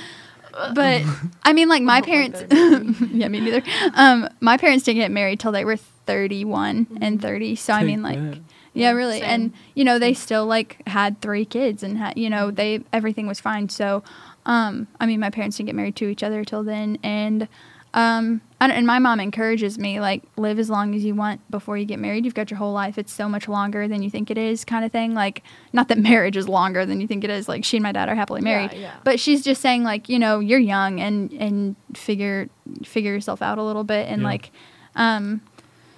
but 0.73 1.03
I 1.43 1.53
mean, 1.53 1.69
like 1.69 1.83
my 1.83 1.99
Oh 1.99 2.03
parents. 2.03 2.43
yeah, 2.51 3.27
me 3.27 3.39
neither. 3.39 3.61
Um, 3.93 4.27
my 4.41 4.57
parents 4.57 4.85
didn't 4.85 4.99
get 5.01 5.11
married 5.11 5.39
till 5.39 5.51
they 5.51 5.63
were 5.65 5.77
thirty-one 5.77 6.97
and 7.01 7.21
thirty. 7.21 7.55
So 7.55 7.73
I 7.73 7.83
mean, 7.83 8.01
like, 8.01 8.17
that. 8.19 8.37
yeah, 8.37 8.41
Yeah, 8.73 8.91
really, 8.91 9.19
same. 9.19 9.29
and 9.29 9.53
you 9.75 9.83
know, 9.83 9.99
they 9.99 10.13
still 10.15 10.45
like 10.47 10.81
had 10.87 11.21
three 11.21 11.45
kids, 11.45 11.83
and 11.83 11.97
had, 11.97 12.17
you 12.17 12.29
know, 12.29 12.49
they 12.49 12.81
everything 12.91 13.27
was 13.27 13.39
fine. 13.39 13.69
So, 13.69 14.03
um, 14.47 14.87
I 14.99 15.05
mean, 15.05 15.19
my 15.19 15.29
parents 15.29 15.57
didn't 15.57 15.67
get 15.67 15.75
married 15.75 15.95
to 15.97 16.07
each 16.07 16.23
other 16.23 16.43
till 16.43 16.63
then, 16.63 16.97
and 17.03 17.47
um, 17.93 18.41
and, 18.59 18.71
and 18.71 18.85
my 18.87 18.99
mom 18.99 19.19
encourages 19.19 19.77
me 19.77 19.99
like 19.99 20.23
live 20.35 20.59
as 20.59 20.69
long 20.69 20.93
as 20.95 21.03
you 21.05 21.13
want 21.15 21.41
before 21.51 21.77
you 21.77 21.85
get 21.85 21.99
married. 21.99 22.25
You've 22.25 22.33
got 22.33 22.49
your 22.51 22.57
whole 22.57 22.73
life. 22.73 22.97
It's 22.97 23.13
so 23.13 23.29
much 23.29 23.47
longer 23.47 23.87
than 23.87 24.01
you 24.01 24.09
think 24.09 24.29
it 24.31 24.37
is, 24.37 24.65
kind 24.65 24.83
of 24.83 24.91
thing. 24.91 25.13
Like, 25.13 25.43
not 25.73 25.87
that 25.89 25.97
marriage 26.11 26.35
is 26.37 26.47
longer 26.49 26.85
than 26.85 26.99
you 27.01 27.07
think 27.07 27.23
it 27.23 27.29
is. 27.29 27.47
Like, 27.47 27.63
she 27.63 27.77
and 27.77 27.83
my 27.83 27.91
dad 27.91 28.09
are 28.09 28.15
happily 28.15 28.41
married, 28.41 28.71
Yeah, 28.73 28.79
yeah. 28.79 28.93
but 29.03 29.19
she's 29.19 29.43
just 29.43 29.61
saying 29.61 29.83
like, 29.83 30.09
you 30.09 30.19
know, 30.19 30.39
you're 30.39 30.59
young 30.59 30.99
and 30.99 31.31
and 31.33 31.75
figure 31.95 32.49
figure 32.83 33.13
yourself 33.13 33.41
out 33.41 33.57
a 33.57 33.63
little 33.63 33.83
bit 33.83 34.07
and 34.09 34.21
Yeah. 34.21 34.27
like, 34.27 34.51
um, 34.95 35.41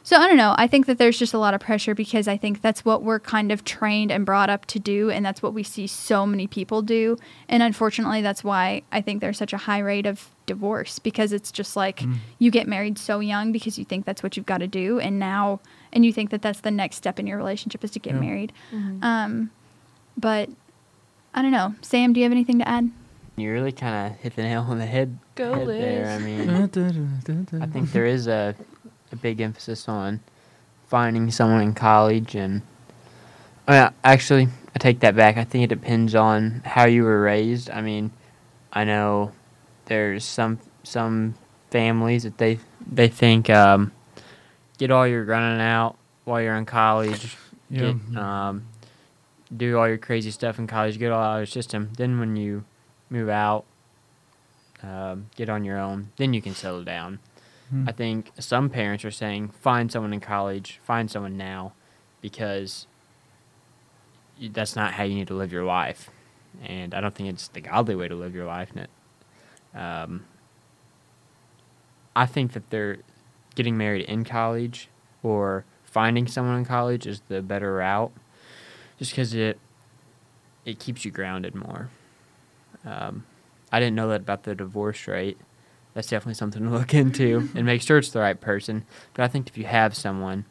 so 0.10 0.16
I 0.18 0.28
don't 0.28 0.38
know. 0.38 0.56
I 0.58 0.66
think 0.66 0.88
that 0.88 0.98
there's 0.98 1.20
just 1.20 1.36
a 1.36 1.38
lot 1.38 1.54
of 1.54 1.62
pressure 1.62 1.94
because 1.94 2.28
I 2.28 2.36
think 2.36 2.62
that's 2.62 2.84
what 2.84 3.04
we're 3.04 3.20
kind 3.20 3.52
of 3.52 3.64
trained 3.64 4.12
and 4.12 4.26
brought 4.26 4.50
up 4.50 4.66
to 4.68 4.80
do, 4.80 5.12
and 5.12 5.24
that's 5.24 5.44
what 5.44 5.54
we 5.54 5.62
see 5.62 5.86
so 5.86 6.26
many 6.26 6.48
people 6.48 6.82
do. 6.82 7.16
And 7.48 7.62
unfortunately, 7.62 8.24
that's 8.24 8.44
why 8.44 8.82
I 8.92 9.02
think 9.02 9.22
there's 9.22 9.38
such 9.38 9.54
a 9.54 9.58
high 9.58 9.78
rate 9.78 10.08
of 10.08 10.30
divorce 10.48 10.98
because 10.98 11.32
it's 11.32 11.52
just 11.52 11.76
like 11.76 12.00
Mm. 12.00 12.16
you 12.40 12.50
get 12.50 12.68
married 12.68 12.98
so 12.98 13.20
young 13.20 13.52
because 13.52 13.78
you 13.78 13.86
think 13.86 14.06
that's 14.06 14.24
what 14.24 14.36
you've 14.36 14.48
got 14.48 14.58
to 14.62 14.68
do, 14.68 15.00
and 15.00 15.20
now 15.20 15.60
and 15.94 16.04
you 16.04 16.12
think 16.12 16.32
that 16.32 16.42
that's 16.42 16.62
the 16.62 16.72
next 16.72 16.96
step 16.96 17.20
in 17.20 17.28
your 17.28 17.38
relationship 17.38 17.84
is 17.84 17.92
to 17.92 18.00
get 18.00 18.16
Yeah. 18.16 18.20
married. 18.20 18.52
Mhm. 18.74 19.04
Um, 19.04 19.50
but 20.18 20.50
I 21.36 21.44
don't 21.44 21.52
know. 21.52 21.76
Sam, 21.82 22.14
do 22.14 22.20
you 22.20 22.24
have 22.24 22.32
anything 22.32 22.58
to 22.58 22.68
add? 22.68 22.90
You 23.38 23.52
really 23.54 23.72
kind 23.72 24.08
of 24.12 24.20
hit 24.20 24.36
the 24.36 24.42
nail 24.42 24.66
on 24.68 24.80
the 24.80 24.86
head, 24.88 25.18
Go, 25.36 25.54
head 25.54 25.68
there. 25.68 26.10
I 26.10 26.18
mean, 26.20 26.50
I 27.62 27.66
think 27.68 27.92
there 27.92 28.06
is 28.08 28.28
a, 28.28 28.54
a 29.12 29.16
big 29.16 29.42
emphasis 29.42 29.88
on 29.88 30.22
finding 30.88 31.30
someone 31.32 31.62
in 31.62 31.74
college, 31.74 32.36
and 32.36 32.62
I 33.68 33.72
mean, 33.72 33.94
actually, 34.04 34.48
I 34.76 34.80
take 34.80 35.00
that 35.02 35.16
back. 35.16 35.38
I 35.38 35.44
think 35.44 35.64
it 35.64 35.68
depends 35.68 36.16
on 36.16 36.62
how 36.66 36.86
you 36.86 37.04
were 37.04 37.22
raised. 37.22 37.70
I 37.70 37.82
mean, 37.82 38.12
I 38.74 38.84
know 38.84 39.32
there's 39.86 40.26
some 40.26 40.60
some 40.84 41.36
families 41.70 42.24
that 42.24 42.38
they 42.38 42.60
they 42.92 43.08
think 43.08 43.50
um, 43.50 43.92
get 44.78 44.92
all 44.92 45.08
your 45.08 45.24
running 45.24 45.62
out 45.62 45.98
while 46.26 46.42
you're 46.42 46.56
in 46.56 46.66
college, 46.66 47.38
yeah 47.70 47.94
get, 47.94 48.18
um, 48.18 48.66
do 49.56 49.78
all 49.78 49.88
your 49.88 49.98
crazy 49.98 50.32
stuff 50.32 50.60
in 50.60 50.68
college, 50.68 50.98
get 51.00 51.12
all 51.12 51.22
out 51.22 51.36
of 51.36 51.40
your 51.40 51.46
system. 51.46 51.92
Then 51.98 52.20
when 52.20 52.36
you 52.36 52.64
move 53.10 53.30
out, 53.30 53.66
um, 54.84 55.28
get 55.36 55.50
on 55.50 55.66
your 55.66 55.78
own, 55.78 56.12
then 56.18 56.34
you 56.34 56.42
can 56.42 56.54
settle 56.54 56.84
down. 56.84 57.20
Hmm. 57.70 57.88
I 57.88 57.92
think 57.92 58.32
some 58.40 58.70
parents 58.70 59.06
are 59.06 59.12
saying 59.12 59.50
find 59.50 59.92
someone 59.92 60.14
in 60.14 60.20
college, 60.20 60.80
find 60.84 61.10
someone 61.10 61.38
now, 61.38 61.74
because 62.22 62.88
that's 64.52 64.76
not 64.76 64.94
how 64.94 65.04
you 65.04 65.16
need 65.16 65.28
to 65.28 65.36
live 65.36 65.52
your 65.52 65.66
life, 65.66 66.10
and 66.66 66.94
I 66.94 67.02
don't 67.02 67.14
think 67.14 67.30
it's 67.30 67.48
the 67.50 67.62
godly 67.62 67.96
way 67.96 68.08
to 68.08 68.16
live 68.16 68.34
your 68.34 68.46
life. 68.46 68.72
Um, 69.76 70.26
I 72.16 72.26
think 72.26 72.54
that 72.54 72.70
they're 72.70 72.98
getting 73.56 73.78
married 73.78 74.06
in 74.06 74.24
college 74.24 74.90
or 75.22 75.66
finding 75.84 76.28
someone 76.28 76.58
in 76.58 76.66
college 76.66 77.06
is 77.06 77.22
the 77.28 77.42
better 77.42 77.76
route, 77.76 78.12
just 78.98 79.12
because 79.12 79.34
it 79.34 79.60
it 80.66 80.80
keeps 80.80 81.06
you 81.06 81.12
grounded 81.12 81.56
more. 81.56 81.90
Um, 82.86 83.26
I 83.72 83.80
didn't 83.80 83.96
know 83.96 84.10
that 84.10 84.22
about 84.22 84.44
the 84.44 84.56
divorce 84.56 85.08
rate. 85.08 85.38
That's 85.94 86.08
definitely 86.08 86.36
something 86.36 86.64
to 86.64 86.70
look 86.78 86.94
into 86.94 87.50
and 87.56 87.66
make 87.66 87.82
sure 87.82 87.98
it's 87.98 88.12
the 88.12 88.20
right 88.20 88.40
person. 88.40 88.86
But 89.14 89.24
I 89.24 89.28
think 89.28 89.48
if 89.50 89.58
you 89.58 89.66
have 89.66 89.96
someone, 89.96 90.46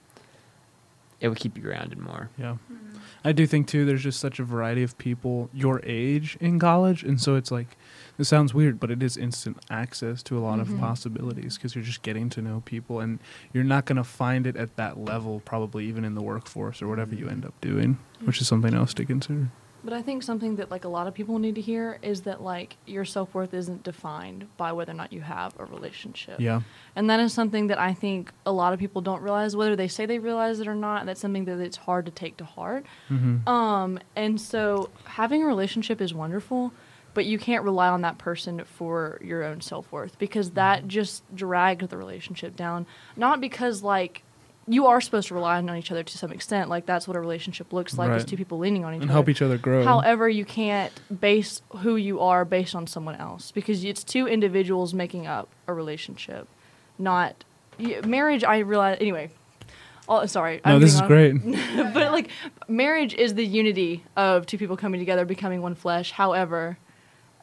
it 1.21 1.29
will 1.29 1.35
keep 1.37 1.57
you 1.57 1.63
grounded 1.63 1.99
more. 1.99 2.31
Yeah. 2.39 2.57
I 3.25 3.33
do 3.33 3.47
think 3.47 3.67
too 3.67 3.85
there's 3.85 4.03
just 4.05 4.21
such 4.21 4.39
a 4.39 4.45
variety 4.45 4.85
of 4.85 4.97
people 4.99 5.51
your 5.53 5.81
age 5.85 6.37
in 6.41 6.61
college 6.61 7.03
and 7.03 7.21
so 7.21 7.35
it's 7.35 7.51
like 7.51 7.77
it 8.17 8.25
sounds 8.25 8.55
weird 8.55 8.79
but 8.79 8.93
it 8.93 9.03
is 9.03 9.17
instant 9.17 9.57
access 9.69 10.23
to 10.23 10.39
a 10.39 10.41
lot 10.41 10.59
Mhm. 10.61 10.63
of 10.75 10.79
possibilities 10.79 11.57
because 11.57 11.75
you're 11.75 11.83
just 11.85 12.03
getting 12.03 12.31
to 12.31 12.41
know 12.41 12.63
people 12.65 13.01
and 13.01 13.19
you're 13.53 13.65
not 13.65 13.87
going 13.87 13.97
to 13.97 14.05
find 14.05 14.47
it 14.47 14.57
at 14.57 14.77
that 14.77 14.99
level 14.99 15.41
probably 15.45 15.85
even 15.87 16.05
in 16.05 16.15
the 16.15 16.23
workforce 16.23 16.81
or 16.81 16.87
whatever 16.87 17.13
you 17.17 17.29
end 17.29 17.45
up 17.45 17.61
doing 17.61 17.99
which 18.23 18.41
is 18.41 18.47
something 18.47 18.73
else 18.73 18.95
to 18.95 19.05
consider. 19.05 19.49
But 19.85 19.93
I 19.93 20.03
think 20.03 20.23
something 20.23 20.57
that 20.57 20.71
like 20.71 20.85
a 20.85 20.89
lot 20.89 21.07
of 21.07 21.15
people 21.15 21.39
need 21.39 21.55
to 21.55 21.61
hear 21.61 21.99
is 22.03 22.23
that 22.23 22.43
like 22.43 22.77
your 22.87 23.05
self 23.05 23.35
worth 23.35 23.55
isn't 23.55 23.85
defined 23.85 24.47
by 24.57 24.73
whether 24.73 24.93
or 24.93 24.97
not 24.97 25.13
you 25.13 25.21
have 25.21 25.55
a 25.59 25.65
relationship. 25.65 26.41
Yeah. 26.41 26.63
And 26.97 27.09
that 27.11 27.21
is 27.21 27.33
something 27.33 27.69
that 27.69 27.79
I 27.79 27.95
think 27.95 28.33
a 28.45 28.53
lot 28.53 28.73
of 28.73 28.79
people 28.79 29.03
don't 29.03 29.23
realize, 29.23 29.55
whether 29.55 29.77
they 29.77 29.89
say 29.89 30.07
they 30.07 30.19
realize 30.19 30.61
it 30.61 30.67
or 30.67 30.75
not. 30.75 31.07
That's 31.07 31.21
something 31.21 31.45
that 31.45 31.61
it's 31.61 31.77
hard 31.77 32.07
to 32.07 32.13
take 32.13 32.37
to 32.39 32.45
heart. 32.45 32.85
Mm-hmm. 33.09 33.49
Um, 33.49 34.01
and 34.17 34.41
so 34.41 34.91
having 35.05 35.43
a 35.43 35.47
relationship 35.47 36.01
is 36.01 36.13
wonderful, 36.13 36.73
but 37.15 37.27
you 37.27 37.39
can't 37.39 37.65
rely 37.65 37.89
on 37.89 38.03
that 38.03 38.19
person 38.19 38.65
for 38.65 39.19
your 39.23 39.45
own 39.45 39.61
self 39.61 39.91
worth 39.93 40.19
because 40.19 40.51
that 40.51 40.89
just 40.89 41.23
drags 41.35 41.87
the 41.87 41.97
relationship 41.97 42.57
down. 42.57 42.87
Not 43.17 43.41
because 43.41 43.83
like 43.83 44.23
you 44.69 44.87
are 44.87 45.01
supposed 45.01 45.29
to 45.29 45.35
rely 45.35 45.57
on 45.57 45.77
each 45.77 45.91
other 45.91 46.03
to 46.03 46.19
some 46.19 46.31
extent, 46.31 46.69
like 46.69 46.87
that's 46.87 47.09
what 47.09 47.17
a 47.17 47.21
relationship 47.21 47.73
looks 47.73 47.97
like 47.97 48.11
is 48.11 48.25
two 48.25 48.37
people 48.37 48.59
leaning 48.59 48.85
on 48.85 48.93
each 48.93 48.97
and 48.97 49.05
other. 49.05 49.11
And 49.11 49.11
help 49.11 49.29
each 49.29 49.43
other 49.43 49.57
grow. 49.57 49.83
However, 49.85 50.29
you 50.29 50.45
can't 50.45 50.93
base 51.21 51.63
who 51.79 51.97
you 51.97 52.21
are 52.21 52.45
based 52.45 52.75
on 52.75 52.87
someone 52.87 53.17
else 53.17 53.51
because 53.51 53.83
it's 53.85 54.05
two 54.05 54.29
individuals 54.29 54.93
making 54.93 55.27
up 55.27 55.49
a 55.67 55.73
relationship, 55.73 56.47
not 56.99 57.45
marriage. 58.05 58.45
I 58.45 58.59
realize 58.59 58.99
anyway. 59.01 59.31
Oh, 60.11 60.25
sorry. 60.25 60.63
no, 60.65 60.75
I'm 60.75 60.81
this 60.81 60.95
is 60.95 61.01
getting 61.03 61.39
great. 61.39 61.93
but 61.95 62.13
like, 62.13 62.31
marriage 62.67 63.13
is 63.13 63.35
the 63.35 63.45
unity 63.45 64.05
of 64.17 64.47
two 64.47 64.57
people 64.57 64.77
coming 64.77 64.99
together, 65.01 65.27
becoming 65.27 65.61
one 65.61 65.75
flesh. 65.75 66.13
However, 66.13 66.79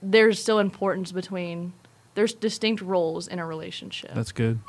there's 0.01 0.41
still 0.41 0.59
importance 0.59 1.11
between. 1.11 1.73
There's 2.15 2.33
distinct 2.33 2.81
roles 2.81 3.27
in 3.27 3.39
a 3.39 3.45
relationship. 3.45 4.13
That's 4.15 4.31
good. 4.31 4.59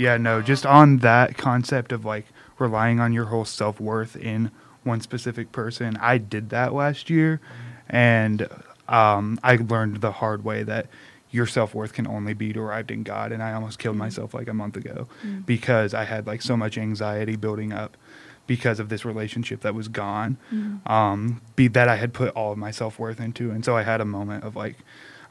Yeah, 0.00 0.16
no, 0.16 0.40
just 0.40 0.64
on 0.64 0.98
that 0.98 1.36
concept 1.36 1.92
of 1.92 2.06
like 2.06 2.24
relying 2.58 3.00
on 3.00 3.12
your 3.12 3.26
whole 3.26 3.44
self 3.44 3.78
worth 3.78 4.16
in 4.16 4.50
one 4.82 5.02
specific 5.02 5.52
person. 5.52 5.98
I 6.00 6.16
did 6.16 6.48
that 6.50 6.72
last 6.72 7.10
year, 7.10 7.38
and 7.86 8.48
um, 8.88 9.38
I 9.44 9.56
learned 9.56 10.00
the 10.00 10.12
hard 10.12 10.42
way 10.42 10.62
that 10.62 10.86
your 11.30 11.46
self 11.46 11.74
worth 11.74 11.92
can 11.92 12.06
only 12.06 12.32
be 12.32 12.50
derived 12.50 12.90
in 12.90 13.02
God. 13.02 13.30
And 13.30 13.42
I 13.42 13.52
almost 13.52 13.78
killed 13.78 13.96
myself 13.96 14.32
like 14.32 14.48
a 14.48 14.54
month 14.54 14.78
ago 14.78 15.06
because 15.44 15.92
I 15.92 16.04
had 16.04 16.26
like 16.26 16.40
so 16.40 16.56
much 16.56 16.78
anxiety 16.78 17.36
building 17.36 17.70
up 17.70 17.98
because 18.46 18.80
of 18.80 18.88
this 18.88 19.04
relationship 19.04 19.60
that 19.60 19.74
was 19.74 19.88
gone. 19.88 20.38
Um, 20.86 21.42
be 21.56 21.68
that 21.68 21.88
I 21.88 21.96
had 21.96 22.14
put 22.14 22.34
all 22.34 22.52
of 22.52 22.58
my 22.58 22.70
self 22.70 22.98
worth 22.98 23.20
into, 23.20 23.50
and 23.50 23.66
so 23.66 23.76
I 23.76 23.82
had 23.82 24.00
a 24.00 24.06
moment 24.06 24.44
of 24.44 24.56
like. 24.56 24.76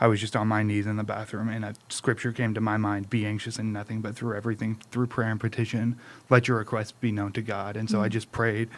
I 0.02 0.08
was 0.08 0.22
just 0.22 0.36
on 0.36 0.48
my 0.48 0.64
knees 0.64 0.88
in 0.88 0.96
the 0.96 1.04
bathroom, 1.04 1.50
and 1.50 1.66
a 1.66 1.74
scripture 1.90 2.32
came 2.32 2.54
to 2.54 2.62
my 2.62 2.78
mind: 2.78 3.10
"Be 3.10 3.26
anxious 3.26 3.60
in 3.60 3.74
nothing, 3.74 4.02
but 4.02 4.16
through 4.16 4.36
everything, 4.36 4.76
through 4.92 5.08
prayer 5.08 5.30
and 5.30 5.40
petition, 5.40 5.98
let 6.30 6.48
your 6.48 6.58
requests 6.58 6.94
be 6.94 7.12
known 7.12 7.34
to 7.34 7.42
God." 7.42 7.76
And 7.76 7.90
so 7.90 8.00
I 8.00 8.04
mm-hmm. 8.04 8.14
just 8.14 8.32
prayed, 8.32 8.70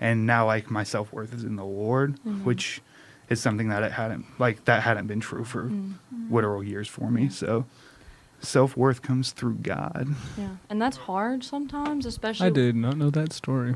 and 0.00 0.26
now 0.26 0.46
like 0.46 0.70
my 0.70 0.84
self 0.84 1.12
worth 1.12 1.34
is 1.34 1.44
in 1.44 1.56
the 1.56 1.64
Lord, 1.64 2.16
mm-hmm. 2.16 2.44
which 2.44 2.80
is 3.28 3.40
something 3.40 3.68
that 3.68 3.82
it 3.82 3.92
hadn't 3.92 4.24
like 4.38 4.64
that 4.64 4.82
hadn't 4.82 5.06
been 5.06 5.20
true 5.20 5.44
for 5.44 5.64
mm-hmm. 5.64 6.34
literal 6.34 6.64
years 6.64 6.88
for 6.88 7.10
me. 7.10 7.28
So 7.28 7.66
self 8.40 8.76
worth 8.76 9.02
comes 9.02 9.32
through 9.32 9.56
God. 9.56 10.08
yeah, 10.38 10.56
and 10.68 10.80
that's 10.80 10.96
hard 10.96 11.44
sometimes, 11.44 12.06
especially. 12.06 12.46
I 12.46 12.50
did 12.50 12.74
not 12.74 12.96
know 12.96 13.10
that 13.10 13.32
story. 13.32 13.74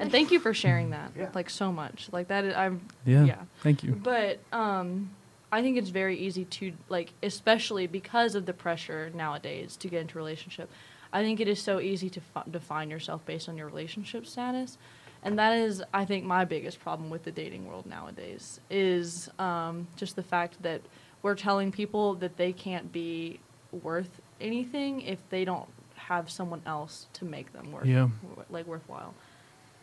And 0.00 0.10
thank 0.10 0.32
you 0.32 0.40
for 0.40 0.52
sharing 0.52 0.90
that, 0.90 1.12
Yeah. 1.16 1.30
like 1.34 1.48
so 1.48 1.72
much. 1.72 2.08
Like 2.12 2.28
that. 2.28 2.56
I'm 2.56 2.82
Yeah. 3.04 3.24
Yeah. 3.24 3.42
Thank 3.62 3.82
you. 3.82 3.92
But 3.92 4.40
um, 4.52 5.10
I 5.54 5.62
think 5.62 5.76
it's 5.78 5.90
very 5.90 6.18
easy 6.18 6.44
to 6.46 6.72
like, 6.88 7.12
especially 7.22 7.86
because 7.86 8.34
of 8.34 8.44
the 8.44 8.52
pressure 8.52 9.10
nowadays 9.14 9.76
to 9.78 9.88
get 9.88 10.00
into 10.00 10.18
a 10.18 10.20
relationship. 10.20 10.68
I 11.12 11.22
think 11.22 11.38
it 11.38 11.46
is 11.46 11.62
so 11.62 11.78
easy 11.78 12.10
to 12.10 12.20
fi- 12.20 12.42
define 12.50 12.90
yourself 12.90 13.24
based 13.24 13.48
on 13.48 13.56
your 13.56 13.68
relationship 13.68 14.26
status, 14.26 14.78
and 15.22 15.38
that 15.38 15.56
is, 15.56 15.80
I 15.94 16.04
think, 16.04 16.24
my 16.24 16.44
biggest 16.44 16.80
problem 16.80 17.08
with 17.08 17.22
the 17.22 17.30
dating 17.30 17.66
world 17.68 17.86
nowadays 17.86 18.58
is 18.68 19.30
um, 19.38 19.86
just 19.96 20.16
the 20.16 20.24
fact 20.24 20.60
that 20.62 20.80
we're 21.22 21.36
telling 21.36 21.70
people 21.70 22.14
that 22.16 22.36
they 22.36 22.52
can't 22.52 22.90
be 22.92 23.38
worth 23.70 24.20
anything 24.40 25.02
if 25.02 25.18
they 25.30 25.44
don't 25.44 25.68
have 25.94 26.28
someone 26.28 26.62
else 26.66 27.06
to 27.14 27.24
make 27.24 27.52
them 27.52 27.70
worth 27.72 27.86
Yeah. 27.86 28.08
like 28.50 28.66
worthwhile, 28.66 29.14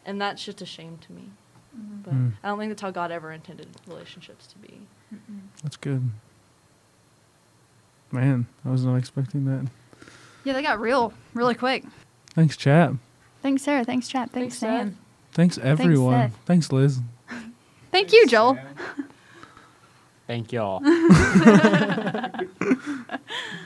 and 0.06 0.20
that's 0.20 0.44
just 0.44 0.62
a 0.62 0.66
shame 0.66 0.98
to 1.08 1.14
me. 1.14 1.30
But 2.04 2.14
Mm. 2.14 2.34
I 2.44 2.50
don't 2.50 2.60
think 2.60 2.72
that's 2.72 2.82
how 2.82 2.92
God 2.92 3.10
ever 3.12 3.32
intended 3.32 3.70
relationships 3.88 4.46
to 4.48 4.58
be. 4.58 4.82
That's 5.64 5.78
good. 5.78 6.10
Man, 8.12 8.46
I 8.66 8.70
was 8.70 8.84
not 8.84 8.98
expecting 8.98 9.46
that. 9.46 9.68
Yeah, 10.44 10.54
they 10.54 10.62
got 10.62 10.80
real 10.80 11.14
really 11.34 11.56
quick. 11.56 11.84
Thanks, 12.34 12.58
chat. 12.58 12.92
Thanks, 13.42 13.64
Sarah. 13.64 13.84
Thanks, 13.84 14.08
Chap. 14.08 14.32
Thanks, 14.32 14.60
Thanks, 14.60 14.60
Sam. 14.60 14.98
Thanks, 15.32 15.58
everyone. 15.58 16.32
Seth. 16.32 16.40
Thanks, 16.46 16.72
Liz. 16.72 17.00
Thank 17.92 18.14
you, 18.14 18.28
Joel. 18.28 18.58
Thank 20.28 20.52
y'all. 20.52 20.82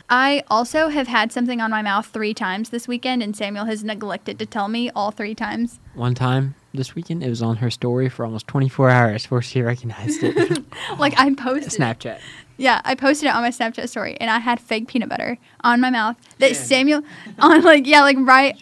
I 0.10 0.44
also 0.50 0.90
have 0.90 1.08
had 1.08 1.32
something 1.32 1.62
on 1.62 1.72
my 1.72 1.82
mouth 1.82 2.08
three 2.08 2.34
times 2.34 2.70
this 2.70 2.88
weekend, 2.88 3.22
and 3.22 3.36
Samuel 3.36 3.66
has 3.66 3.84
neglected 3.84 4.40
to 4.40 4.46
tell 4.46 4.68
me 4.68 4.90
all 4.92 5.12
three 5.12 5.36
times. 5.36 5.80
One 5.94 6.16
time 6.16 6.56
this 6.76 6.96
weekend, 6.96 7.24
it 7.24 7.30
was 7.30 7.42
on 7.42 7.58
her 7.58 7.70
story 7.72 8.10
for 8.10 8.26
almost 8.26 8.48
24 8.48 8.90
hours 8.90 9.24
before 9.24 9.42
she 9.42 9.62
recognized 9.62 10.22
it. 10.24 10.64
Like 11.00 11.18
I 11.20 11.34
posted, 11.34 11.72
Snapchat. 11.82 12.20
yeah, 12.58 12.82
I 12.86 12.96
posted 12.96 13.28
it 13.30 13.36
on 13.36 13.42
my 13.42 13.50
Snapchat 13.50 13.90
story, 13.90 14.16
and 14.20 14.30
I 14.30 14.40
had 14.40 14.60
fake 14.60 14.88
peanut 14.88 15.10
butter 15.10 15.38
on 15.62 15.82
my 15.82 15.90
mouth 15.90 16.16
that 16.40 16.56
Samuel 16.56 17.02
on 17.40 17.62
like 17.64 17.86
yeah, 17.88 18.02
like 18.02 18.18
right, 18.20 18.56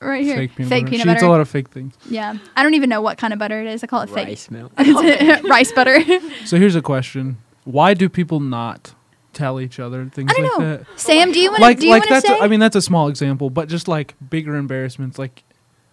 right 0.00 0.22
here, 0.24 0.36
Fake 0.36 0.56
peanut 0.56 0.70
butter. 0.70 0.86
she 0.86 0.98
butter. 0.98 1.12
eats 1.12 1.22
a 1.22 1.28
lot 1.28 1.40
of 1.40 1.48
fake 1.48 1.68
things. 1.68 1.94
yeah, 2.08 2.36
I 2.56 2.62
don't 2.62 2.74
even 2.74 2.88
know 2.88 3.00
what 3.00 3.18
kind 3.18 3.32
of 3.32 3.38
butter 3.38 3.60
it 3.60 3.66
is. 3.66 3.82
I 3.84 3.86
call 3.86 4.00
it 4.02 4.10
fake 4.10 4.28
Rice 4.28 4.50
milk. 4.50 4.72
rice 5.48 5.72
butter. 5.72 5.98
So 6.46 6.56
here's 6.58 6.76
a 6.76 6.82
question: 6.82 7.38
Why 7.64 7.94
do 7.94 8.08
people 8.08 8.40
not 8.40 8.94
tell 9.34 9.60
each 9.60 9.78
other 9.78 10.06
things 10.06 10.30
I 10.32 10.34
don't 10.34 10.42
like 10.44 10.58
know. 10.58 10.76
that? 10.78 10.86
Sam, 11.00 11.30
do 11.32 11.38
you 11.38 11.50
want 11.50 11.58
to? 11.60 11.62
like 11.62 11.78
do 11.78 11.86
you 11.86 11.92
like 11.92 12.02
want 12.02 12.08
to 12.08 12.14
that's 12.14 12.26
say? 12.28 12.38
a, 12.38 12.42
I 12.42 12.48
mean 12.48 12.60
that's 12.60 12.76
a 12.76 12.82
small 12.82 13.08
example, 13.08 13.50
but 13.50 13.68
just 13.68 13.88
like 13.88 14.14
bigger 14.30 14.56
embarrassments. 14.56 15.18
Like 15.18 15.44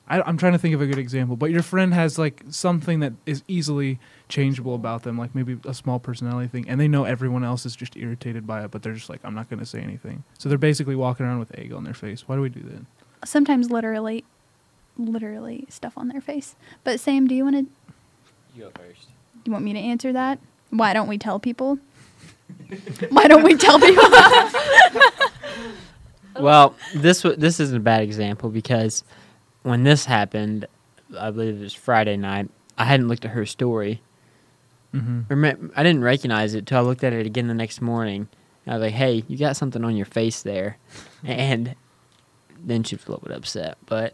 I, 0.07 0.21
I'm 0.21 0.37
trying 0.37 0.53
to 0.53 0.59
think 0.59 0.75
of 0.75 0.81
a 0.81 0.85
good 0.85 0.99
example, 0.99 1.35
but 1.35 1.49
your 1.49 1.63
friend 1.63 1.93
has 1.93 2.17
like 2.19 2.43
something 2.49 2.99
that 2.99 3.13
is 3.25 3.43
easily 3.47 3.99
changeable 4.29 4.75
about 4.75 5.03
them, 5.03 5.17
like 5.17 5.33
maybe 5.33 5.57
a 5.65 5.73
small 5.73 5.99
personality 5.99 6.47
thing, 6.47 6.69
and 6.69 6.79
they 6.79 6.87
know 6.87 7.05
everyone 7.05 7.43
else 7.43 7.65
is 7.65 7.75
just 7.75 7.97
irritated 7.97 8.45
by 8.45 8.63
it, 8.63 8.71
but 8.71 8.83
they're 8.83 8.93
just 8.93 9.09
like, 9.09 9.19
I'm 9.23 9.33
not 9.33 9.49
going 9.49 9.59
to 9.59 9.65
say 9.65 9.79
anything. 9.79 10.23
So 10.37 10.47
they're 10.49 10.57
basically 10.57 10.95
walking 10.95 11.25
around 11.25 11.39
with 11.39 11.57
egg 11.57 11.73
on 11.73 11.83
their 11.83 11.93
face. 11.93 12.27
Why 12.27 12.35
do 12.35 12.41
we 12.41 12.49
do 12.49 12.61
that? 12.61 12.85
sometimes 13.27 13.71
literally, 13.71 14.23
literally 14.97 15.65
stuff 15.69 15.97
on 15.97 16.07
their 16.07 16.21
face. 16.21 16.55
But 16.83 16.99
Sam, 16.99 17.27
do 17.27 17.35
you 17.35 17.43
want 17.43 17.55
to? 17.55 17.65
You 18.55 18.63
go 18.65 18.71
first. 18.75 19.07
You 19.43 19.51
want 19.51 19.65
me 19.65 19.73
to 19.73 19.79
answer 19.79 20.13
that? 20.13 20.39
Why 20.69 20.93
don't 20.93 21.07
we 21.07 21.17
tell 21.17 21.39
people? 21.39 21.79
Why 23.09 23.27
don't 23.27 23.43
we 23.43 23.55
tell 23.55 23.79
people? 23.79 24.03
Well, 26.37 26.75
this 26.93 27.23
wa 27.23 27.31
this 27.37 27.61
isn't 27.61 27.77
a 27.77 27.79
bad 27.79 28.01
example 28.01 28.49
because 28.49 29.05
when 29.65 29.83
this 29.83 30.05
happened, 30.05 30.67
I 31.19 31.31
believe 31.31 31.55
it 31.55 31.61
was 31.61 31.73
Friday 31.73 32.17
night. 32.17 32.49
I 32.77 32.85
hadn't 32.85 33.07
looked 33.07 33.25
at 33.25 33.31
her 33.31 33.45
story. 33.45 34.01
Mm-hmm. 34.93 35.69
I 35.75 35.83
didn't 35.83 36.03
recognize 36.03 36.53
it 36.53 36.65
till 36.67 36.77
I 36.77 36.81
looked 36.81 37.03
at 37.03 37.13
it 37.13 37.25
again 37.25 37.47
the 37.47 37.53
next 37.53 37.81
morning. 37.81 38.27
I 38.67 38.73
was 38.73 38.81
like, 38.81 38.93
"Hey, 38.93 39.23
you 39.27 39.37
got 39.37 39.55
something 39.57 39.83
on 39.83 39.95
your 39.95 40.05
face 40.05 40.41
there," 40.41 40.77
and 41.23 41.75
then 42.59 42.83
she 42.83 42.95
was 42.95 43.05
a 43.05 43.11
little 43.11 43.27
bit 43.27 43.35
upset. 43.35 43.77
But 43.85 44.13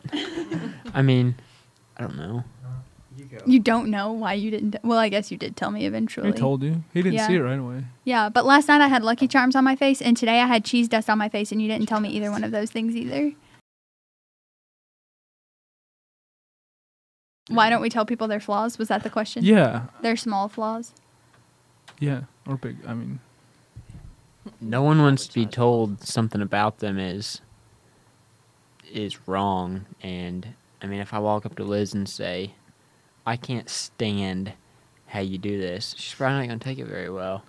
I 0.93 1.01
mean, 1.01 1.35
I 1.97 2.01
don't 2.01 2.17
know. 2.17 2.43
you 3.45 3.59
don't 3.59 3.89
know 3.89 4.11
why 4.11 4.33
you 4.33 4.49
didn't. 4.51 4.77
Well, 4.83 4.97
I 4.97 5.09
guess 5.09 5.31
you 5.31 5.37
did 5.37 5.55
tell 5.55 5.69
me 5.71 5.85
eventually. 5.85 6.29
I 6.29 6.31
told 6.31 6.63
you. 6.63 6.83
He 6.93 7.01
didn't 7.01 7.15
Yeah. 7.15 7.27
see 7.27 7.35
it 7.35 7.39
right 7.41 7.59
away. 7.59 7.83
Yeah, 8.03 8.29
but 8.29 8.45
last 8.45 8.67
night 8.67 8.81
I 8.81 8.87
had 8.87 9.03
Lucky 9.03 9.27
Charms 9.27 9.55
on 9.55 9.63
my 9.63 9.75
face, 9.75 10.01
and 10.01 10.17
today 10.17 10.41
I 10.41 10.47
had 10.47 10.65
cheese 10.65 10.87
dust 10.87 11.09
on 11.09 11.17
my 11.17 11.29
face, 11.29 11.51
and 11.51 11.61
you 11.61 11.67
didn't 11.67 11.87
tell 11.87 11.99
me 11.99 12.09
either 12.09 12.31
one 12.31 12.43
of 12.43 12.51
those 12.51 12.71
things 12.71 12.95
either. 12.95 13.33
Why 17.51 17.69
don't 17.69 17.81
we 17.81 17.89
tell 17.89 18.05
people 18.05 18.27
their 18.27 18.39
flaws? 18.39 18.77
Was 18.77 18.87
that 18.87 19.03
the 19.03 19.09
question? 19.09 19.43
Yeah, 19.43 19.83
Their 20.01 20.15
small 20.15 20.47
flaws. 20.47 20.93
yeah, 21.99 22.21
or 22.47 22.57
big. 22.57 22.77
I 22.87 22.93
mean, 22.93 23.19
No 24.59 24.81
one 24.81 24.99
wants 25.01 25.27
to 25.27 25.33
be 25.33 25.45
told 25.45 26.01
something 26.01 26.41
about 26.41 26.79
them 26.79 26.97
is 26.97 27.41
is 28.91 29.27
wrong. 29.27 29.85
And 30.01 30.47
I 30.81 30.87
mean, 30.87 30.99
if 30.99 31.13
I 31.13 31.19
walk 31.19 31.45
up 31.45 31.55
to 31.57 31.63
Liz 31.63 31.93
and 31.93 32.09
say, 32.09 32.53
"I 33.25 33.37
can't 33.37 33.69
stand 33.69 34.53
how 35.07 35.19
you 35.19 35.37
do 35.37 35.57
this, 35.59 35.93
she's 35.97 36.15
probably 36.15 36.39
not 36.39 36.47
gonna 36.47 36.59
take 36.59 36.79
it 36.79 36.87
very 36.87 37.09
well. 37.09 37.43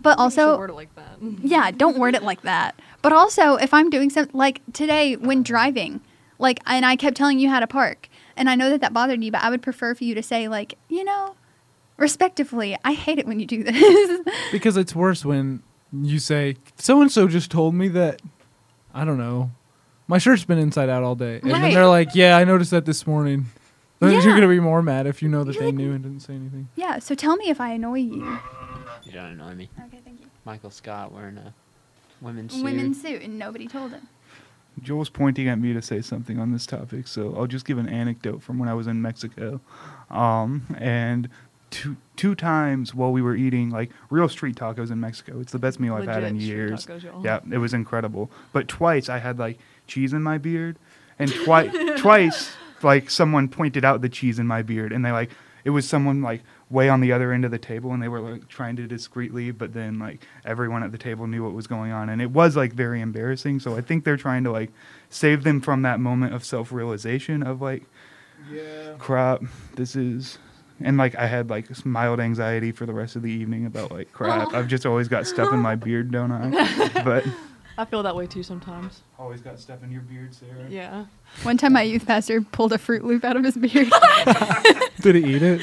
But 0.00 0.18
also, 0.18 0.58
word 0.58 0.70
it 0.70 0.74
like 0.74 0.94
that. 0.96 1.16
yeah, 1.42 1.70
don't 1.70 1.98
word 1.98 2.14
it 2.14 2.22
like 2.22 2.42
that. 2.42 2.74
But 3.02 3.12
also, 3.12 3.54
if 3.56 3.72
I'm 3.72 3.88
doing 3.90 4.10
something 4.10 4.36
like 4.36 4.60
today 4.72 5.16
when 5.16 5.42
driving, 5.42 6.00
like, 6.38 6.60
and 6.66 6.84
I 6.84 6.94
kept 6.96 7.16
telling 7.16 7.38
you 7.38 7.48
how 7.48 7.58
to 7.60 7.66
park, 7.66 8.08
and 8.38 8.48
I 8.48 8.54
know 8.54 8.70
that 8.70 8.80
that 8.80 8.92
bothered 8.92 9.22
you, 9.22 9.30
but 9.32 9.42
I 9.42 9.50
would 9.50 9.62
prefer 9.62 9.94
for 9.94 10.04
you 10.04 10.14
to 10.14 10.22
say, 10.22 10.48
like, 10.48 10.78
you 10.88 11.04
know, 11.04 11.34
respectively, 11.96 12.76
I 12.84 12.92
hate 12.92 13.18
it 13.18 13.26
when 13.26 13.40
you 13.40 13.46
do 13.46 13.62
this. 13.64 14.20
Because 14.52 14.76
it's 14.76 14.94
worse 14.94 15.24
when 15.24 15.62
you 15.92 16.18
say, 16.18 16.56
so 16.76 17.00
and 17.02 17.10
so 17.12 17.28
just 17.28 17.50
told 17.50 17.74
me 17.74 17.88
that, 17.88 18.22
I 18.94 19.04
don't 19.04 19.18
know, 19.18 19.50
my 20.06 20.18
shirt's 20.18 20.44
been 20.44 20.58
inside 20.58 20.88
out 20.88 21.02
all 21.02 21.14
day. 21.14 21.40
And 21.42 21.52
Right. 21.52 21.60
then 21.60 21.74
they're 21.74 21.86
like, 21.86 22.14
yeah, 22.14 22.36
I 22.36 22.44
noticed 22.44 22.70
that 22.70 22.84
this 22.86 23.06
morning. 23.06 23.46
Then 24.00 24.12
Yeah. 24.12 24.18
you're 24.22 24.32
going 24.36 24.42
to 24.42 24.48
be 24.48 24.60
more 24.60 24.80
mad 24.80 25.08
if 25.08 25.22
you 25.22 25.28
know 25.28 25.42
that 25.42 25.54
You're 25.54 25.62
they 25.62 25.66
like- 25.66 25.74
knew 25.74 25.92
and 25.92 26.04
didn't 26.04 26.20
say 26.20 26.32
anything. 26.34 26.68
yeah, 26.76 27.00
so 27.00 27.16
tell 27.16 27.34
me 27.36 27.50
if 27.50 27.60
I 27.60 27.70
annoy 27.72 27.98
you. 27.98 28.38
You 29.02 29.10
don't 29.12 29.32
annoy 29.32 29.54
me. 29.56 29.68
Okay, 29.86 29.98
thank 30.04 30.20
you. 30.20 30.26
Michael 30.44 30.70
Scott 30.70 31.10
wearing 31.10 31.36
a 31.36 31.52
women's 32.20 32.54
suit. 32.54 32.62
Women's 32.62 33.02
suit, 33.02 33.22
and 33.22 33.36
nobody 33.40 33.66
told 33.66 33.90
him. 33.90 34.06
Joel's 34.82 35.08
pointing 35.08 35.48
at 35.48 35.58
me 35.58 35.72
to 35.72 35.82
say 35.82 36.00
something 36.00 36.38
on 36.38 36.52
this 36.52 36.66
topic, 36.66 37.06
so 37.06 37.34
I'll 37.36 37.46
just 37.46 37.64
give 37.64 37.78
an 37.78 37.88
anecdote 37.88 38.42
from 38.42 38.58
when 38.58 38.68
I 38.68 38.74
was 38.74 38.86
in 38.86 39.02
Mexico. 39.02 39.60
Um, 40.10 40.76
and 40.78 41.28
two 41.70 41.96
two 42.16 42.34
times 42.34 42.94
while 42.94 43.12
we 43.12 43.20
were 43.22 43.36
eating 43.36 43.70
like 43.70 43.90
real 44.10 44.28
street 44.28 44.56
tacos 44.56 44.90
in 44.90 45.00
Mexico. 45.00 45.40
It's 45.40 45.52
the 45.52 45.58
best 45.58 45.78
meal 45.78 45.94
I've 45.94 46.06
had 46.06 46.24
in 46.24 46.40
years. 46.40 46.86
tacos. 46.86 47.24
Yeah, 47.24 47.40
it 47.50 47.58
was 47.58 47.74
incredible. 47.74 48.30
But 48.52 48.68
twice 48.68 49.08
I 49.08 49.18
had 49.18 49.38
like 49.38 49.58
cheese 49.86 50.12
in 50.12 50.22
my 50.22 50.38
beard, 50.38 50.76
and 51.18 51.32
twice 51.32 51.72
twice 52.00 52.52
like 52.82 53.10
someone 53.10 53.48
pointed 53.48 53.84
out 53.84 54.00
the 54.00 54.08
cheese 54.08 54.38
in 54.38 54.46
my 54.46 54.62
beard, 54.62 54.92
and 54.92 55.04
they 55.04 55.12
like 55.12 55.30
it 55.64 55.70
was 55.70 55.88
someone 55.88 56.22
like 56.22 56.42
way 56.70 56.88
on 56.88 57.00
the 57.00 57.12
other 57.12 57.32
end 57.32 57.44
of 57.44 57.50
the 57.50 57.58
table, 57.58 57.92
and 57.92 58.02
they 58.02 58.08
were 58.08 58.20
like 58.20 58.48
trying 58.48 58.76
to 58.76 58.86
discreetly, 58.86 59.50
but 59.50 59.72
then 59.72 59.98
like 59.98 60.26
everyone 60.44 60.82
at 60.82 60.92
the 60.92 60.98
table 60.98 61.26
knew 61.26 61.42
what 61.44 61.54
was 61.54 61.66
going 61.66 61.92
on, 61.92 62.08
and 62.08 62.20
it 62.20 62.30
was 62.30 62.56
like 62.56 62.72
very 62.72 63.00
embarrassing. 63.00 63.60
So 63.60 63.76
I 63.76 63.80
think 63.80 64.04
they're 64.04 64.16
trying 64.18 64.44
to 64.44 64.50
like 64.52 64.70
save 65.10 65.44
them 65.44 65.60
from 65.60 65.82
that 65.82 65.98
moment 66.00 66.34
of 66.34 66.44
self 66.44 66.70
realization 66.72 67.42
of 67.42 67.60
like 67.62 67.84
Yeah. 68.52 68.94
crap 68.98 69.42
this 69.76 69.96
is 69.96 70.38
and 70.80 70.96
like 70.96 71.16
i 71.16 71.26
had 71.26 71.50
like 71.50 71.66
mild 71.84 72.20
anxiety 72.20 72.70
for 72.70 72.86
the 72.86 72.92
rest 72.92 73.16
of 73.16 73.22
the 73.22 73.30
evening 73.30 73.66
about 73.66 73.90
like 73.90 74.12
crap 74.12 74.52
oh. 74.52 74.56
i've 74.58 74.68
just 74.68 74.86
always 74.86 75.08
got 75.08 75.26
stuff 75.26 75.52
in 75.52 75.58
my 75.58 75.74
beard 75.86 76.10
don't 76.12 76.30
i 76.30 76.88
but 77.04 77.24
I 77.76 77.84
feel 77.84 78.02
that 78.04 78.14
way 78.16 78.26
too 78.26 78.42
sometimes. 78.42 79.02
always 79.18 79.40
got 79.40 79.58
stuff 79.58 79.82
in 79.82 79.90
your 79.90 80.02
beard 80.02 80.34
sarah 80.34 80.66
Yeah. 80.68 81.06
One 81.42 81.56
time, 81.56 81.72
my 81.74 81.82
youth 81.82 82.06
pastor 82.06 82.40
pulled 82.42 82.72
a 82.72 82.78
Fruit 82.78 83.04
Loop 83.04 83.24
out 83.24 83.36
of 83.36 83.44
his 83.44 83.56
beard. 83.56 83.88
Did 85.00 85.14
he 85.14 85.36
eat 85.36 85.42
it? 85.42 85.60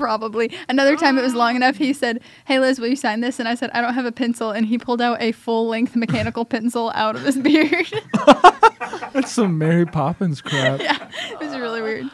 Probably. 0.00 0.50
Another 0.68 0.96
time 0.96 1.18
it 1.18 1.22
was 1.22 1.34
long 1.34 1.56
enough, 1.56 1.76
he 1.76 1.92
said, 1.92 2.20
Hey 2.46 2.58
Liz, 2.58 2.80
will 2.80 2.88
you 2.88 2.96
sign 2.96 3.20
this? 3.20 3.38
And 3.38 3.46
I 3.46 3.54
said, 3.54 3.70
I 3.74 3.80
don't 3.82 3.92
have 3.94 4.06
a 4.06 4.12
pencil. 4.12 4.50
And 4.50 4.64
he 4.66 4.78
pulled 4.78 5.02
out 5.02 5.20
a 5.20 5.32
full 5.32 5.68
length 5.68 5.94
mechanical 5.94 6.44
pencil 6.46 6.90
out 6.94 7.16
of 7.16 7.22
his 7.22 7.36
beard. 7.48 7.86
That's 9.12 9.30
some 9.32 9.58
Mary 9.58 9.84
Poppins 9.86 10.40
crap. 10.40 10.80
yeah, 10.80 11.08
it 11.32 11.38
was 11.38 11.56
really 11.56 11.82
weird. 11.82 12.06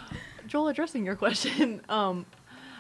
Joel, 0.47 0.69
addressing 0.69 1.05
your 1.05 1.15
question, 1.17 1.81
um, 1.89 2.27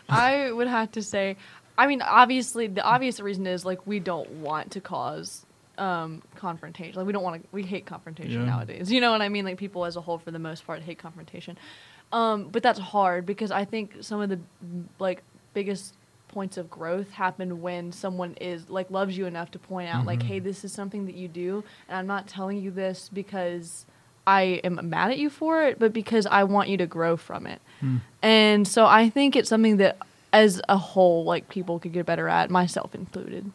I 0.08 0.50
would 0.50 0.68
have 0.68 0.90
to 0.92 1.02
say, 1.02 1.36
I 1.78 1.86
mean, 1.86 2.02
obviously, 2.02 2.66
the 2.66 2.82
obvious 2.82 3.20
reason 3.20 3.46
is 3.46 3.64
like 3.64 3.86
we 3.86 4.00
don't 4.00 4.28
want 4.30 4.72
to 4.72 4.80
cause 4.80 5.44
um, 5.78 6.22
confrontation. 6.36 6.94
Like 6.96 7.06
we 7.06 7.12
don't 7.12 7.22
want 7.22 7.42
to. 7.42 7.48
We 7.52 7.62
hate 7.62 7.86
confrontation 7.86 8.40
Yeah. 8.40 8.46
nowadays. 8.46 8.90
You 8.90 9.00
know 9.00 9.12
what 9.12 9.20
I 9.22 9.28
mean? 9.28 9.44
Like 9.44 9.58
people 9.58 9.84
as 9.84 9.96
a 9.96 10.00
whole, 10.00 10.18
for 10.18 10.30
the 10.30 10.38
most 10.38 10.66
part, 10.66 10.80
hate 10.82 10.98
confrontation. 10.98 11.58
Um, 12.12 12.48
but 12.50 12.62
that's 12.62 12.78
hard 12.78 13.26
because 13.26 13.50
I 13.50 13.64
think 13.64 13.96
some 14.00 14.20
of 14.20 14.28
the 14.28 14.38
like 14.98 15.22
biggest 15.54 15.94
points 16.28 16.56
of 16.56 16.70
growth 16.70 17.10
happen 17.12 17.62
when 17.62 17.90
someone 17.92 18.34
is 18.40 18.68
like 18.68 18.90
loves 18.90 19.16
you 19.16 19.26
enough 19.26 19.50
to 19.52 19.58
point 19.58 19.88
out 19.88 20.04
like 20.04 20.18
Mhm. 20.20 20.22
hey 20.24 20.38
this 20.38 20.64
is 20.64 20.72
something 20.72 21.06
that 21.06 21.14
you 21.14 21.28
do 21.28 21.64
and 21.88 21.96
i'm 21.96 22.06
not 22.06 22.26
telling 22.26 22.58
you 22.60 22.70
this 22.70 23.08
because 23.10 23.86
i 24.26 24.60
am 24.62 24.78
mad 24.90 25.10
at 25.12 25.18
you 25.18 25.30
for 25.30 25.62
it 25.62 25.78
but 25.78 25.94
because 25.94 26.26
i 26.26 26.44
want 26.44 26.68
you 26.68 26.76
to 26.76 26.86
grow 26.86 27.16
from 27.16 27.46
it 27.46 27.62
Hmm. 27.80 27.96
and 28.22 28.68
so 28.68 28.84
I 28.86 29.08
think 29.08 29.34
it's 29.34 29.48
something 29.48 29.78
that, 29.78 29.96
as 30.32 30.60
a 30.68 30.76
whole, 30.76 31.24
like 31.24 31.48
people 31.48 31.78
could 31.78 31.92
get 31.94 32.04
better 32.06 32.28
at, 32.28 32.50
myself 32.50 32.94
included. 32.94 33.50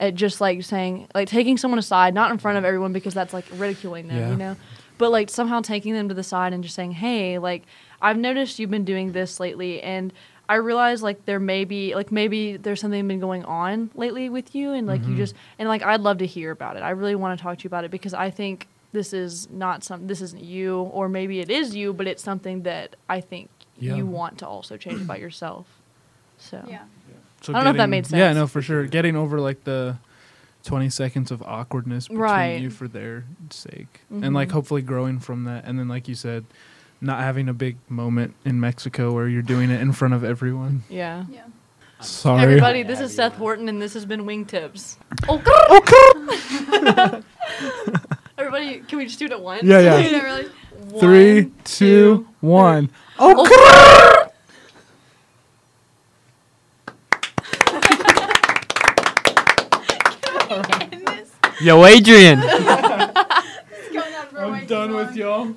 At 0.00 0.14
just 0.14 0.40
like 0.40 0.62
saying, 0.62 1.08
like 1.14 1.28
taking 1.28 1.56
someone 1.58 1.78
aside, 1.78 2.12
not 2.14 2.30
in 2.30 2.38
front 2.38 2.56
of 2.58 2.64
everyone 2.64 2.92
because 2.92 3.14
that's 3.14 3.32
like 3.34 3.44
ridiculing 3.56 4.08
them, 4.08 4.16
Yeah. 4.18 4.30
you 4.30 4.36
know, 4.36 4.56
but 4.98 5.10
like 5.10 5.28
somehow 5.30 5.60
taking 5.60 5.94
them 5.94 6.08
to 6.08 6.14
the 6.14 6.22
side 6.22 6.52
and 6.52 6.62
just 6.62 6.74
saying, 6.74 6.92
hey, 6.92 7.38
like 7.38 7.62
I've 8.02 8.18
noticed 8.18 8.58
you've 8.58 8.70
been 8.70 8.84
doing 8.84 9.12
this 9.12 9.40
lately, 9.40 9.80
and 9.82 10.12
I 10.48 10.56
realize 10.56 11.02
like 11.02 11.24
there 11.24 11.40
may 11.40 11.64
be 11.64 11.94
like 11.94 12.12
maybe 12.12 12.56
there's 12.58 12.80
something 12.80 13.06
been 13.08 13.20
going 13.20 13.44
on 13.44 13.90
lately 13.94 14.28
with 14.28 14.54
you, 14.54 14.72
and 14.72 14.86
like 14.86 15.02
you 15.06 15.14
Mhm. 15.14 15.16
just 15.16 15.34
and 15.58 15.68
like 15.68 15.82
I'd 15.82 16.00
love 16.00 16.18
to 16.18 16.26
hear 16.26 16.50
about 16.50 16.76
it. 16.76 16.82
I 16.82 16.90
really 16.90 17.14
want 17.14 17.38
to 17.38 17.42
talk 17.42 17.58
to 17.58 17.64
you 17.64 17.68
about 17.68 17.84
it 17.84 17.90
because 17.90 18.12
I 18.12 18.28
think 18.30 18.66
this 18.92 19.14
is 19.14 19.48
not 19.50 19.82
some 19.84 20.06
this 20.08 20.20
isn't 20.20 20.42
you 20.44 20.80
or 20.92 21.08
maybe 21.08 21.40
it 21.40 21.48
is 21.48 21.74
you 21.74 21.94
but 21.94 22.06
it's 22.06 22.22
something 22.22 22.60
that 22.64 22.94
i 23.08 23.22
think 23.22 23.48
Yeah. 23.78 23.94
you 23.94 24.04
want 24.04 24.36
to 24.40 24.46
also 24.46 24.76
change 24.76 25.00
about 25.00 25.18
yourself 25.18 25.64
so 26.36 26.58
So 27.40 27.54
I 27.54 27.56
don't 27.56 27.64
know 27.64 27.70
if 27.70 27.76
that 27.78 27.86
getting- 27.86 28.04
sense. 28.04 28.12
Yeah, 28.18 28.28
sense. 28.28 28.36
no, 28.36 28.46
for 28.46 28.60
sure. 28.62 28.84
Getting 28.86 29.16
over 29.16 29.40
like 29.40 29.64
the 29.64 29.96
20 30.64 30.90
seconds 30.90 31.30
of 31.30 31.42
awkwardness 31.42 32.06
between 32.06 32.20
Right. 32.22 32.60
you 32.60 32.68
for 32.70 32.86
their 32.86 33.24
sake. 33.50 34.00
And 34.10 34.34
like 34.34 34.48
Mhm. 34.50 34.52
hopefully 34.52 34.82
growing 34.82 35.18
from 35.18 35.44
that. 35.44 35.64
And 35.64 35.78
then, 35.78 35.88
like 35.88 36.06
you 36.06 36.14
said, 36.14 36.44
not 37.02 37.20
having 37.20 37.48
a 37.48 37.52
big 37.52 37.76
moment 37.88 38.34
in 38.44 38.60
Mexico 38.60 39.12
where 39.12 39.28
you're 39.28 39.42
doing 39.42 39.70
it 39.70 39.80
in 39.80 39.92
front 39.92 40.14
of 40.14 40.22
everyone. 40.24 40.82
yeah 40.88 41.24
Yeah. 41.30 41.42
Sorry. 42.00 42.42
everybody 42.42 42.82
this 42.82 43.00
is 43.00 43.14
seth 43.14 43.34
horton 43.34 43.68
and 43.68 43.80
this 43.82 43.94
has 43.94 44.04
been 44.06 44.22
wingtips 44.24 44.96
Okay. 45.28 45.50
Okay. 45.70 47.22
everybody 48.38 48.80
can 48.80 48.98
we 48.98 49.04
just 49.06 49.18
do 49.20 49.26
it 49.26 49.30
at 49.32 49.40
once 49.40 49.62
Yeah, 49.64 49.78
yeah. 49.80 49.98
Yeah, 50.08 50.22
really. 50.22 50.46
Three, 50.98 51.42
One, 51.42 51.52
two, 51.64 52.26
one. 52.40 52.90
Oh, 53.18 54.28
Oh, 60.50 60.62
Yo, 61.62 61.84
Adrian. 61.86 62.40
Going 62.40 62.58
on 62.58 64.26
for 64.30 64.38
I'm 64.44 64.66
done 64.66 64.94
with 64.94 65.14
y'all. 65.16 65.54